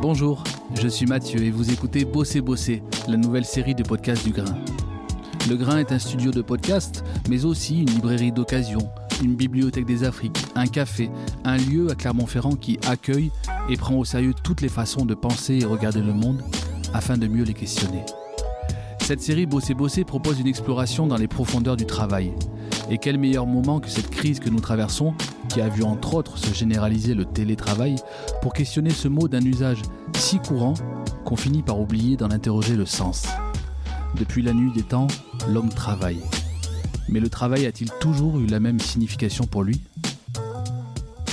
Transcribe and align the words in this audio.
Bonjour, 0.00 0.44
je 0.80 0.88
suis 0.88 1.06
Mathieu 1.06 1.42
et 1.42 1.50
vous 1.50 1.72
écoutez 1.72 2.04
Bosser 2.04 2.40
Bosser, 2.40 2.82
la 3.08 3.16
nouvelle 3.16 3.44
série 3.44 3.74
de 3.74 3.82
podcasts 3.82 4.24
du 4.24 4.32
Grain. 4.32 4.56
Le 5.48 5.56
Grain 5.56 5.78
est 5.78 5.92
un 5.92 5.98
studio 5.98 6.30
de 6.30 6.42
podcast, 6.42 7.04
mais 7.28 7.44
aussi 7.44 7.80
une 7.80 7.90
librairie 7.90 8.32
d'occasion, 8.32 8.90
une 9.22 9.34
bibliothèque 9.34 9.86
des 9.86 10.04
Afriques, 10.04 10.44
un 10.54 10.66
café, 10.66 11.10
un 11.44 11.56
lieu 11.56 11.90
à 11.90 11.94
Clermont-Ferrand 11.94 12.56
qui 12.56 12.78
accueille 12.86 13.30
et 13.68 13.76
prend 13.76 13.96
au 13.96 14.04
sérieux 14.04 14.34
toutes 14.42 14.60
les 14.60 14.68
façons 14.68 15.04
de 15.04 15.14
penser 15.14 15.58
et 15.62 15.64
regarder 15.64 16.00
le 16.00 16.12
monde 16.12 16.42
afin 16.92 17.16
de 17.16 17.26
mieux 17.26 17.44
les 17.44 17.54
questionner. 17.54 18.04
Cette 19.00 19.20
série 19.20 19.46
Bosser 19.46 19.74
Bosser 19.74 20.04
propose 20.04 20.40
une 20.40 20.46
exploration 20.46 21.06
dans 21.06 21.16
les 21.16 21.28
profondeurs 21.28 21.76
du 21.76 21.86
travail. 21.86 22.32
Et 22.90 22.98
quel 22.98 23.18
meilleur 23.18 23.46
moment 23.46 23.80
que 23.80 23.88
cette 23.88 24.10
crise 24.10 24.40
que 24.40 24.48
nous 24.48 24.60
traversons, 24.60 25.14
qui 25.54 25.60
a 25.60 25.68
vu 25.68 25.84
entre 25.84 26.14
autres 26.14 26.36
se 26.36 26.52
généraliser 26.52 27.14
le 27.14 27.24
télétravail, 27.24 27.94
pour 28.42 28.52
questionner 28.52 28.90
ce 28.90 29.06
mot 29.06 29.28
d'un 29.28 29.40
usage 29.40 29.82
si 30.16 30.40
courant 30.40 30.74
qu'on 31.24 31.36
finit 31.36 31.62
par 31.62 31.78
oublier 31.78 32.16
d'en 32.16 32.32
interroger 32.32 32.74
le 32.74 32.86
sens. 32.86 33.28
Depuis 34.18 34.42
la 34.42 34.52
nuit 34.52 34.72
des 34.72 34.82
temps, 34.82 35.06
l'homme 35.48 35.68
travaille. 35.68 36.18
Mais 37.08 37.20
le 37.20 37.28
travail 37.28 37.66
a-t-il 37.66 37.88
toujours 38.00 38.40
eu 38.40 38.46
la 38.46 38.58
même 38.58 38.80
signification 38.80 39.46
pour 39.46 39.62
lui? 39.62 39.80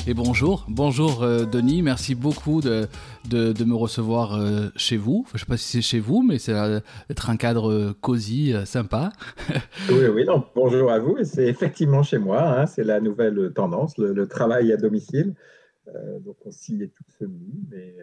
Et 0.08 0.14
bonjour, 0.14 0.66
bonjour 0.68 1.24
euh, 1.24 1.46
Denis, 1.46 1.82
merci 1.82 2.16
beaucoup 2.16 2.62
de, 2.62 2.88
de, 3.30 3.64
me 3.64 3.76
recevoir 3.76 4.36
euh, 4.36 4.70
chez 4.76 4.98
vous. 4.98 5.26
je 5.30 5.36
ne 5.36 5.40
sais 5.40 5.46
pas 5.46 5.58
si 5.58 5.68
c'est 5.68 5.82
chez 5.82 6.00
vous, 6.00 6.24
mais 6.24 6.40
c'est 6.40 6.54
d'être 7.08 7.30
un 7.30 7.38
cadre 7.38 7.72
euh, 7.72 7.96
cosy, 8.02 8.54
sympa. 8.66 9.12
oui, 9.90 10.08
oui, 10.14 10.26
non, 10.26 10.44
bonjour 10.56 10.92
à 10.92 11.00
vous. 11.00 11.18
C'est 11.24 11.48
effectivement 11.48 12.04
chez 12.04 12.18
moi, 12.18 12.42
hein. 12.42 12.66
c'est 12.66 12.84
la 12.84 13.00
nouvelle 13.00 13.52
tendance, 13.54 13.98
le, 13.98 14.28
travail 14.28 14.72
à 14.72 14.78
domicile. 14.78 15.36
donc 16.26 16.38
on 16.46 16.52
s'y 16.52 16.82
est 16.82 16.92
tous 16.96 17.26
mis, 17.26 17.64
mais 17.70 17.96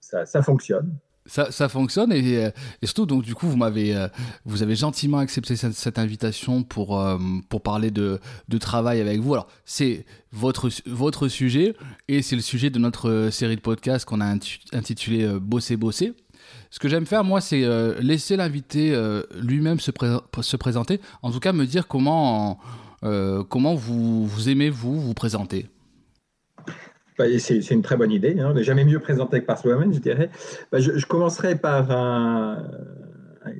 ça, 0.00 0.26
ça 0.26 0.42
fonctionne 0.42 0.96
ça, 1.26 1.68
fonctionne 1.68 2.12
et, 2.12 2.50
surtout 2.84 3.06
donc 3.06 3.22
du 3.22 3.34
coup 3.34 3.46
vous 3.48 3.56
m'avez 3.56 3.94
euh, 3.94 4.08
vous 4.44 4.62
avez 4.62 4.76
gentiment 4.76 5.18
accepté 5.18 5.56
cette, 5.56 5.98
invitation 5.98 6.62
pour 6.62 7.00
euh, 7.00 7.18
pour 7.48 7.62
parler 7.62 7.90
de, 7.90 8.20
de 8.48 8.58
travail 8.58 9.00
avec 9.00 9.20
vous. 9.20 9.34
Alors 9.34 9.48
c'est 9.64 10.04
votre 10.32 10.70
votre 10.86 11.28
sujet 11.28 11.74
et 12.08 12.22
c'est 12.22 12.36
le 12.36 12.42
sujet 12.42 12.70
de 12.70 12.78
notre 12.78 13.28
série 13.30 13.56
de 13.56 13.60
podcasts 13.60 14.04
qu'on 14.04 14.20
a 14.20 14.26
intitulé 14.72 15.24
euh, 15.24 15.38
Bosser 15.40 15.76
bosser. 15.76 16.12
Ce 16.70 16.78
que 16.78 16.88
j'aime 16.88 17.06
faire 17.06 17.24
moi 17.24 17.40
c'est 17.40 17.64
laisser 18.00 18.36
l'invité 18.36 18.94
lui-même 19.40 19.80
se, 19.80 19.90
se 20.40 20.56
présenter. 20.56 21.00
En 21.22 21.32
tout 21.32 21.40
cas 21.40 21.52
me 21.52 21.64
dire 21.64 21.88
comment 21.88 22.58
comment 23.00 23.74
vous 23.74 24.26
vous 24.26 24.48
aimez 24.48 24.70
vous 24.70 25.00
vous 25.00 25.14
présenter. 25.14 25.66
Bah, 27.18 27.24
c'est 27.38 27.70
une 27.70 27.82
très 27.82 27.96
bonne 27.96 28.12
idée. 28.12 28.38
Hein. 28.38 28.48
On 28.50 28.54
n'est 28.54 28.64
jamais 28.64 28.84
mieux 28.84 29.00
présenté 29.00 29.40
que 29.40 29.46
par 29.46 29.58
soi-même, 29.58 29.92
je 29.92 30.00
dirais. 30.00 30.30
Bah, 30.70 30.80
je, 30.80 31.06
commencerai 31.06 31.56
par 31.56 31.90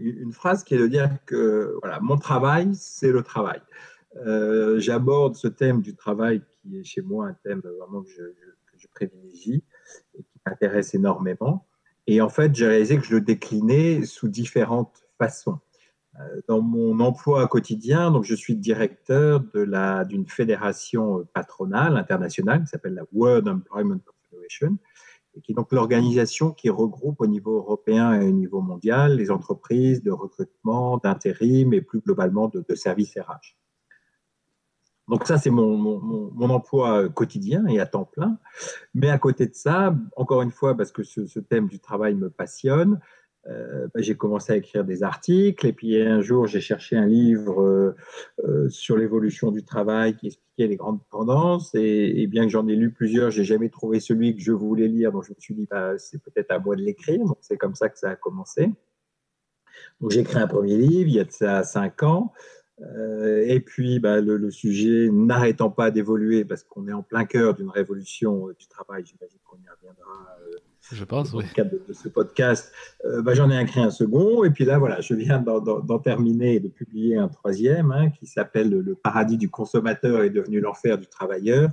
une 0.01 0.33
phrase 0.33 0.63
qui 0.65 0.75
est 0.75 0.79
de 0.79 0.87
dire 0.87 1.11
que 1.25 1.77
voilà, 1.83 2.01
mon 2.01 2.19
travail, 2.19 2.71
c'est 2.75 3.11
le 3.11 3.23
travail. 3.23 3.61
Euh, 4.27 4.79
j'aborde 4.79 5.37
ce 5.37 5.49
thème 5.49 5.83
du 5.83 5.95
travail 5.95 6.41
qui 6.63 6.79
est 6.79 6.85
chez 6.85 7.03
moi 7.03 7.29
un 7.29 7.37
thème 7.45 7.61
vraiment 7.61 8.03
que 8.03 8.11
je, 8.11 8.23
que 8.23 8.79
je 8.79 8.87
privilégie 8.95 9.63
et 10.15 10.23
qui 10.23 10.41
m'intéresse 10.47 10.95
énormément. 10.95 11.67
Et 12.07 12.21
en 12.21 12.29
fait, 12.29 12.55
j'ai 12.55 12.67
réalisé 12.67 12.99
que 12.99 13.05
je 13.05 13.15
le 13.15 13.21
déclinais 13.21 14.05
sous 14.05 14.29
différentes 14.29 15.05
façons. 15.19 15.59
Euh, 16.21 16.41
dans 16.49 16.63
mon 16.63 16.99
emploi 17.01 17.47
quotidien, 17.47 18.11
donc 18.11 18.25
je 18.25 18.35
suis 18.35 18.55
directeur 18.55 19.41
de 19.41 19.61
la, 19.61 20.05
d'une 20.05 20.27
fédération 20.27 21.21
euh, 21.21 21.29
patronale 21.35 21.97
internationale 21.97 22.63
qui 22.63 22.69
s'appelle 22.69 22.95
la 22.95 23.05
World 23.13 23.49
Employment 23.49 23.99
Confederation, 23.99 24.79
et 25.35 25.41
qui 25.43 25.53
est 25.53 25.55
donc 25.55 25.73
l'organisation 25.73 26.53
qui 26.53 26.71
regroupe 26.71 27.21
au 27.21 27.27
niveau 27.27 27.57
européen 27.57 28.15
et 28.15 28.27
au 28.27 28.31
niveau 28.31 28.63
mondial 28.63 29.17
les 29.17 29.31
entreprises 29.31 30.03
de 30.03 30.11
recrutement, 30.11 30.97
d'intérim 30.99 31.75
et 31.75 31.83
plus 31.83 32.01
globalement 32.01 32.49
de, 32.49 32.75
services 32.75 33.19
RH. 33.19 33.57
Donc 35.09 35.27
ça, 35.27 35.39
c'est 35.39 35.51
mon, 35.51 35.77
mon, 35.77 36.51
emploi 36.51 37.09
quotidien 37.11 37.65
et 37.67 37.79
à 37.79 37.87
temps 37.87 38.07
plein. 38.07 38.39
Mais 38.93 39.09
à 39.09 39.19
côté 39.19 39.47
de 39.47 39.55
ça, 39.55 39.95
encore 40.17 40.43
une 40.43 40.51
fois, 40.51 40.77
parce 40.77 40.91
que 40.91 41.05
ce 41.05 41.39
thème 41.39 41.69
du 41.69 41.79
travail 41.79 42.15
me 42.15 42.29
passionne, 42.29 42.99
euh, 43.49 43.87
bah, 43.95 44.01
j'ai 44.03 44.17
commencé 44.17 44.53
à 44.53 44.57
écrire 44.57 44.85
des 44.85 45.03
articles 45.03 45.67
et 45.67 45.73
puis 45.73 46.01
un 46.01 46.21
jour 46.21 46.47
j'ai 46.47 46.61
cherché 46.61 46.97
un 46.97 47.07
livre 47.07 47.63
euh, 47.63 47.97
euh, 48.45 48.69
sur 48.69 48.97
l'évolution 48.97 49.53
du 49.53 49.65
travail 49.65 50.17
qui 50.17 50.27
expliquait 50.27 50.67
les 50.67 50.77
grandes 50.77 51.01
tendances 51.11 51.73
et, 51.75 52.27
bien 52.27 52.45
que 52.45 52.51
j'en 52.51 52.67
ai 52.67 52.75
lu 52.75 52.91
plusieurs, 52.91 53.31
j'ai 53.31 53.45
jamais 53.45 53.69
trouvé 53.69 54.01
celui 54.01 54.35
que 54.35 54.43
je 54.43 54.53
voulais 54.53 54.89
lire 54.89 55.13
donc 55.13 55.25
je 55.25 55.31
me 55.31 55.37
suis 55.39 55.55
dit 55.55 55.69
bah, 55.71 55.97
c'est 55.99 56.21
peut-être 56.23 56.51
à 56.51 56.59
moi 56.59 56.75
de 56.75 56.83
l'écrire 56.83 57.25
donc 57.25 57.39
c'est 57.41 57.57
comme 57.57 57.75
ça 57.75 57.89
que 57.89 57.99
ça 57.99 58.11
a 58.11 58.17
commencé. 58.17 58.73
Donc 60.01 60.11
j'ai 60.11 60.21
écrit 60.21 60.39
un 60.39 60.49
premier 60.49 60.77
livre 60.77 61.09
il 61.09 61.15
y 61.15 61.21
a 61.21 61.25
de 61.25 61.31
ça 61.31 61.63
cinq 61.63 62.03
ans 62.03 62.33
et 62.79 63.61
puis 63.61 64.01
bah, 64.01 64.21
le, 64.21 64.37
le, 64.37 64.51
sujet 64.51 65.09
n'arrêtant 65.11 65.71
pas 65.71 65.91
d'évoluer 65.91 66.45
parce 66.45 66.63
qu'on 66.63 66.89
est 66.89 66.93
en 66.93 67.03
plein 67.03 67.25
cœur 67.25 67.55
d'une 67.55 67.71
révolution 67.71 68.49
du 68.49 68.67
travail, 68.69 69.05
j'imagine 69.07 69.39
qu'on 69.45 69.57
y 69.57 69.69
reviendra 69.69 70.37
je 70.93 71.05
pense, 71.05 71.33
dans 71.33 71.41
le 71.41 71.53
cadre 71.55 71.73
de, 71.87 71.93
ce 71.93 72.09
podcast, 72.09 72.73
euh, 73.05 73.23
bah, 73.23 73.35
j'en 73.35 73.51
ai 73.51 73.61
écrit 73.61 73.81
un 73.81 73.91
second. 73.91 74.45
Et 74.45 74.51
puis 74.51 74.65
là, 74.65 74.79
voilà, 74.79 75.01
je 75.01 75.15
viens 75.15 75.41
d'en 75.41 75.99
terminer 75.99 76.55
et 76.55 76.61
de 76.61 76.69
publier 76.69 77.17
un 77.17 77.29
troisième 77.29 77.91
hein, 77.91 78.11
qui 78.11 78.27
s'appelle 78.27 78.71
Le 78.71 78.95
paradis 78.95 79.37
du 79.37 79.51
consommateur 79.51 80.23
est 80.23 80.31
devenu 80.31 80.61
l'enfer 80.61 80.99
du 80.99 81.07
travailleur 81.07 81.71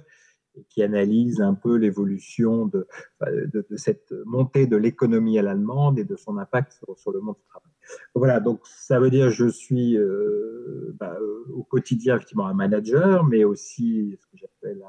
et 0.56 0.64
qui 0.70 0.84
analyse 0.84 1.42
un 1.42 1.54
peu 1.54 1.76
l'évolution 1.78 2.68
de, 2.68 2.88
de, 3.22 3.66
cette 3.76 4.14
montée 4.26 4.68
de 4.68 4.78
l'économie 4.78 5.40
à 5.40 5.42
l'allemande 5.42 6.00
et 6.00 6.04
de 6.04 6.16
son 6.16 6.38
impact 6.38 6.74
sur, 6.96 7.12
le 7.12 7.20
monde 7.22 7.36
du 7.36 7.46
travail. 7.50 7.72
Voilà, 8.16 8.40
donc 8.40 8.62
ça 8.66 9.00
veut 9.00 9.10
dire 9.10 9.30
je 9.30 9.48
suis 9.48 9.98
euh, 9.98 10.96
bah, 11.00 11.18
euh, 11.20 11.46
au 11.54 11.64
quotidien 11.64 12.16
effectivement 12.16 12.48
un 12.48 12.54
manager, 12.54 13.24
mais 13.24 13.44
aussi 13.44 14.18
ce 14.20 14.26
que 14.28 14.38
j'appelle 14.38 14.84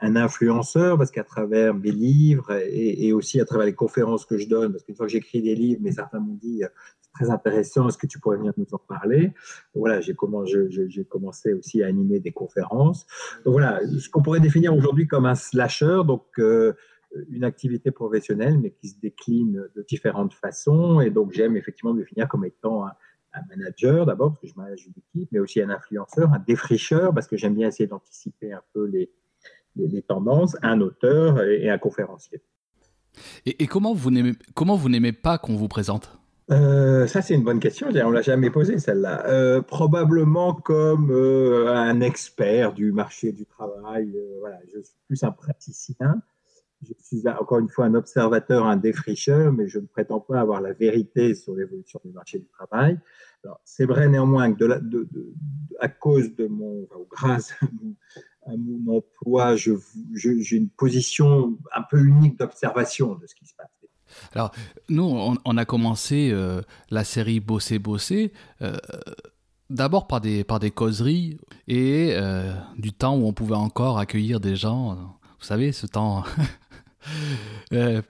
un 0.00 0.16
influenceur 0.16 0.96
parce 0.96 1.10
qu'à 1.10 1.24
travers 1.24 1.74
mes 1.74 1.90
livres 1.90 2.52
et, 2.52 3.12
aussi 3.12 3.40
à 3.40 3.44
travers 3.44 3.66
les 3.66 3.74
conférences 3.74 4.24
que 4.24 4.38
je 4.38 4.48
donne, 4.48 4.72
parce 4.72 4.84
qu'une 4.84 4.96
fois 4.96 5.06
que 5.06 5.12
j'écris 5.12 5.42
des 5.42 5.54
livres, 5.54 5.80
mais 5.82 5.92
certains 5.92 6.20
m'ont 6.20 6.38
dit 6.40 6.64
euh, 6.64 6.68
c'est 7.00 7.12
très 7.12 7.30
intéressant, 7.30 7.88
est-ce 7.88 7.98
que 7.98 8.06
tu 8.06 8.18
pourrais 8.18 8.38
venir 8.38 8.52
nous 8.56 8.66
en 8.72 8.78
parler? 8.78 9.34
Voilà, 9.74 10.00
j'ai 10.00 10.14
commencé 10.14 11.52
aussi 11.52 11.82
à 11.82 11.86
animer 11.86 12.18
des 12.20 12.32
conférences. 12.32 13.06
Donc 13.44 13.52
voilà, 13.52 13.80
ce 13.98 14.08
qu'on 14.08 14.22
pourrait 14.22 14.40
définir 14.40 14.74
aujourd'hui 14.74 15.06
comme 15.06 15.26
un 15.26 15.34
slasher, 15.34 16.00
donc 16.06 16.24
une 17.30 17.44
activité 17.44 17.90
professionnelle, 17.90 18.58
mais 18.58 18.70
qui 18.70 18.88
se 18.88 18.98
décline 18.98 19.68
de 19.74 19.82
différentes 19.82 20.34
façons. 20.34 21.00
Et 21.00 21.10
donc 21.10 21.32
j'aime 21.32 21.56
effectivement 21.56 21.94
me 21.94 22.00
définir 22.00 22.28
comme 22.28 22.44
étant 22.44 22.86
un, 22.86 22.92
un 23.34 23.40
manager 23.48 24.06
d'abord, 24.06 24.30
parce 24.30 24.40
que 24.40 24.46
je 24.48 24.54
manage 24.56 24.86
une 24.86 24.94
équipe, 24.96 25.28
mais 25.32 25.38
aussi 25.38 25.60
un 25.60 25.70
influenceur, 25.70 26.32
un 26.32 26.38
défricheur, 26.38 27.14
parce 27.14 27.26
que 27.26 27.36
j'aime 27.36 27.54
bien 27.54 27.68
essayer 27.68 27.86
d'anticiper 27.86 28.52
un 28.52 28.62
peu 28.72 28.86
les 28.86 29.10
les, 29.76 30.02
tendances, 30.02 30.56
un 30.62 30.80
auteur 30.80 31.42
et, 31.42 31.68
un 31.68 31.78
conférencier. 31.78 32.40
Et, 33.46 33.66
comment 33.66 33.94
vous 33.94 34.10
n'aimez 34.10 34.32
comment 34.54 34.76
vous 34.76 34.88
n'aimez 34.88 35.12
pas 35.12 35.38
qu'on 35.38 35.56
vous 35.56 35.68
présente? 35.68 36.18
Euh, 36.50 37.06
ça, 37.06 37.22
c'est 37.22 37.34
une 37.34 37.44
bonne 37.44 37.60
question. 37.60 37.86
On 37.88 37.92
ne 37.92 38.14
l'a 38.14 38.22
jamais 38.22 38.50
posée, 38.50 38.78
celle-là. 38.78 39.26
Euh, 39.26 39.62
probablement 39.62 40.52
comme 40.52 41.10
euh, 41.10 41.74
un 41.74 42.00
expert 42.00 42.74
du 42.74 42.92
marché 42.92 43.32
du 43.32 43.46
travail. 43.46 44.14
voilà, 44.40 44.58
je 44.66 44.82
suis 44.82 44.96
plus 45.06 45.22
un 45.22 45.30
praticien. 45.30 46.20
Je 46.82 46.92
suis 47.02 47.26
encore 47.28 47.58
une 47.58 47.68
fois 47.68 47.86
un 47.86 47.94
observateur, 47.94 48.66
un 48.66 48.76
défricheur, 48.76 49.52
mais 49.52 49.68
je 49.68 49.78
ne 49.78 49.86
prétends 49.86 50.20
pas 50.20 50.40
avoir 50.40 50.60
la 50.60 50.72
vérité 50.72 51.34
sur 51.34 51.54
l'évolution 51.54 52.00
du 52.04 52.12
marché 52.12 52.38
du 52.38 52.46
travail. 52.48 52.98
C'est 53.64 53.84
vrai 53.84 54.08
néanmoins 54.08 54.52
que 54.54 54.64
à 55.80 55.88
cause 55.88 56.34
de 56.34 56.46
mon, 56.46 56.88
ou 56.98 57.06
grâce 57.10 57.52
à 58.46 58.56
mon 58.56 58.98
emploi, 58.98 59.56
j'ai 59.56 60.56
une 60.56 60.70
position 60.70 61.56
un 61.74 61.82
peu 61.82 61.98
unique 61.98 62.38
d'observation 62.38 63.14
de 63.14 63.26
ce 63.26 63.34
qui 63.34 63.46
se 63.46 63.54
passe. 63.54 63.68
Alors, 64.34 64.52
nous, 64.88 65.36
on, 65.44 65.56
a 65.56 65.64
commencé 65.64 66.30
euh, 66.32 66.60
la 66.90 67.04
série 67.04 67.40
Bosser, 67.40 67.78
Bosser, 67.78 68.32
euh, 68.62 68.76
d'abord 69.70 70.06
par 70.06 70.20
des, 70.20 70.44
par 70.44 70.60
des 70.60 70.70
causeries 70.70 71.38
et 71.66 72.10
euh, 72.12 72.54
du 72.76 72.92
temps 72.92 73.16
où 73.16 73.26
on 73.26 73.32
pouvait 73.32 73.54
encore 73.54 73.98
accueillir 73.98 74.40
des 74.40 74.56
gens. 74.56 74.94
Vous 75.40 75.46
savez, 75.46 75.72
ce 75.72 75.86
temps 75.86 76.24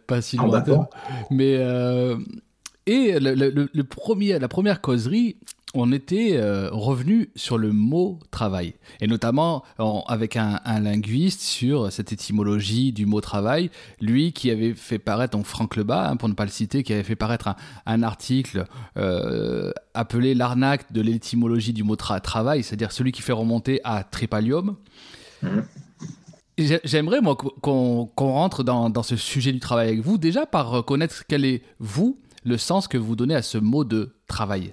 pas 0.07 0.23
si 0.23 0.37
lointain. 0.37 0.89
Mais. 1.31 1.55
et 2.87 3.19
le, 3.19 3.69
le, 3.73 3.85
premier, 3.85 4.39
la 4.39 4.49
première 4.49 4.81
causerie, 4.81 5.37
on 5.75 5.91
était 5.93 6.37
euh, 6.37 6.69
revenu 6.71 7.31
sur 7.35 7.59
le 7.59 7.73
mot 7.73 8.21
travail, 8.31 8.75
et 9.01 9.09
notamment 9.09 9.65
avec 10.07 10.37
un, 10.37 10.61
linguiste 10.81 11.41
sur 11.41 11.91
cette 11.93 12.13
étymologie 12.13 12.93
du 12.93 13.07
mot 13.07 13.21
travail, 13.21 13.71
lui 14.01 14.33
qui 14.33 14.51
avait 14.51 14.75
fait 14.75 15.01
paraître, 15.01 15.37
donc 15.37 15.47
Franck 15.47 15.77
Lebas, 15.77 16.09
hein, 16.09 16.17
pour 16.17 16.29
ne 16.29 16.35
pas 16.35 16.45
le 16.45 16.51
citer, 16.51 16.85
qui 16.85 16.93
avait 16.93 17.03
fait 17.03 17.17
paraître 17.17 17.55
un, 17.87 18.03
article 18.05 18.67
euh, 18.97 19.73
appelé 19.95 20.35
l'arnaque 20.35 20.93
de 20.93 21.01
l'étymologie 21.01 21.73
du 21.73 21.83
mot 21.83 21.97
travail, 21.97 22.63
c'est-à-dire 22.63 22.93
celui 22.93 23.11
qui 23.13 23.23
fait 23.23 23.33
remonter 23.33 23.81
à 23.83 24.05
Tripalium. 24.05 24.77
Mmh. 25.43 25.49
J'aimerais, 26.57 27.21
moi, 27.21 27.37
qu'on 27.37 28.09
rentre 28.17 28.63
dans, 28.63 28.91
dans, 28.91 29.03
ce 29.03 29.17
sujet 29.17 29.53
du 29.53 29.61
travail 29.61 29.89
avec 29.89 30.01
vous, 30.01 30.19
déjà 30.19 30.47
par 30.47 30.71
reconnaître 30.71 31.25
quel 31.29 31.45
est, 31.45 31.63
vous, 31.81 32.19
le 32.45 32.59
sens 32.59 32.87
que 32.89 32.99
vous 32.99 33.17
donnez 33.17 33.35
à 33.35 33.43
ce 33.43 33.59
mot 33.59 33.85
de 33.85 34.15
travail. 34.29 34.73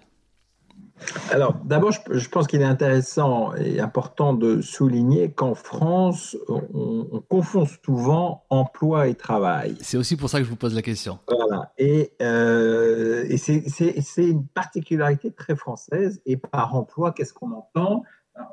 Alors, 1.32 1.56
d'abord, 1.64 1.92
je, 1.92 2.30
pense 2.30 2.48
qu'il 2.48 2.62
est 2.62 2.66
intéressant 2.66 3.56
et 3.56 3.80
important 3.80 4.34
de 4.34 4.62
souligner 4.62 5.32
qu'en 5.32 5.56
France, 5.56 6.38
on, 6.48 7.22
confond 7.30 7.66
souvent 7.84 8.44
emploi 8.50 9.08
et 9.08 9.16
travail. 9.16 9.76
C'est 9.82 9.98
aussi 9.98 10.16
pour 10.16 10.30
ça 10.30 10.40
que 10.40 10.44
je 10.44 10.50
vous 10.50 10.56
pose 10.56 10.76
la 10.76 10.82
question. 10.82 11.20
Voilà. 11.28 11.72
Et, 11.78 12.14
euh, 12.22 13.26
et 13.30 13.38
c'est 13.38 14.02
une 14.18 14.46
particularité 14.48 15.32
très 15.32 15.56
française. 15.56 16.22
Et 16.26 16.38
par 16.38 16.76
emploi, 16.76 17.12
qu'est-ce 17.12 17.34
qu'on 17.34 17.52
entend? 17.52 18.04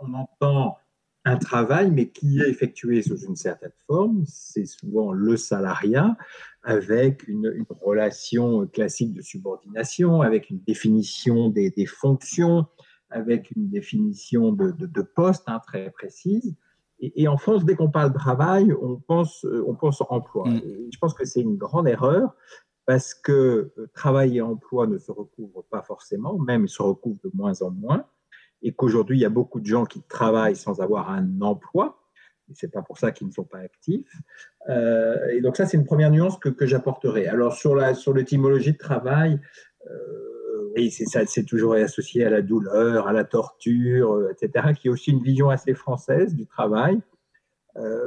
On 0.02 0.14
entend 0.14 0.78
un 1.28 1.36
travail, 1.36 1.90
mais 1.90 2.08
qui 2.08 2.40
est 2.40 2.48
effectué 2.48 3.02
sous 3.02 3.18
une 3.18 3.36
certaine 3.36 3.72
forme. 3.86 4.24
C'est 4.26 4.64
souvent 4.64 5.12
le 5.12 5.36
salariat, 5.36 6.16
avec 6.62 7.28
une, 7.28 7.64
relation 7.80 8.66
classique 8.66 9.14
de 9.14 9.22
subordination, 9.22 10.22
avec 10.22 10.50
une 10.50 10.60
définition 10.60 11.48
des, 11.48 11.86
fonctions, 11.86 12.66
avec 13.10 13.50
une 13.52 13.68
définition 13.68 14.52
de, 14.52 14.72
de, 14.72 15.02
poste 15.02 15.44
hein, 15.46 15.60
très 15.66 15.90
précise. 15.90 16.56
Et, 17.00 17.28
en 17.28 17.36
France, 17.36 17.64
dès 17.64 17.76
qu'on 17.76 17.90
parle 17.90 18.12
travail, 18.12 18.72
on 18.82 18.96
pense, 18.96 19.46
on 19.66 19.74
pense 19.74 20.02
emploi. 20.08 20.48
Mm. 20.48 20.62
je 20.92 20.98
pense 20.98 21.14
que 21.14 21.24
c'est 21.24 21.40
une 21.40 21.56
grande 21.56 21.86
erreur 21.86 22.34
parce 22.86 23.12
que 23.12 23.70
euh, 23.76 23.90
travail 23.92 24.38
et 24.38 24.40
emploi 24.40 24.86
ne 24.86 24.96
se 24.96 25.12
recouvrent 25.12 25.64
pas 25.70 25.82
forcément, 25.82 26.38
même 26.38 26.64
ils 26.64 26.70
se 26.70 26.82
recouvrent 26.82 27.20
de 27.22 27.30
moins 27.34 27.60
en 27.60 27.70
moins 27.70 28.06
et 28.62 28.72
qu'aujourd'hui, 28.72 29.18
il 29.18 29.20
y 29.20 29.26
a 29.26 29.30
beaucoup 29.30 29.60
de 29.60 29.66
gens 29.66 29.84
qui 29.84 30.02
travaillent 30.02 30.56
sans 30.56 30.80
avoir 30.80 31.10
un 31.10 31.40
emploi. 31.40 32.00
Et 32.50 32.54
c'est 32.54 32.72
pas 32.72 32.82
pour 32.82 32.98
ça 32.98 33.12
qu'ils 33.12 33.26
ne 33.26 33.32
sont 33.32 33.44
pas 33.44 33.58
actifs. 33.58 34.10
Euh, 34.68 35.28
et 35.32 35.40
donc 35.40 35.56
ça, 35.56 35.66
c'est 35.66 35.76
une 35.76 35.84
première 35.84 36.10
nuance 36.10 36.38
que, 36.38 36.66
j'apporterai. 36.66 37.26
Alors 37.26 37.52
sur 37.52 37.74
la 37.74 37.94
sur 37.94 38.14
l'étymologie 38.14 38.72
de 38.72 38.78
travail, 38.78 39.40
euh, 39.90 40.72
oui, 40.76 40.90
c'est 40.90 41.04
ça, 41.04 41.24
c'est 41.26 41.44
toujours 41.44 41.74
associé 41.74 42.24
à 42.24 42.30
la 42.30 42.42
douleur, 42.42 43.06
à 43.06 43.12
la 43.12 43.24
torture, 43.24 44.14
euh, 44.14 44.32
etc. 44.32 44.72
Qui 44.78 44.88
est 44.88 44.90
aussi 44.90 45.10
une 45.10 45.22
vision 45.22 45.50
assez 45.50 45.74
française 45.74 46.34
du 46.34 46.46
travail. 46.46 47.00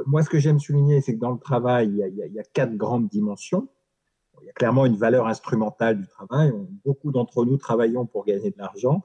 Moi, 0.04 0.22
ce 0.22 0.28
que 0.28 0.38
j'aime 0.38 0.58
souligner, 0.58 1.00
c'est 1.00 1.14
que 1.14 1.18
dans 1.18 1.30
le 1.30 1.38
travail, 1.38 1.88
il 1.88 2.32
y, 2.34 2.38
a, 2.38 2.42
quatre 2.42 2.76
grandes 2.76 3.08
dimensions. 3.08 3.68
Il 4.42 4.46
y 4.46 4.50
a 4.50 4.52
clairement 4.52 4.84
une 4.84 4.96
valeur 4.96 5.26
instrumentale 5.26 5.98
du 5.98 6.06
travail. 6.06 6.52
Beaucoup 6.84 7.10
d'entre 7.10 7.46
nous 7.46 7.56
travaillons 7.56 8.04
pour 8.04 8.26
gagner 8.26 8.50
de 8.50 8.58
l'argent 8.58 9.02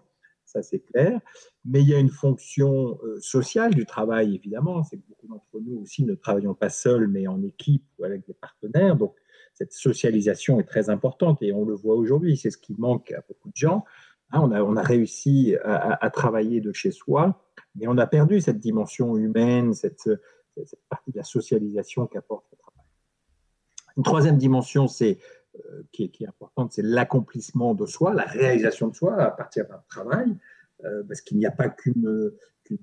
ça 0.47 0.63
c'est 0.63 0.79
clair. 0.79 1.19
Mais 1.65 1.81
il 1.81 1.89
y 1.89 1.93
a 1.93 1.99
une 1.99 2.09
fonction 2.09 2.97
euh, 3.03 3.19
sociale 3.19 3.75
du 3.75 3.85
travail, 3.85 4.33
évidemment. 4.33 4.83
C'est 4.83 4.97
que 4.97 5.03
beaucoup 5.07 5.27
d'entre 5.27 5.59
nous 5.59 5.81
aussi 5.81 6.05
ne 6.05 6.15
travaillons 6.15 6.55
pas 6.55 6.69
seuls, 6.69 7.07
mais 7.07 7.27
en 7.27 7.43
équipe 7.43 7.83
ou 7.99 8.05
avec 8.05 8.25
des 8.25 8.33
partenaires. 8.33 8.95
Donc, 8.95 9.13
cette 9.53 9.73
socialisation 9.73 10.59
est 10.59 10.63
très 10.63 10.89
importante 10.89 11.41
et 11.41 11.51
on 11.51 11.65
le 11.65 11.75
voit 11.75 11.95
aujourd'hui. 11.95 12.37
C'est 12.37 12.51
ce 12.51 12.57
qui 12.57 12.73
manque 12.77 13.11
à 13.11 13.21
beaucoup 13.27 13.49
de 13.49 13.55
gens. 13.55 13.83
Hein, 14.31 14.41
on, 14.41 14.51
a, 14.51 14.61
on, 14.61 14.75
a, 14.75 14.81
réussi 14.81 15.55
à, 15.63 16.09
travailler 16.09 16.59
de 16.61 16.73
chez 16.73 16.91
soi, 16.91 17.41
mais 17.75 17.87
on 17.87 17.97
a 17.97 18.07
perdu 18.07 18.41
cette 18.41 18.59
dimension 18.59 19.15
humaine, 19.17 19.73
cette, 19.73 20.09
cette 20.65 20.81
partie 20.89 21.11
de 21.11 21.17
la 21.17 21.23
socialisation 21.23 22.07
qu'apporte 22.07 22.45
le 22.51 22.57
travail. 22.57 22.85
Une 23.95 24.03
troisième 24.03 24.37
dimension, 24.37 24.87
c'est 24.87 25.17
euh, 25.65 25.83
qui, 25.91 26.03
est, 26.03 26.27
importante, 26.27 26.73
c'est 26.73 26.83
l'accomplissement 26.83 27.73
de 27.73 27.85
soi, 27.85 28.13
la 28.13 28.25
réalisation 28.25 28.87
de 28.87 28.95
soi 28.95 29.15
à 29.15 29.31
partir 29.31 29.67
d'un 29.67 29.81
travail, 29.89 30.35
euh, 30.83 31.03
parce 31.07 31.21
qu'il 31.21 31.37
n'y 31.37 31.45
a 31.45 31.51
pas 31.51 31.69
qu'une 31.69 32.31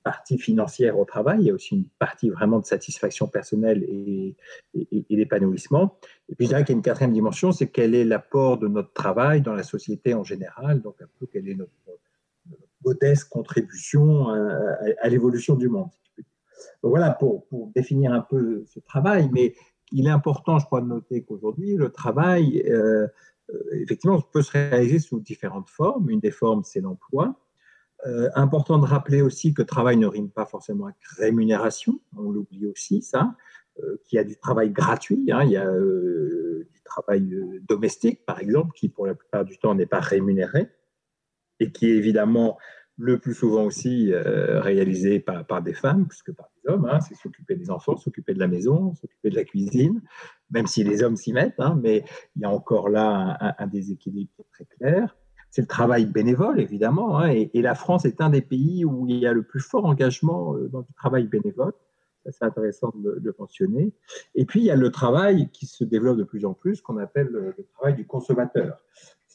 partie 0.02 0.38
financière 0.38 0.98
au 0.98 1.04
travail, 1.04 1.40
il 1.40 1.46
y 1.46 1.50
a 1.50 1.54
aussi 1.54 1.76
une 1.76 1.88
partie 1.98 2.30
vraiment 2.30 2.58
de 2.58 2.64
satisfaction 2.64 3.26
personnelle 3.26 3.84
et, 3.84 4.36
d'épanouissement. 5.10 5.98
Et 6.28 6.34
puis 6.34 6.46
je 6.46 6.50
dirais 6.50 6.64
qu'il 6.64 6.72
y 6.72 6.76
a 6.76 6.78
une 6.78 6.82
quatrième 6.82 7.12
dimension, 7.12 7.52
c'est 7.52 7.68
quel 7.68 7.94
est 7.94 8.04
l'apport 8.04 8.58
de 8.58 8.68
notre 8.68 8.92
travail 8.92 9.42
dans 9.42 9.54
la 9.54 9.62
société 9.62 10.14
en 10.14 10.24
général, 10.24 10.80
donc 10.80 11.00
un 11.02 11.08
peu 11.18 11.26
quelle 11.26 11.48
est 11.48 11.54
notre, 11.54 11.72
modeste 12.84 13.30
contribution 13.30 14.28
à, 14.28 15.08
l'évolution 15.08 15.54
du 15.54 15.68
monde. 15.68 15.88
Voilà 16.82 17.10
pour, 17.10 17.46
pour, 17.46 17.70
définir 17.74 18.12
un 18.12 18.20
peu 18.20 18.64
ce 18.66 18.78
travail, 18.80 19.30
mais 19.32 19.54
il 19.92 20.06
est 20.06 20.10
important, 20.10 20.58
je 20.58 20.66
crois, 20.66 20.80
de 20.80 20.86
noter 20.86 21.22
qu'aujourd'hui, 21.22 21.76
le 21.76 21.90
travail, 21.90 22.62
euh, 22.68 23.06
euh, 23.50 23.62
effectivement, 23.72 24.20
peut 24.20 24.42
se 24.42 24.52
réaliser 24.52 24.98
sous 24.98 25.20
différentes 25.20 25.68
formes. 25.68 26.10
Une 26.10 26.20
des 26.20 26.30
formes, 26.30 26.64
c'est 26.64 26.80
l'emploi. 26.80 27.38
Euh, 28.06 28.28
important 28.34 28.78
de 28.78 28.86
rappeler 28.86 29.22
aussi 29.22 29.54
que 29.54 29.62
travail 29.62 29.96
ne 29.96 30.06
rime 30.06 30.30
pas 30.30 30.46
forcément 30.46 30.86
avec 30.86 30.96
rémunération, 31.16 32.00
on 32.16 32.30
l'oublie 32.30 32.66
aussi, 32.66 33.02
ça, 33.02 33.34
qu'il 34.04 34.16
y 34.16 34.20
a 34.20 34.24
du 34.24 34.36
travail 34.36 34.70
gratuit, 34.70 35.32
hein. 35.32 35.42
il 35.42 35.50
y 35.50 35.56
a 35.56 35.72
du 35.72 36.82
travail 36.84 37.60
domestique, 37.66 38.24
par 38.24 38.40
exemple, 38.40 38.72
qui 38.76 38.88
pour 38.88 39.06
la 39.06 39.14
plupart 39.14 39.44
du 39.44 39.58
temps 39.58 39.74
n'est 39.74 39.86
pas 39.86 40.00
rémunéré 40.00 40.68
et 41.60 41.72
qui 41.72 41.88
évidemment 41.88 42.58
le 42.96 43.18
plus 43.18 43.34
souvent 43.34 43.64
aussi 43.64 44.12
euh, 44.12 44.60
réalisé 44.60 45.18
par, 45.18 45.62
des 45.62 45.74
femmes 45.74 46.06
plus 46.06 46.22
que 46.22 46.32
par 46.32 46.48
des 46.56 46.70
hommes. 46.70 46.86
Hein. 46.86 47.00
c'est 47.00 47.14
s'occuper 47.14 47.56
des 47.56 47.70
enfants, 47.70 47.96
s'occuper 47.96 48.34
de 48.34 48.38
la 48.38 48.48
maison, 48.48 48.94
s'occuper 48.94 49.30
de 49.30 49.36
la 49.36 49.44
cuisine, 49.44 50.00
même 50.50 50.66
si 50.66 50.84
les 50.84 51.02
hommes 51.02 51.16
s'y 51.16 51.32
mettent, 51.32 51.58
hein, 51.58 51.78
mais 51.82 52.04
il 52.36 52.42
y 52.42 52.44
a 52.44 52.50
encore 52.50 52.88
là 52.88 53.54
un, 53.58 53.66
déséquilibre 53.66 54.32
très 54.52 54.64
clair. 54.64 55.16
C'est 55.50 55.62
le 55.62 55.68
travail 55.68 56.06
bénévole, 56.06 56.60
évidemment, 56.60 57.18
hein, 57.18 57.30
et, 57.30 57.62
la 57.62 57.74
France 57.74 58.04
est 58.04 58.20
un 58.20 58.30
des 58.30 58.42
pays 58.42 58.84
où 58.84 59.06
il 59.08 59.18
y 59.18 59.26
a 59.26 59.32
le 59.32 59.42
plus 59.42 59.60
fort 59.60 59.84
engagement 59.86 60.54
euh, 60.54 60.68
dans 60.68 60.80
le 60.80 60.94
travail 60.96 61.26
bénévole. 61.26 61.72
C'est 62.30 62.44
intéressant 62.44 62.90
de 62.96 63.20
le, 63.22 63.34
mentionner. 63.38 63.92
Et 64.34 64.46
puis, 64.46 64.60
il 64.60 64.64
y 64.64 64.70
a 64.70 64.76
le 64.76 64.90
travail 64.90 65.50
qui 65.52 65.66
se 65.66 65.84
développe 65.84 66.16
de 66.16 66.24
plus 66.24 66.46
en 66.46 66.54
plus, 66.54 66.80
qu'on 66.80 66.96
appelle 66.96 67.26
le 67.26 67.54
travail 67.74 67.94
du 67.96 68.06
consommateur. 68.06 68.78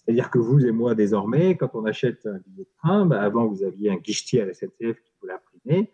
C'est-à-dire 0.09 0.31
que 0.31 0.39
vous 0.39 0.65
et 0.65 0.71
moi, 0.71 0.95
désormais, 0.95 1.55
quand 1.55 1.69
on 1.75 1.85
achète 1.85 2.25
un 2.25 2.39
billet 2.39 2.63
de 2.63 2.69
train, 2.79 3.05
bah, 3.05 3.21
avant, 3.21 3.45
vous 3.45 3.61
aviez 3.63 3.91
un 3.91 3.97
guichetier 3.97 4.41
à 4.41 4.45
la 4.45 4.55
SNCF 4.55 5.03
qui 5.03 5.13
vous 5.21 5.27
l'imprimait. 5.27 5.91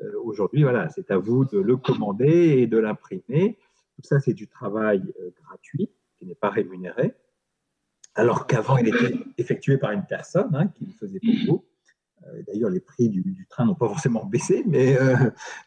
Euh, 0.00 0.12
aujourd'hui, 0.22 0.62
voilà, 0.62 0.88
c'est 0.90 1.10
à 1.10 1.18
vous 1.18 1.44
de 1.44 1.58
le 1.58 1.76
commander 1.76 2.58
et 2.58 2.68
de 2.68 2.78
l'imprimer. 2.78 3.58
Tout 3.96 4.02
ça, 4.04 4.20
c'est 4.20 4.32
du 4.32 4.46
travail 4.46 5.02
euh, 5.20 5.30
gratuit, 5.42 5.90
qui 6.16 6.26
n'est 6.26 6.36
pas 6.36 6.50
rémunéré. 6.50 7.16
Alors 8.14 8.46
qu'avant, 8.46 8.76
il 8.76 8.86
était 8.86 9.16
effectué 9.38 9.76
par 9.76 9.90
une 9.90 10.06
personne 10.06 10.54
hein, 10.54 10.68
qui 10.68 10.84
le 10.84 10.92
faisait 10.92 11.18
pour 11.18 11.34
vous. 11.48 11.64
Euh, 12.28 12.42
d'ailleurs, 12.46 12.70
les 12.70 12.78
prix 12.78 13.08
du, 13.08 13.44
train 13.50 13.64
n'ont 13.64 13.74
pas 13.74 13.88
forcément 13.88 14.24
baissé, 14.24 14.62
mais 14.68 14.96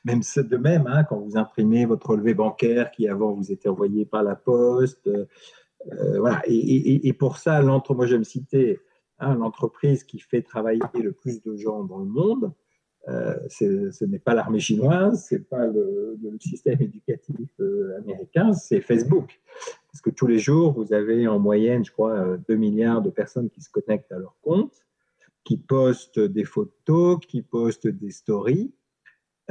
même 0.05 0.21
de 0.21 0.57
même, 0.57 0.87
hein, 0.87 1.03
quand 1.03 1.19
vous 1.19 1.35
imprimez 1.35 1.83
votre 1.85 2.11
relevé 2.11 2.33
bancaire 2.35 2.89
qui 2.91 3.09
avant 3.09 3.33
vous 3.33 3.51
était 3.51 3.67
envoyé 3.67 4.05
par 4.05 4.23
la 4.23 4.35
poste, 4.37 5.09
euh, 5.93 6.19
voilà. 6.19 6.41
Et, 6.47 7.13
pour 7.13 7.37
ça, 7.37 7.61
moi 7.61 8.05
je 8.05 8.13
vais 8.13 8.19
me 8.19 8.23
citer 8.23 8.79
hein, 9.19 9.35
l'entreprise 9.35 10.03
qui 10.03 10.19
fait 10.19 10.41
travailler 10.41 10.81
le 11.01 11.11
plus 11.11 11.41
de 11.41 11.55
gens 11.55 11.83
dans 11.83 11.99
le 11.99 12.05
monde. 12.05 12.51
Euh, 13.07 13.35
ce 13.49 14.05
n'est 14.05 14.19
pas 14.19 14.35
l'armée 14.35 14.59
chinoise, 14.59 15.27
ce 15.27 15.35
n'est 15.35 15.41
pas 15.41 15.65
le, 15.65 16.19
système 16.39 16.81
éducatif 16.81 17.49
euh, 17.59 17.97
américain, 17.97 18.53
c'est 18.53 18.79
Facebook. 18.79 19.39
Parce 19.91 20.01
que 20.01 20.11
tous 20.11 20.27
les 20.27 20.39
jours, 20.39 20.73
vous 20.73 20.93
avez 20.93 21.27
en 21.27 21.39
moyenne, 21.39 21.83
je 21.83 21.91
crois, 21.91 22.37
2 22.47 22.55
milliards 22.55 23.01
de 23.01 23.09
personnes 23.09 23.49
qui 23.49 23.61
se 23.61 23.69
connectent 23.69 24.11
à 24.11 24.19
leur 24.19 24.35
compte, 24.41 24.85
qui 25.43 25.57
postent 25.57 26.19
des 26.19 26.43
photos, 26.43 27.19
qui 27.27 27.41
postent 27.41 27.87
des 27.87 28.11
stories. 28.11 28.71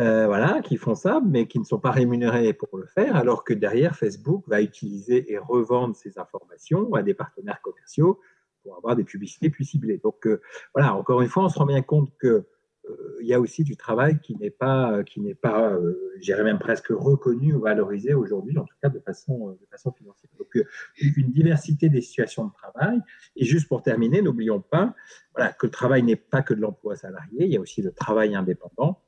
Euh, 0.00 0.26
voilà, 0.26 0.62
qui 0.62 0.78
font 0.78 0.95
ça, 0.95 1.21
mais 1.23 1.47
qui 1.47 1.59
ne 1.59 1.64
sont 1.64 1.78
pas 1.78 1.90
rémunérés 1.90 2.54
pour 2.54 2.78
le 2.78 2.87
faire, 2.87 3.16
alors 3.16 3.45
que 3.45 3.52
derrière, 3.52 3.97
Facebook 3.97 4.45
va 4.49 4.62
utiliser 4.62 5.30
et 5.30 5.37
revendre 5.37 5.95
ces 5.95 6.19
informations 6.19 6.95
à 6.95 7.02
des 7.02 7.12
partenaires 7.12 7.61
commerciaux 7.61 8.19
pour 8.62 8.78
avoir 8.78 8.97
des 8.97 9.04
publicités 9.04 9.50
plus 9.50 9.64
ciblées. 9.64 9.99
Donc 9.99 10.26
euh, 10.26 10.40
voilà, 10.75 10.95
encore 10.95 11.21
une 11.21 11.28
fois, 11.28 11.45
on 11.45 11.49
se 11.50 11.59
rend 11.59 11.66
bien 11.66 11.83
compte 11.83 12.11
que 12.19 12.47
euh, 12.88 13.19
y 13.21 13.35
a 13.35 13.40
aussi 13.40 13.62
du 13.62 13.76
travail 13.76 14.19
qui 14.21 14.35
n'est 14.37 14.50
pas, 14.50 15.04
qui 15.04 15.21
n'est 15.21 15.35
pas, 15.35 15.78
j'irais 16.19 16.45
même 16.45 16.59
presque 16.59 16.88
reconnu 16.88 17.52
ou 17.52 17.61
valorisé 17.61 18.14
aujourd'hui, 18.14 18.57
en 18.57 18.64
tout 18.64 18.76
cas 18.80 18.88
de 18.88 19.00
façon, 19.00 19.50
de 19.50 19.66
façon 19.71 19.92
financière. 19.92 20.30
Donc 20.38 20.66
une 20.99 21.30
diversité 21.30 21.90
des 21.90 22.00
situations 22.00 22.47
de 22.47 22.52
travail. 22.54 23.02
Et 23.37 23.45
juste 23.45 23.69
pour 23.69 23.83
terminer, 23.83 24.23
n'oublions 24.23 24.62
pas, 24.62 24.95
voilà, 25.35 25.52
que 25.52 25.66
le 25.66 25.73
travail 25.73 26.02
n'est 26.02 26.16
pas 26.16 26.40
que 26.40 26.54
de 26.54 26.61
l'emploi 26.62 26.97
salarié, 26.97 27.45
il 27.45 27.52
y 27.52 27.59
a 27.59 27.61
aussi 27.61 27.83
le 27.83 27.92
travail 27.92 28.35
indépendant 28.35 29.02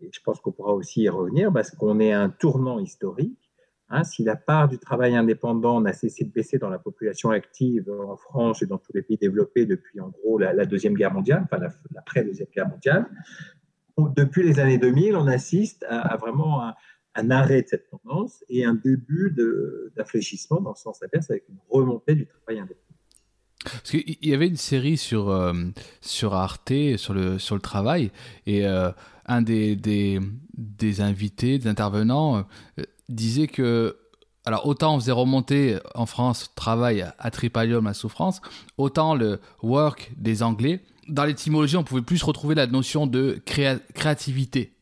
et 0.00 0.10
je 0.12 0.20
pense 0.22 0.40
qu'on 0.40 0.52
pourra 0.52 0.74
aussi 0.74 1.02
y 1.02 1.08
revenir, 1.08 1.52
parce 1.52 1.70
qu'on 1.70 2.00
est 2.00 2.12
à 2.12 2.20
un 2.20 2.30
tournant 2.30 2.78
historique. 2.78 3.38
Hein, 3.88 4.02
si 4.02 4.24
la 4.24 4.34
part 4.34 4.68
du 4.68 4.78
travail 4.78 5.14
indépendant 5.14 5.80
n'a 5.80 5.92
cessé 5.92 6.24
de 6.24 6.32
baisser 6.32 6.58
dans 6.58 6.68
la 6.68 6.80
population 6.80 7.30
active 7.30 7.88
en 7.88 8.16
France 8.16 8.60
et 8.62 8.66
dans 8.66 8.78
tous 8.78 8.92
les 8.94 9.02
pays 9.02 9.16
développés 9.16 9.64
depuis 9.64 10.00
en 10.00 10.08
gros 10.08 10.38
la, 10.38 10.66
Deuxième 10.66 10.94
Guerre 10.94 11.12
mondiale, 11.12 11.44
enfin 11.44 11.64
l'après-Deuxième 11.94 12.48
Guerre 12.52 12.68
mondiale, 12.68 13.06
depuis 13.96 14.42
les 14.42 14.58
années 14.58 14.78
2000, 14.78 15.14
on 15.14 15.28
assiste 15.28 15.86
à, 15.88 16.16
vraiment 16.16 16.62
un, 17.14 17.30
arrêt 17.30 17.62
de 17.62 17.68
cette 17.68 17.88
tendance 17.88 18.44
et 18.48 18.64
un 18.64 18.74
début 18.74 19.34
d'infléchissement 19.96 20.60
dans 20.60 20.70
le 20.70 20.76
sens 20.76 21.02
inverse 21.02 21.30
avec 21.30 21.48
une 21.48 21.56
remontée 21.70 22.14
du 22.16 22.26
travail 22.26 22.60
indépendant. 22.60 22.82
Parce 23.64 23.90
qu'il 23.90 24.16
y 24.22 24.34
avait 24.34 24.48
une 24.48 24.56
série 24.56 24.96
sur, 24.96 25.30
euh, 25.30 25.52
sur 26.00 26.34
Arte, 26.34 26.72
sur 26.96 27.14
le, 27.14 27.38
sur 27.38 27.54
le 27.54 27.60
travail, 27.60 28.10
et 28.46 28.66
euh, 28.66 28.90
un 29.26 29.42
des, 29.42 29.76
des, 29.76 30.20
des, 30.56 31.00
invités, 31.00 31.58
des 31.58 31.68
intervenants, 31.68 32.46
disait 33.08 33.48
que 33.48 33.96
alors 34.44 34.66
autant 34.66 34.94
on 34.94 35.00
faisait 35.00 35.12
remonter 35.12 35.78
en 35.94 36.06
France 36.06 36.52
travail 36.54 37.04
à 37.18 37.30
Tripalium, 37.30 37.86
à 37.86 37.94
souffrance, 37.94 38.40
autant 38.78 39.14
le 39.14 39.40
work 39.62 40.12
des 40.16 40.42
Anglais, 40.42 40.82
dans 41.08 41.24
l'étymologie 41.24 41.76
on 41.76 41.84
pouvait 41.84 42.02
plus 42.02 42.22
retrouver 42.22 42.54
la 42.54 42.66
notion 42.66 43.06
de 43.06 43.42
créativité. 43.44 44.72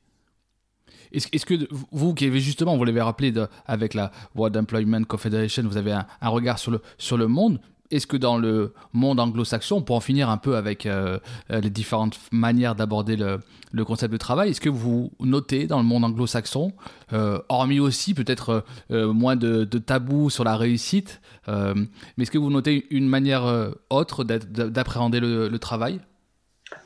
Est-ce 1.13 1.47
que 1.47 1.69
vous, 1.93 2.13
qui 2.13 2.27
avez 2.27 2.41
justement, 2.41 2.77
vous 2.77 2.85
l'avez 2.85 3.01
rappelé 3.01 3.33
avec 3.67 3.95
la 3.95 4.11
World 4.35 4.57
Employment 4.57 5.05
Confederation, 5.05 5.63
vous 5.63 5.77
avez 5.77 5.93
un, 5.93 6.07
un, 6.21 6.29
regard 6.29 6.59
sur 6.59 6.73
le, 6.73 6.81
sur 6.99 7.17
le 7.17 7.29
monde, 7.29 7.61
est-ce 7.91 8.07
que 8.07 8.17
dans 8.17 8.39
le 8.39 8.73
monde 8.93 9.21
anglo-saxon, 9.21 9.83
pour 9.83 9.97
en 9.97 10.01
finir 10.01 10.31
un 10.31 10.37
peu 10.37 10.57
avec 10.57 10.87
euh, 10.87 11.19
les 11.51 11.71
différentes 11.71 12.19
manières 12.33 12.75
d'aborder 12.75 13.17
le, 13.17 13.85
concept 13.85 14.13
de 14.13 14.19
travail, 14.19 14.51
est-ce 14.51 14.61
que 14.61 14.69
vous 14.69 15.13
notez 15.21 15.67
dans 15.67 15.79
le 15.79 15.85
monde 15.85 16.05
anglo-saxon, 16.05 16.73
euh, 17.13 17.39
hormis 17.49 17.81
aussi 17.81 18.15
peut-être 18.15 18.65
euh, 18.91 19.13
moins 19.13 19.37
de, 19.37 19.65
tabous 19.65 20.31
sur 20.31 20.45
la 20.45 20.57
réussite, 20.57 21.21
mais 21.47 22.23
est-ce 22.23 22.31
que 22.31 22.39
vous 22.39 22.51
notez 22.51 22.87
une 22.91 23.07
manière 23.07 23.45
autre 23.91 24.25
d'appréhender 24.25 25.21
le, 25.21 25.59
travail? 25.59 26.01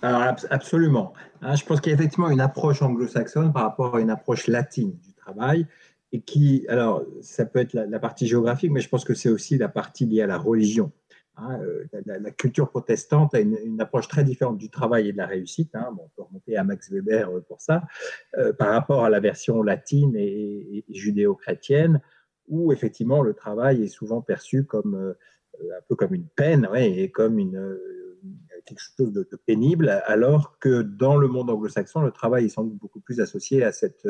Alors 0.03 0.23
absolument. 0.51 1.15
Hein, 1.43 1.55
je 1.55 1.65
pense 1.65 1.81
qu'il 1.81 1.91
y 1.91 1.95
a 1.95 1.99
effectivement 1.99 2.31
une 2.31 2.41
approche 2.41 2.83
anglo-saxonne 2.83 3.53
par 3.53 3.63
rapport 3.63 3.97
à 3.97 4.01
une 4.01 4.11
approche 4.11 4.47
latine 4.47 4.91
du 4.91 5.15
travail 5.15 5.67
et 6.13 6.21
qui, 6.21 6.65
alors, 6.69 7.05
ça 7.21 7.45
peut 7.45 7.59
être 7.59 7.75
la, 7.75 7.99
partie 7.99 8.27
géographique, 8.27 8.71
mais 8.71 8.81
je 8.81 8.89
pense 8.89 9.05
que 9.05 9.15
c'est 9.15 9.29
aussi 9.29 9.59
la 9.59 9.69
partie 9.69 10.07
liée 10.07 10.23
à 10.23 10.27
la 10.27 10.39
religion. 10.39 10.91
Hein, 11.37 11.61
euh, 11.63 11.85
la, 12.07 12.31
culture 12.31 12.69
protestante 12.69 13.35
a 13.35 13.41
une, 13.41 13.81
approche 13.81 14.09
très 14.09 14.25
différente 14.25 14.59
du 14.59 14.71
travail 14.71 15.09
et 15.09 15.13
de 15.13 15.19
la 15.19 15.27
réussite. 15.27 15.75
Hein, 15.75 15.91
bon, 15.95 16.05
on 16.05 16.09
peut 16.17 16.23
remonter 16.23 16.57
à 16.57 16.65
Max 16.65 16.91
Weber 16.91 17.31
euh, 17.31 17.41
pour 17.41 17.61
ça, 17.61 17.83
euh, 18.39 18.53
par 18.53 18.71
rapport 18.71 19.05
à 19.05 19.11
la 19.11 19.21
version 19.21 19.63
latine 19.63 20.17
et, 20.17 20.85
judéo-chrétienne, 20.89 22.01
où 22.49 22.73
effectivement 22.73 23.23
le 23.23 23.35
travail 23.35 23.83
est 23.83 23.89
souvent 23.89 24.23
perçu 24.23 24.65
comme 24.65 25.15
un 25.61 25.83
peu 25.89 25.97
comme 25.97 26.15
une 26.15 26.29
peine 26.29 26.67
et 26.75 27.11
comme 27.11 27.39
une, 27.39 27.77
quelque 28.69 28.81
chose 28.81 29.13
de, 29.13 29.25
pénible, 29.47 29.89
alors 30.07 30.59
que 30.59 30.83
dans 30.83 31.17
le 31.17 31.29
monde 31.29 31.51
anglo-saxon, 31.51 32.01
le 32.01 32.11
travail 32.11 32.47
est 32.47 32.51
sans 32.51 32.65
doute 32.65 32.79
beaucoup 32.79 33.01
plus 33.01 33.21
associé 33.21 33.65
à 33.65 33.73
cette, 33.73 34.09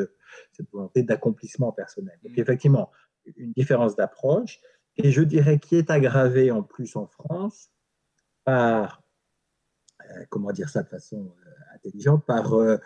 cette 0.51 0.69
volonté 0.71 1.03
d'accomplissement 1.03 1.71
personnel. 1.71 2.17
Donc 2.23 2.37
mm. 2.37 2.41
effectivement, 2.41 2.91
une 3.37 3.53
différence 3.53 3.95
d'approche, 3.95 4.59
et 4.97 5.11
je 5.11 5.21
dirais 5.21 5.59
qui 5.59 5.75
est 5.75 5.89
aggravée 5.89 6.51
en 6.51 6.63
plus 6.63 6.95
en 6.95 7.07
France 7.07 7.71
par, 8.43 9.01
euh, 10.01 10.25
comment 10.29 10.51
dire 10.51 10.69
ça 10.69 10.83
de 10.83 10.89
façon 10.89 11.33
euh, 11.45 11.75
intelligente, 11.75 12.25
par, 12.25 12.53
euh, 12.53 12.77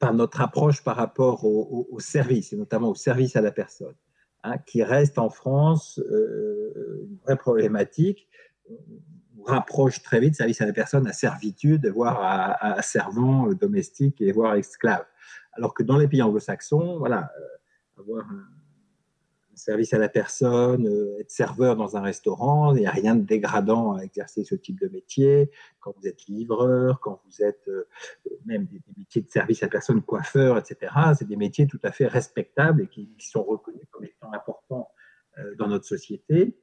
par 0.00 0.14
notre 0.14 0.40
approche 0.40 0.82
par 0.82 0.96
rapport 0.96 1.44
au, 1.44 1.86
au, 1.90 2.00
service, 2.00 2.52
et 2.52 2.56
notamment 2.56 2.88
au 2.90 2.94
service 2.94 3.36
à 3.36 3.40
la 3.40 3.52
personne, 3.52 3.94
hein, 4.42 4.58
qui 4.58 4.82
reste 4.82 5.18
en 5.18 5.30
France 5.30 6.00
une 6.04 7.18
vraie 7.24 7.36
problématique 7.36 8.28
rapproche 9.46 10.02
très 10.02 10.20
vite 10.20 10.34
service 10.34 10.60
à 10.60 10.66
la 10.66 10.72
personne 10.72 11.06
à 11.06 11.12
servitude, 11.12 11.86
voire 11.88 12.20
à, 12.60 12.82
servant 12.82 13.48
euh, 13.48 13.54
domestique 13.54 14.20
et 14.20 14.32
voire 14.32 14.54
esclave. 14.54 15.04
Alors 15.52 15.74
que 15.74 15.82
dans 15.82 15.98
les 15.98 16.08
pays 16.08 16.22
anglo-saxons, 16.22 16.98
voilà, 16.98 17.32
euh, 17.38 18.00
avoir 18.00 18.24
un, 18.30 18.44
service 19.54 19.92
à 19.92 19.98
la 19.98 20.08
personne, 20.08 20.88
euh, 20.88 21.20
être 21.20 21.30
serveur 21.30 21.76
dans 21.76 21.96
un 21.96 22.00
restaurant, 22.00 22.74
il 22.74 22.80
n'y 22.80 22.86
a 22.86 22.90
rien 22.90 23.14
de 23.14 23.22
dégradant 23.22 23.94
à 23.94 24.02
exercer 24.02 24.44
ce 24.44 24.54
type 24.54 24.80
de 24.80 24.88
métier. 24.88 25.50
Quand 25.78 25.94
vous 25.96 26.08
êtes 26.08 26.26
livreur, 26.26 26.98
quand 27.00 27.20
vous 27.26 27.42
êtes 27.44 27.70
même 28.46 28.64
des, 28.64 28.80
métiers 28.96 29.22
de 29.22 29.30
service 29.30 29.62
à 29.62 29.66
la 29.66 29.70
personne, 29.70 30.02
coiffeur, 30.02 30.58
etc., 30.58 30.92
c'est 31.16 31.28
des 31.28 31.36
métiers 31.36 31.66
tout 31.66 31.78
à 31.84 31.92
fait 31.92 32.06
respectables 32.06 32.82
et 32.82 32.88
qui 32.88 33.14
sont 33.18 33.44
reconnus 33.44 33.86
comme 33.90 34.04
étant 34.04 34.32
importants 34.32 34.90
dans 35.58 35.68
notre 35.68 35.84
société. 35.84 36.56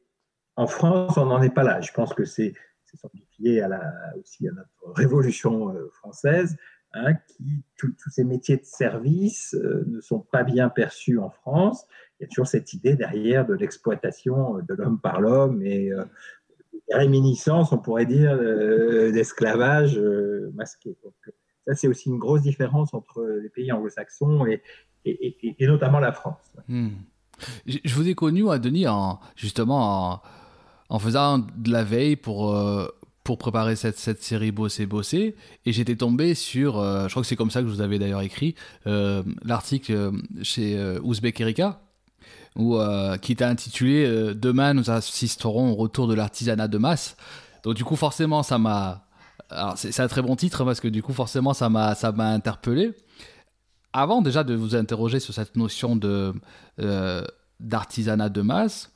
En 0.55 0.67
France, 0.67 1.15
on 1.15 1.27
n'en 1.27 1.41
est 1.41 1.53
pas 1.53 1.63
là. 1.63 1.79
Je 1.79 1.93
pense 1.93 2.13
que 2.13 2.25
c'est 2.25 2.53
c'est 2.89 2.97
sans 2.97 3.09
lié 3.39 3.61
à 3.61 3.69
aussi 4.19 4.47
à 4.47 4.51
notre 4.51 4.93
révolution 4.95 5.73
euh, 5.73 5.89
française, 5.93 6.57
hein, 6.93 7.13
tous 7.77 7.93
ces 8.09 8.23
métiers 8.23 8.57
de 8.57 8.65
service 8.65 9.55
euh, 9.55 9.83
ne 9.87 10.01
sont 10.01 10.19
pas 10.19 10.43
bien 10.43 10.69
perçus 10.69 11.19
en 11.19 11.29
France. 11.29 11.85
Il 12.19 12.23
y 12.23 12.25
a 12.25 12.27
toujours 12.27 12.47
cette 12.47 12.73
idée 12.73 12.95
derrière 12.95 13.45
de 13.45 13.53
l'exploitation 13.53 14.57
euh, 14.57 14.61
de 14.61 14.73
l'homme 14.73 14.99
par 14.99 15.21
l'homme 15.21 15.61
et 15.63 15.91
réminiscence, 16.91 17.71
on 17.71 17.77
pourrait 17.77 18.07
dire, 18.07 18.35
d'esclavage 19.11 19.99
masqué. 20.55 20.97
Ça, 21.67 21.75
c'est 21.75 21.87
aussi 21.87 22.09
une 22.09 22.17
grosse 22.17 22.41
différence 22.41 22.95
entre 22.95 23.23
les 23.23 23.49
pays 23.49 23.71
anglo-saxons 23.71 24.47
et, 24.47 24.63
notamment 25.61 25.99
la 25.99 26.11
France. 26.11 26.51
Hmm. 26.67 26.89
Je 27.67 27.93
vous 27.93 28.07
ai 28.07 28.15
connu, 28.15 28.43
Denis, 28.59 28.87
en, 28.87 29.19
justement 29.35 30.13
en 30.13 30.21
en 30.89 30.99
faisant 30.99 31.39
de 31.39 31.71
la 31.71 31.83
veille 31.83 32.15
pour, 32.15 32.55
euh, 32.55 32.87
pour 33.23 33.37
préparer 33.37 33.75
cette, 33.75 33.99
cette 33.99 34.23
série 34.23 34.51
Bosser 34.51 34.87
Bosser, 34.87 35.35
et 35.65 35.71
j'étais 35.71 35.95
tombé 35.95 36.33
sur, 36.33 36.79
euh, 36.79 37.03
je 37.07 37.11
crois 37.11 37.21
que 37.21 37.27
c'est 37.27 37.35
comme 37.35 37.51
ça 37.51 37.61
que 37.61 37.67
je 37.67 37.73
vous 37.73 37.81
avais 37.81 37.99
d'ailleurs 37.99 38.21
écrit, 38.21 38.55
euh, 38.87 39.23
l'article 39.43 40.11
chez 40.41 40.97
Ouzbek 41.03 41.39
Erika, 41.39 41.81
qui 43.21 43.31
était 43.31 43.45
intitulé 43.45 44.33
Demain 44.33 44.73
nous 44.73 44.89
assisterons 44.89 45.71
au 45.71 45.75
retour 45.75 46.07
de 46.07 46.15
l'artisanat 46.15 46.67
de 46.67 46.77
masse. 46.77 47.15
Donc 47.63 47.75
du 47.75 47.85
coup 47.85 47.95
forcément 47.95 48.43
ça 48.43 48.57
m'a... 48.57 49.05
c'est 49.75 49.99
un 49.99 50.07
très 50.07 50.21
bon 50.21 50.35
titre 50.35 50.65
parce 50.65 50.81
que 50.81 50.87
du 50.87 51.01
coup 51.01 51.13
forcément 51.13 51.53
ça 51.53 51.69
m'a 51.69 51.95
interpellé. 52.19 52.91
Avant 53.93 54.21
déjà 54.21 54.43
de 54.43 54.55
vous 54.55 54.75
interroger 54.75 55.19
sur 55.19 55.33
cette 55.33 55.55
notion 55.55 55.95
de 55.95 56.33
d'artisanat 57.59 58.29
de 58.29 58.41
masse, 58.41 58.91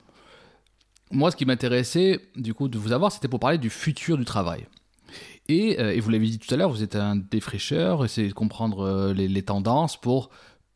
moi, 1.13 1.31
ce 1.31 1.35
qui 1.35 1.45
m'intéressait, 1.45 2.19
du 2.35 2.53
coup, 2.53 2.67
de 2.67 2.77
vous 2.77 2.91
avoir, 2.91 3.11
c'était 3.11 3.27
pour 3.27 3.39
parler 3.39 3.57
du 3.57 3.69
futur 3.69 4.17
du 4.17 4.25
travail. 4.25 4.65
Et, 5.47 5.79
euh, 5.79 5.97
vous 6.01 6.09
l'avez 6.09 6.25
dit 6.25 6.39
tout 6.39 6.53
à 6.53 6.57
l'heure, 6.57 6.69
vous 6.69 6.83
êtes 6.83 6.95
un 6.95 7.15
défricheur, 7.15 8.03
essayez 8.03 8.29
de 8.29 8.33
comprendre 8.33 8.81
euh, 8.81 9.13
les, 9.13 9.43
tendances 9.43 9.99
pour 9.99 10.29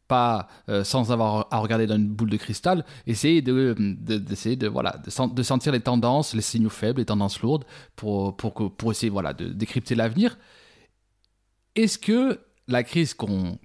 pas 0.07 0.47
euh, 0.69 0.83
sans 0.83 1.11
avoir 1.11 1.47
à 1.51 1.59
regarder 1.59 1.85
dans 1.85 1.95
une 1.95 2.07
boule 2.07 2.29
de 2.29 2.37
cristal, 2.37 2.85
essayer 3.07 3.41
de, 3.41 3.75
d'essayer 3.77 4.55
de, 4.55 4.67
voilà 4.67 5.01
de, 5.03 5.43
sentir 5.43 5.73
les 5.73 5.81
tendances, 5.81 6.33
les 6.33 6.41
signaux 6.41 6.69
faibles, 6.69 6.99
les 6.99 7.05
tendances 7.05 7.41
lourdes 7.41 7.65
pour 7.95 8.37
pour 8.37 8.53
pour 8.53 8.91
essayer 8.91 9.09
voilà 9.09 9.33
de 9.33 9.49
décrypter 9.49 9.95
l'avenir. 9.95 10.37
Est-ce 11.75 11.97
que 11.97 12.39
la 12.67 12.83
crise 12.83 13.13
qu'on 13.13 13.57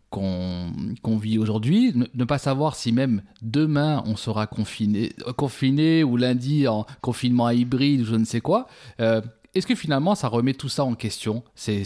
vit 1.18 1.38
aujourd'hui, 1.38 1.92
ne, 2.14 2.24
pas 2.24 2.38
savoir 2.38 2.76
si 2.76 2.92
même 2.92 3.22
demain 3.42 4.02
on 4.06 4.16
sera 4.16 4.46
confiné, 4.46 5.12
confiné 5.36 6.04
ou 6.04 6.16
lundi 6.16 6.68
en 6.68 6.86
confinement 7.00 7.50
hybride 7.50 8.02
ou 8.02 8.04
je 8.04 8.14
ne 8.14 8.24
sais 8.24 8.40
quoi, 8.40 8.66
euh, 9.00 9.20
est-ce 9.54 9.66
que 9.66 9.74
finalement 9.74 10.14
ça 10.14 10.28
remet 10.28 10.54
tout 10.54 10.68
ça 10.68 10.84
en 10.84 10.94
question, 10.94 11.42
ces, 11.54 11.84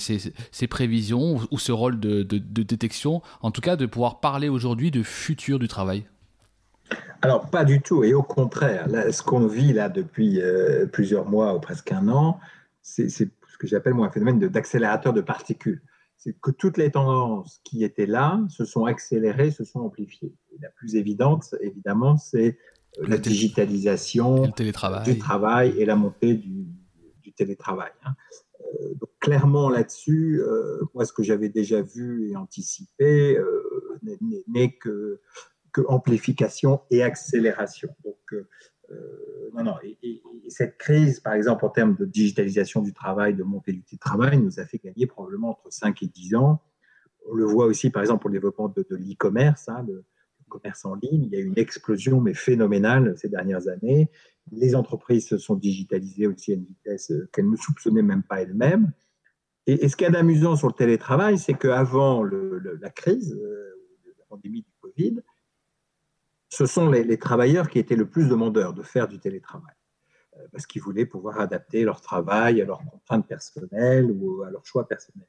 prévisions 0.68 1.40
ou, 1.50 1.58
ce 1.58 1.72
rôle 1.72 1.98
de, 1.98 2.22
détection, 2.22 3.22
en 3.40 3.50
tout 3.50 3.60
cas 3.60 3.76
de 3.76 3.86
pouvoir 3.86 4.20
parler 4.20 4.48
aujourd'hui 4.48 4.90
de 4.90 5.02
futur 5.02 5.58
du 5.58 5.68
travail? 5.68 6.04
Alors, 7.22 7.50
pas 7.50 7.64
du 7.64 7.80
tout, 7.80 8.04
et 8.04 8.14
au 8.14 8.22
contraire, 8.22 8.86
ce 9.10 9.22
qu'on 9.22 9.48
vit 9.48 9.72
là 9.72 9.88
depuis 9.88 10.40
euh, 10.40 10.86
plusieurs 10.86 11.28
mois 11.28 11.54
ou 11.54 11.58
presque 11.58 11.90
un 11.90 12.06
an, 12.08 12.38
c'est 12.82 13.08
ce 13.08 13.24
que 13.58 13.66
j'appelle 13.66 13.94
moi 13.94 14.06
un 14.06 14.10
phénomène 14.10 14.38
d'accélérateur 14.38 15.12
de 15.12 15.22
particules 15.22 15.82
c'est 16.26 16.36
que 16.40 16.50
toutes 16.50 16.76
les 16.76 16.90
tendances 16.90 17.60
qui 17.62 17.84
étaient 17.84 18.06
là 18.06 18.40
se 18.48 18.64
sont 18.64 18.84
accélérées, 18.84 19.52
se 19.52 19.62
sont 19.62 19.78
amplifiées. 19.78 20.34
la 20.60 20.70
plus 20.70 20.96
évidente, 20.96 21.54
évidemment, 21.60 22.16
c'est 22.16 22.58
euh, 22.98 23.06
la 23.06 23.16
digitalisation 23.16 24.52
du 25.04 25.18
travail 25.18 25.74
et 25.78 25.84
la 25.84 25.94
montée 25.94 26.34
du, 26.34 26.66
télétravail. 27.36 27.90
Hein. 28.04 28.14
Euh, 28.60 28.94
donc 28.94 29.10
clairement 29.20 29.68
là-dessus, 29.68 30.40
euh, 30.40 30.80
moi 30.94 31.04
ce 31.04 31.12
que 31.12 31.22
j'avais 31.22 31.50
déjà 31.50 31.82
vu 31.82 32.30
et 32.30 32.36
anticipé 32.36 33.38
n'est 34.48 34.72
que, 34.78 35.20
que, 35.72 35.82
amplification 35.86 36.80
et 36.90 37.02
accélération. 37.02 37.90
Donc 38.04 38.46
non, 39.54 39.64
non. 39.64 39.74
Et, 39.82 40.22
cette 40.48 40.76
crise, 40.78 41.20
par 41.20 41.34
exemple, 41.34 41.64
en 41.64 41.70
termes 41.70 41.96
de 41.96 42.04
digitalisation 42.04 42.82
du 42.82 42.92
travail, 42.92 43.34
de 43.34 43.42
montée 43.42 43.72
du 43.72 43.98
travail, 43.98 44.38
nous 44.38 44.60
a 44.60 44.64
fait 44.64 44.78
gagner 44.78 45.06
probablement 45.06 45.50
entre 45.50 45.72
5 45.72 46.02
et 46.02 46.06
10 46.06 46.36
ans. 46.36 46.62
On 47.28 47.34
le 47.34 47.44
voit 47.44 47.66
aussi, 47.66 47.90
par 47.90 48.02
exemple, 48.02 48.20
pour 48.20 48.30
le 48.30 48.34
développement 48.34 48.68
de, 48.68 48.86
l'e-commerce, 48.90 49.68
hein, 49.68 49.84
le, 49.88 50.04
commerce 50.48 50.84
en 50.84 50.94
ligne. 50.94 51.24
Il 51.24 51.32
y 51.32 51.36
a 51.36 51.40
eu 51.40 51.46
une 51.46 51.58
explosion, 51.58 52.20
mais 52.20 52.32
phénoménale, 52.32 53.16
ces 53.18 53.28
dernières 53.28 53.66
années. 53.66 54.08
Les 54.52 54.76
entreprises 54.76 55.26
se 55.26 55.38
sont 55.38 55.56
digitalisées 55.56 56.28
aussi 56.28 56.52
à 56.52 56.54
une 56.54 56.66
vitesse 56.66 57.10
euh, 57.10 57.28
qu'elles 57.32 57.50
ne 57.50 57.56
soupçonnaient 57.56 58.02
même 58.02 58.22
pas 58.22 58.42
elles-mêmes. 58.42 58.92
Et, 59.66 59.88
ce 59.88 59.96
qui 59.96 60.04
est 60.04 60.14
amusant 60.14 60.54
sur 60.54 60.68
le 60.68 60.74
télétravail, 60.74 61.38
c'est 61.38 61.54
qu'avant 61.54 62.22
la 62.22 62.90
crise, 62.90 63.34
euh, 63.34 63.74
la 64.06 64.24
pandémie 64.28 64.62
du 64.62 64.72
Covid, 64.80 65.16
ce 66.56 66.64
sont 66.64 66.88
les, 66.88 67.18
travailleurs 67.18 67.68
qui 67.68 67.78
étaient 67.78 67.96
le 67.96 68.08
plus 68.08 68.28
demandeurs 68.28 68.72
de 68.72 68.82
faire 68.82 69.08
du 69.08 69.18
télétravail, 69.18 69.74
euh, 70.36 70.46
parce 70.52 70.66
qu'ils 70.66 70.80
voulaient 70.80 71.04
pouvoir 71.04 71.38
adapter 71.38 71.84
leur 71.84 72.00
travail 72.00 72.62
à 72.62 72.64
leurs 72.64 72.82
contraintes 72.90 73.28
personnelles 73.28 74.10
ou 74.10 74.42
à 74.42 74.50
leurs 74.50 74.64
choix 74.64 74.88
personnels. 74.88 75.28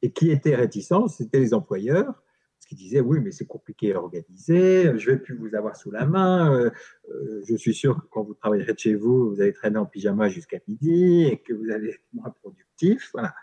Et 0.00 0.10
qui 0.10 0.30
étaient 0.30 0.54
réticents, 0.54 1.08
c'était 1.08 1.38
les 1.38 1.52
employeurs, 1.52 2.22
qui 2.66 2.74
disaient 2.74 3.00
oui, 3.00 3.20
mais 3.20 3.30
c'est 3.30 3.46
compliqué 3.46 3.94
à 3.94 3.98
organiser, 3.98 4.84
je 4.98 5.10
ne 5.10 5.16
vais 5.16 5.18
plus 5.18 5.36
vous 5.36 5.54
avoir 5.54 5.76
sous 5.76 5.90
la 5.90 6.06
main, 6.06 6.54
euh, 6.54 6.70
euh, 7.10 7.42
je 7.46 7.56
suis 7.56 7.74
sûr 7.74 7.96
que 7.96 8.06
quand 8.10 8.22
vous 8.22 8.34
travaillerez 8.34 8.72
de 8.72 8.78
chez 8.78 8.94
vous, 8.94 9.30
vous 9.30 9.40
allez 9.40 9.52
traîner 9.52 9.78
en 9.78 9.86
pyjama 9.86 10.30
jusqu'à 10.30 10.58
midi 10.66 11.24
et 11.24 11.38
que 11.42 11.52
vous 11.52 11.70
allez 11.70 11.90
être 11.90 12.04
moins 12.12 12.30
productif. 12.30 13.10
Voilà. 13.12 13.34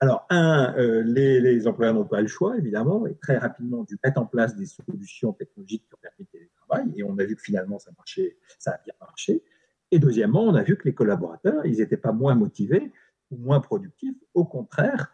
Alors, 0.00 0.26
un, 0.30 0.74
euh, 0.78 1.02
les, 1.02 1.66
employeurs 1.66 1.94
n'ont 1.94 2.04
pas 2.04 2.20
le 2.20 2.28
choix, 2.28 2.56
évidemment, 2.56 3.06
et 3.06 3.16
très 3.16 3.36
rapidement, 3.36 3.82
dû 3.82 3.98
mettre 4.04 4.20
en 4.20 4.26
place 4.26 4.54
des 4.54 4.66
solutions 4.66 5.32
technologiques 5.32 5.84
qui 5.88 5.94
ont 5.94 5.98
permis 6.00 6.20
le 6.20 6.38
télétravail, 6.38 6.92
et 6.96 7.02
on 7.02 7.18
a 7.18 7.24
vu 7.24 7.34
que 7.34 7.42
finalement, 7.42 7.78
ça 7.78 7.90
a 7.90 8.78
bien 8.84 8.94
marché. 9.00 9.42
Et 9.90 9.98
deuxièmement, 9.98 10.44
on 10.44 10.54
a 10.54 10.62
vu 10.62 10.76
que 10.76 10.84
les 10.84 10.94
collaborateurs, 10.94 11.66
ils 11.66 11.78
n'étaient 11.78 11.96
pas 11.96 12.12
moins 12.12 12.36
motivés 12.36 12.92
ou 13.30 13.38
moins 13.38 13.60
productifs, 13.60 14.16
au 14.34 14.44
contraire, 14.44 15.10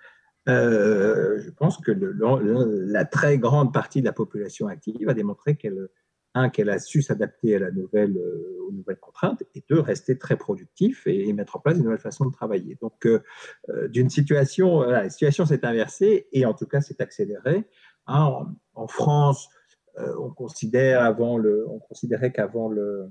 euh, 0.49 1.41
je 1.41 1.50
pense 1.50 1.79
que 1.79 1.91
la 1.91 3.05
très 3.07 3.38
grande 3.38 3.73
partie 3.73 4.00
de 4.00 4.07
la 4.07 4.12
population 4.12 4.69
active 4.69 5.09
a 5.09 5.14
démontré 5.14 5.57
qu'elle 5.57 5.88
un, 6.35 6.49
qu'elle 6.49 6.71
a 6.71 6.79
su 6.79 7.03
s'adapter 7.03 7.57
à 7.57 7.59
la 7.61 7.71
nouvelle, 7.71 8.17
euh, 8.17 8.67
aux 8.69 8.73
nouvelles 8.73 8.99
contraintes, 8.99 9.43
et 9.55 9.64
deux, 9.69 9.81
rester 9.81 10.19
très 10.19 10.37
productif 10.37 11.07
et, 11.07 11.33
mettre 11.33 11.57
en 11.57 11.61
place 11.61 11.76
une 11.76 11.85
nouvelle 11.85 11.99
façon 11.99 12.26
de 12.26 12.33
travailler. 12.33 12.76
Donc, 12.81 13.07
euh, 13.07 13.23
d'une 13.88 14.11
situation, 14.11 14.83
la 14.83 15.09
situation 15.11 15.47
s'est 15.47 15.64
inversée 15.64 16.29
et 16.33 16.45
en 16.45 16.55
tout 16.55 16.67
cas 16.67 16.81
s'est 16.81 17.00
accélérée. 17.00 17.64
Hein, 18.07 18.55
en, 18.75 18.87
France, 18.87 19.49
on, 19.97 20.31
considère 20.31 21.03
avant 21.03 21.38
le, 21.38 21.67
on 21.69 21.79
considérait 21.79 22.33
qu'avant 22.33 22.69
le, 22.69 23.11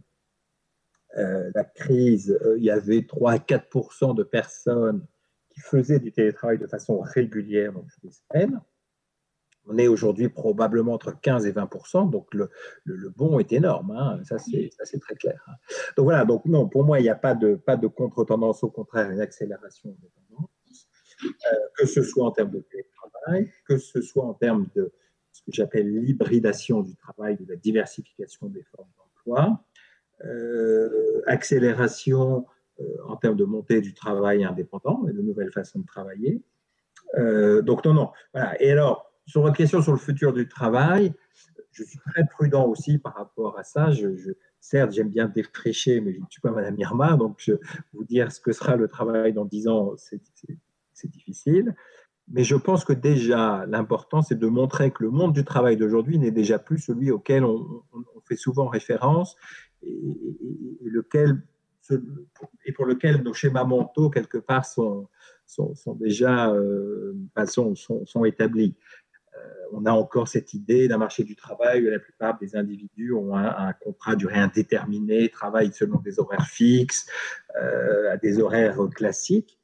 la 1.16 1.64
crise, 1.64 2.38
il 2.58 2.64
y 2.64 2.70
avait 2.70 3.06
3 3.06 3.32
à 3.32 3.38
4% 3.38 4.16
de 4.16 4.24
personnes 4.24 5.06
qui 5.50 5.62
faisaient 5.62 6.00
du 6.00 6.12
télétravail 6.12 6.58
de 6.58 6.68
façon 6.68 7.00
régulière, 7.00 7.74
donc 7.74 7.86
toutes 7.92 8.04
les 8.04 8.12
semaines. 8.12 8.62
On 9.68 9.78
est 9.78 9.88
aujourd'hui 9.88 10.30
probablement 10.30 10.94
entre 10.94 11.20
15 11.20 11.46
et 11.46 11.52
20 11.52 11.70
donc 12.10 12.34
le, 12.34 12.50
le, 12.84 13.10
bond 13.10 13.40
est 13.40 13.52
énorme, 13.54 13.92
hein. 13.92 14.20
ça 14.24 14.38
c'est 14.38 15.00
très 15.00 15.16
clair. 15.16 15.42
Hein. 15.48 15.54
Donc 15.96 16.06
voilà, 16.06 16.26
donc 16.26 16.46
non, 16.46 16.68
pour 16.68 16.84
moi 16.84 17.00
il 17.00 17.04
n'y 17.04 17.10
a 17.10 17.16
pas 17.16 17.34
de, 17.34 17.56
pas 17.56 17.78
de 17.78 17.88
contre-tendance, 17.88 18.64
au 18.64 18.70
contraire 18.70 19.10
une 19.10 19.22
accélération 19.22 19.96
des 20.02 20.10
tendances, 20.10 20.88
euh, 21.26 21.56
que 21.78 21.86
ce 21.86 22.04
soit 22.04 22.26
en 22.26 22.32
termes 22.32 22.52
de 22.52 22.60
télétravail, 22.60 23.52
que 23.68 23.78
ce 23.78 24.02
soit 24.02 24.26
en 24.26 24.34
termes 24.34 24.68
de 24.76 24.92
ce 25.32 25.42
que 25.42 25.52
j'appelle 25.52 25.88
l'hybridation 25.88 26.82
du 26.82 26.96
travail, 26.96 27.38
de 27.38 27.46
la 27.50 27.56
diversification 27.56 28.48
des 28.48 28.64
formes 28.64 28.90
d'emploi, 28.98 29.64
euh, 30.26 31.22
accélération 31.26 32.46
euh, 32.80 32.84
en 33.08 33.18
termes 33.18 33.36
de 33.36 33.46
montée 33.46 33.82
du 33.82 33.94
travail 33.94 34.44
indépendant 34.44 35.06
et 35.08 35.14
de 35.14 35.22
nouvelles 35.22 35.52
façons 35.52 35.80
de 35.80 35.86
travailler. 35.86 36.42
Euh, 37.18 37.62
donc 37.62 37.86
non, 37.86 37.94
non. 37.94 38.12
Voilà. 38.34 38.60
Et 38.62 38.72
alors, 38.72 39.13
sur 39.26 39.42
votre 39.42 39.56
question 39.56 39.82
sur 39.82 39.92
le 39.92 39.98
futur 39.98 40.34
du 40.34 40.48
travail, 40.48 41.14
je 41.72 41.84
suis 41.84 42.00
très 42.00 42.26
prudent 42.26 42.68
aussi 42.68 42.98
par 42.98 43.16
rapport 43.16 43.58
à 43.58 43.64
ça. 43.64 43.90
Certes, 44.60 44.92
j'aime 44.92 45.10
bien 45.10 45.28
défricher, 45.28 46.02
mais 46.02 46.14
je 46.14 46.20
ne 46.20 46.26
suis 46.30 46.42
pas 46.42 46.52
Madame 46.52 46.78
Irma, 46.80 47.18
donc 47.18 47.52
vous 47.94 48.04
dire 48.04 48.32
ce 48.32 48.40
que 48.40 48.52
sera 48.52 48.76
le 48.76 48.88
travail 48.88 49.34
dans 49.34 49.46
dix 49.46 49.68
ans, 49.68 49.94
c'est 49.98 51.10
difficile. 51.10 51.76
Mais 52.30 52.46
je 52.46 52.56
pense 52.56 52.86
que 52.86 52.94
déjà, 52.94 53.66
l'important, 53.68 54.22
c'est 54.22 54.40
de 54.40 54.48
montrer 54.48 54.92
que 54.92 55.04
le 55.04 55.10
monde 55.10 55.34
du 55.34 55.44
travail 55.44 55.76
d'aujourd'hui 55.76 56.18
n'est 56.18 56.32
déjà 56.32 56.58
plus 56.58 56.80
celui 56.80 57.12
auquel 57.12 57.44
on, 57.44 57.84
fait 58.26 58.38
souvent 58.38 58.68
référence 58.68 59.36
et, 59.82 59.90
et 59.90 60.90
lequel 60.90 61.42
et 62.66 62.72
pour 62.72 62.86
lequel 62.86 63.24
nos 63.24 63.34
schémas 63.34 63.66
mentaux, 63.66 64.10
quelque 64.10 64.38
part, 64.38 64.66
sont, 64.66 65.08
sont, 65.46 65.96
déjà 65.96 66.52
euh, 66.52 67.14
sont, 67.46 67.76
sont, 67.76 68.26
établis. 68.26 68.76
Euh, 69.36 69.54
on 69.72 69.86
a 69.86 69.92
encore 69.92 70.28
cette 70.28 70.54
idée 70.54 70.88
d'un 70.88 70.98
marché 70.98 71.24
du 71.24 71.36
travail 71.36 71.86
où 71.86 71.90
la 71.90 72.00
plupart 72.00 72.38
des 72.38 72.56
individus 72.56 73.14
ont 73.14 73.36
un, 73.36 73.74
contrat 73.74 74.16
durée 74.16 74.38
indéterminée, 74.38 75.30
travaillent 75.30 75.74
selon 75.74 76.00
des 76.00 76.20
horaires 76.20 76.48
fixes, 76.48 77.08
euh, 77.62 78.12
à 78.12 78.18
des 78.18 78.40
horaires 78.40 78.78
classiques. 78.94 79.58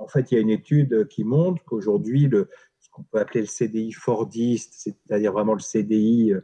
en 0.00 0.06
fait, 0.06 0.30
il 0.30 0.34
y 0.36 0.38
a 0.38 0.40
une 0.40 0.50
étude 0.50 1.08
qui 1.08 1.24
montre 1.24 1.62
qu'aujourd'hui, 1.64 2.30
ce 2.78 2.88
qu'on 2.90 3.02
peut 3.02 3.18
appeler 3.18 3.40
le 3.40 3.46
CDI 3.46 3.92
fordiste, 3.92 4.74
c'est-à-dire 4.76 5.32
vraiment 5.32 5.54
le 5.54 5.60
CDI 5.60 6.34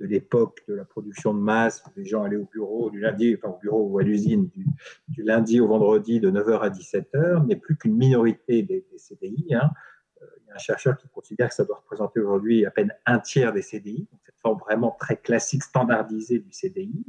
de 0.00 0.06
l'époque 0.06 0.62
de 0.68 0.74
la 0.74 0.84
production 0.84 1.34
de 1.34 1.40
masse, 1.40 1.82
où 1.86 1.90
les 1.96 2.04
gens 2.04 2.24
allaient 2.24 2.36
au 2.36 2.48
bureau 2.50 2.90
du 2.90 3.00
lundi, 3.00 3.36
enfin 3.36 3.54
au 3.54 3.58
bureau 3.58 3.88
ou 3.88 3.98
à 3.98 4.02
l'usine 4.02 4.48
du, 5.08 5.22
lundi 5.22 5.60
au 5.60 5.68
vendredi 5.68 6.20
de 6.20 6.30
9h 6.30 6.60
à 6.60 6.70
17h, 6.70 7.46
n'est 7.46 7.56
plus 7.56 7.76
qu'une 7.76 7.96
minorité 7.96 8.62
des, 8.62 8.84
CDI. 8.96 9.54
Hein. 9.54 9.70
Un 10.54 10.58
chercheur 10.58 10.96
qui 10.96 11.08
considère 11.08 11.48
que 11.48 11.54
ça 11.54 11.64
doit 11.64 11.78
représenter 11.78 12.20
aujourd'hui 12.20 12.64
à 12.64 12.70
peine 12.70 12.94
un 13.06 13.18
tiers 13.18 13.52
des 13.52 13.62
CDI, 13.62 14.06
donc 14.10 14.20
cette 14.24 14.38
forme 14.40 14.60
vraiment 14.60 14.96
très 15.00 15.16
classique, 15.16 15.64
standardisée 15.64 16.38
du 16.38 16.52
CDI, 16.52 17.04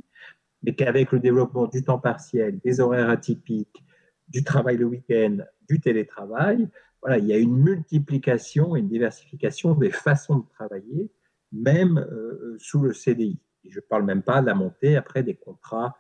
mais 0.63 0.73
qu'avec 0.73 1.11
le 1.11 1.19
développement 1.19 1.67
du 1.67 1.83
temps 1.83 1.99
partiel, 1.99 2.59
des 2.59 2.79
horaires 2.79 3.09
atypiques, 3.09 3.83
du 4.27 4.43
travail 4.43 4.77
le 4.77 4.85
week-end, 4.85 5.37
du 5.69 5.79
télétravail, 5.79 6.67
voilà, 7.01 7.19
il 7.19 7.27
y 7.27 7.33
a 7.33 7.37
une 7.37 7.55
multiplication 7.55 8.75
et 8.75 8.79
une 8.79 8.89
diversification 8.89 9.75
des 9.75 9.91
façons 9.91 10.39
de 10.39 10.49
travailler 10.49 11.11
même 11.51 11.99
euh, 11.99 12.57
sous 12.59 12.81
le 12.81 12.93
CDI. 12.93 13.39
Je 13.69 13.77
ne 13.77 13.81
parle 13.81 14.05
même 14.05 14.23
pas 14.23 14.41
de 14.41 14.47
la 14.47 14.55
montée 14.55 14.95
après 14.95 15.21
des 15.21 15.35
contrats 15.35 15.95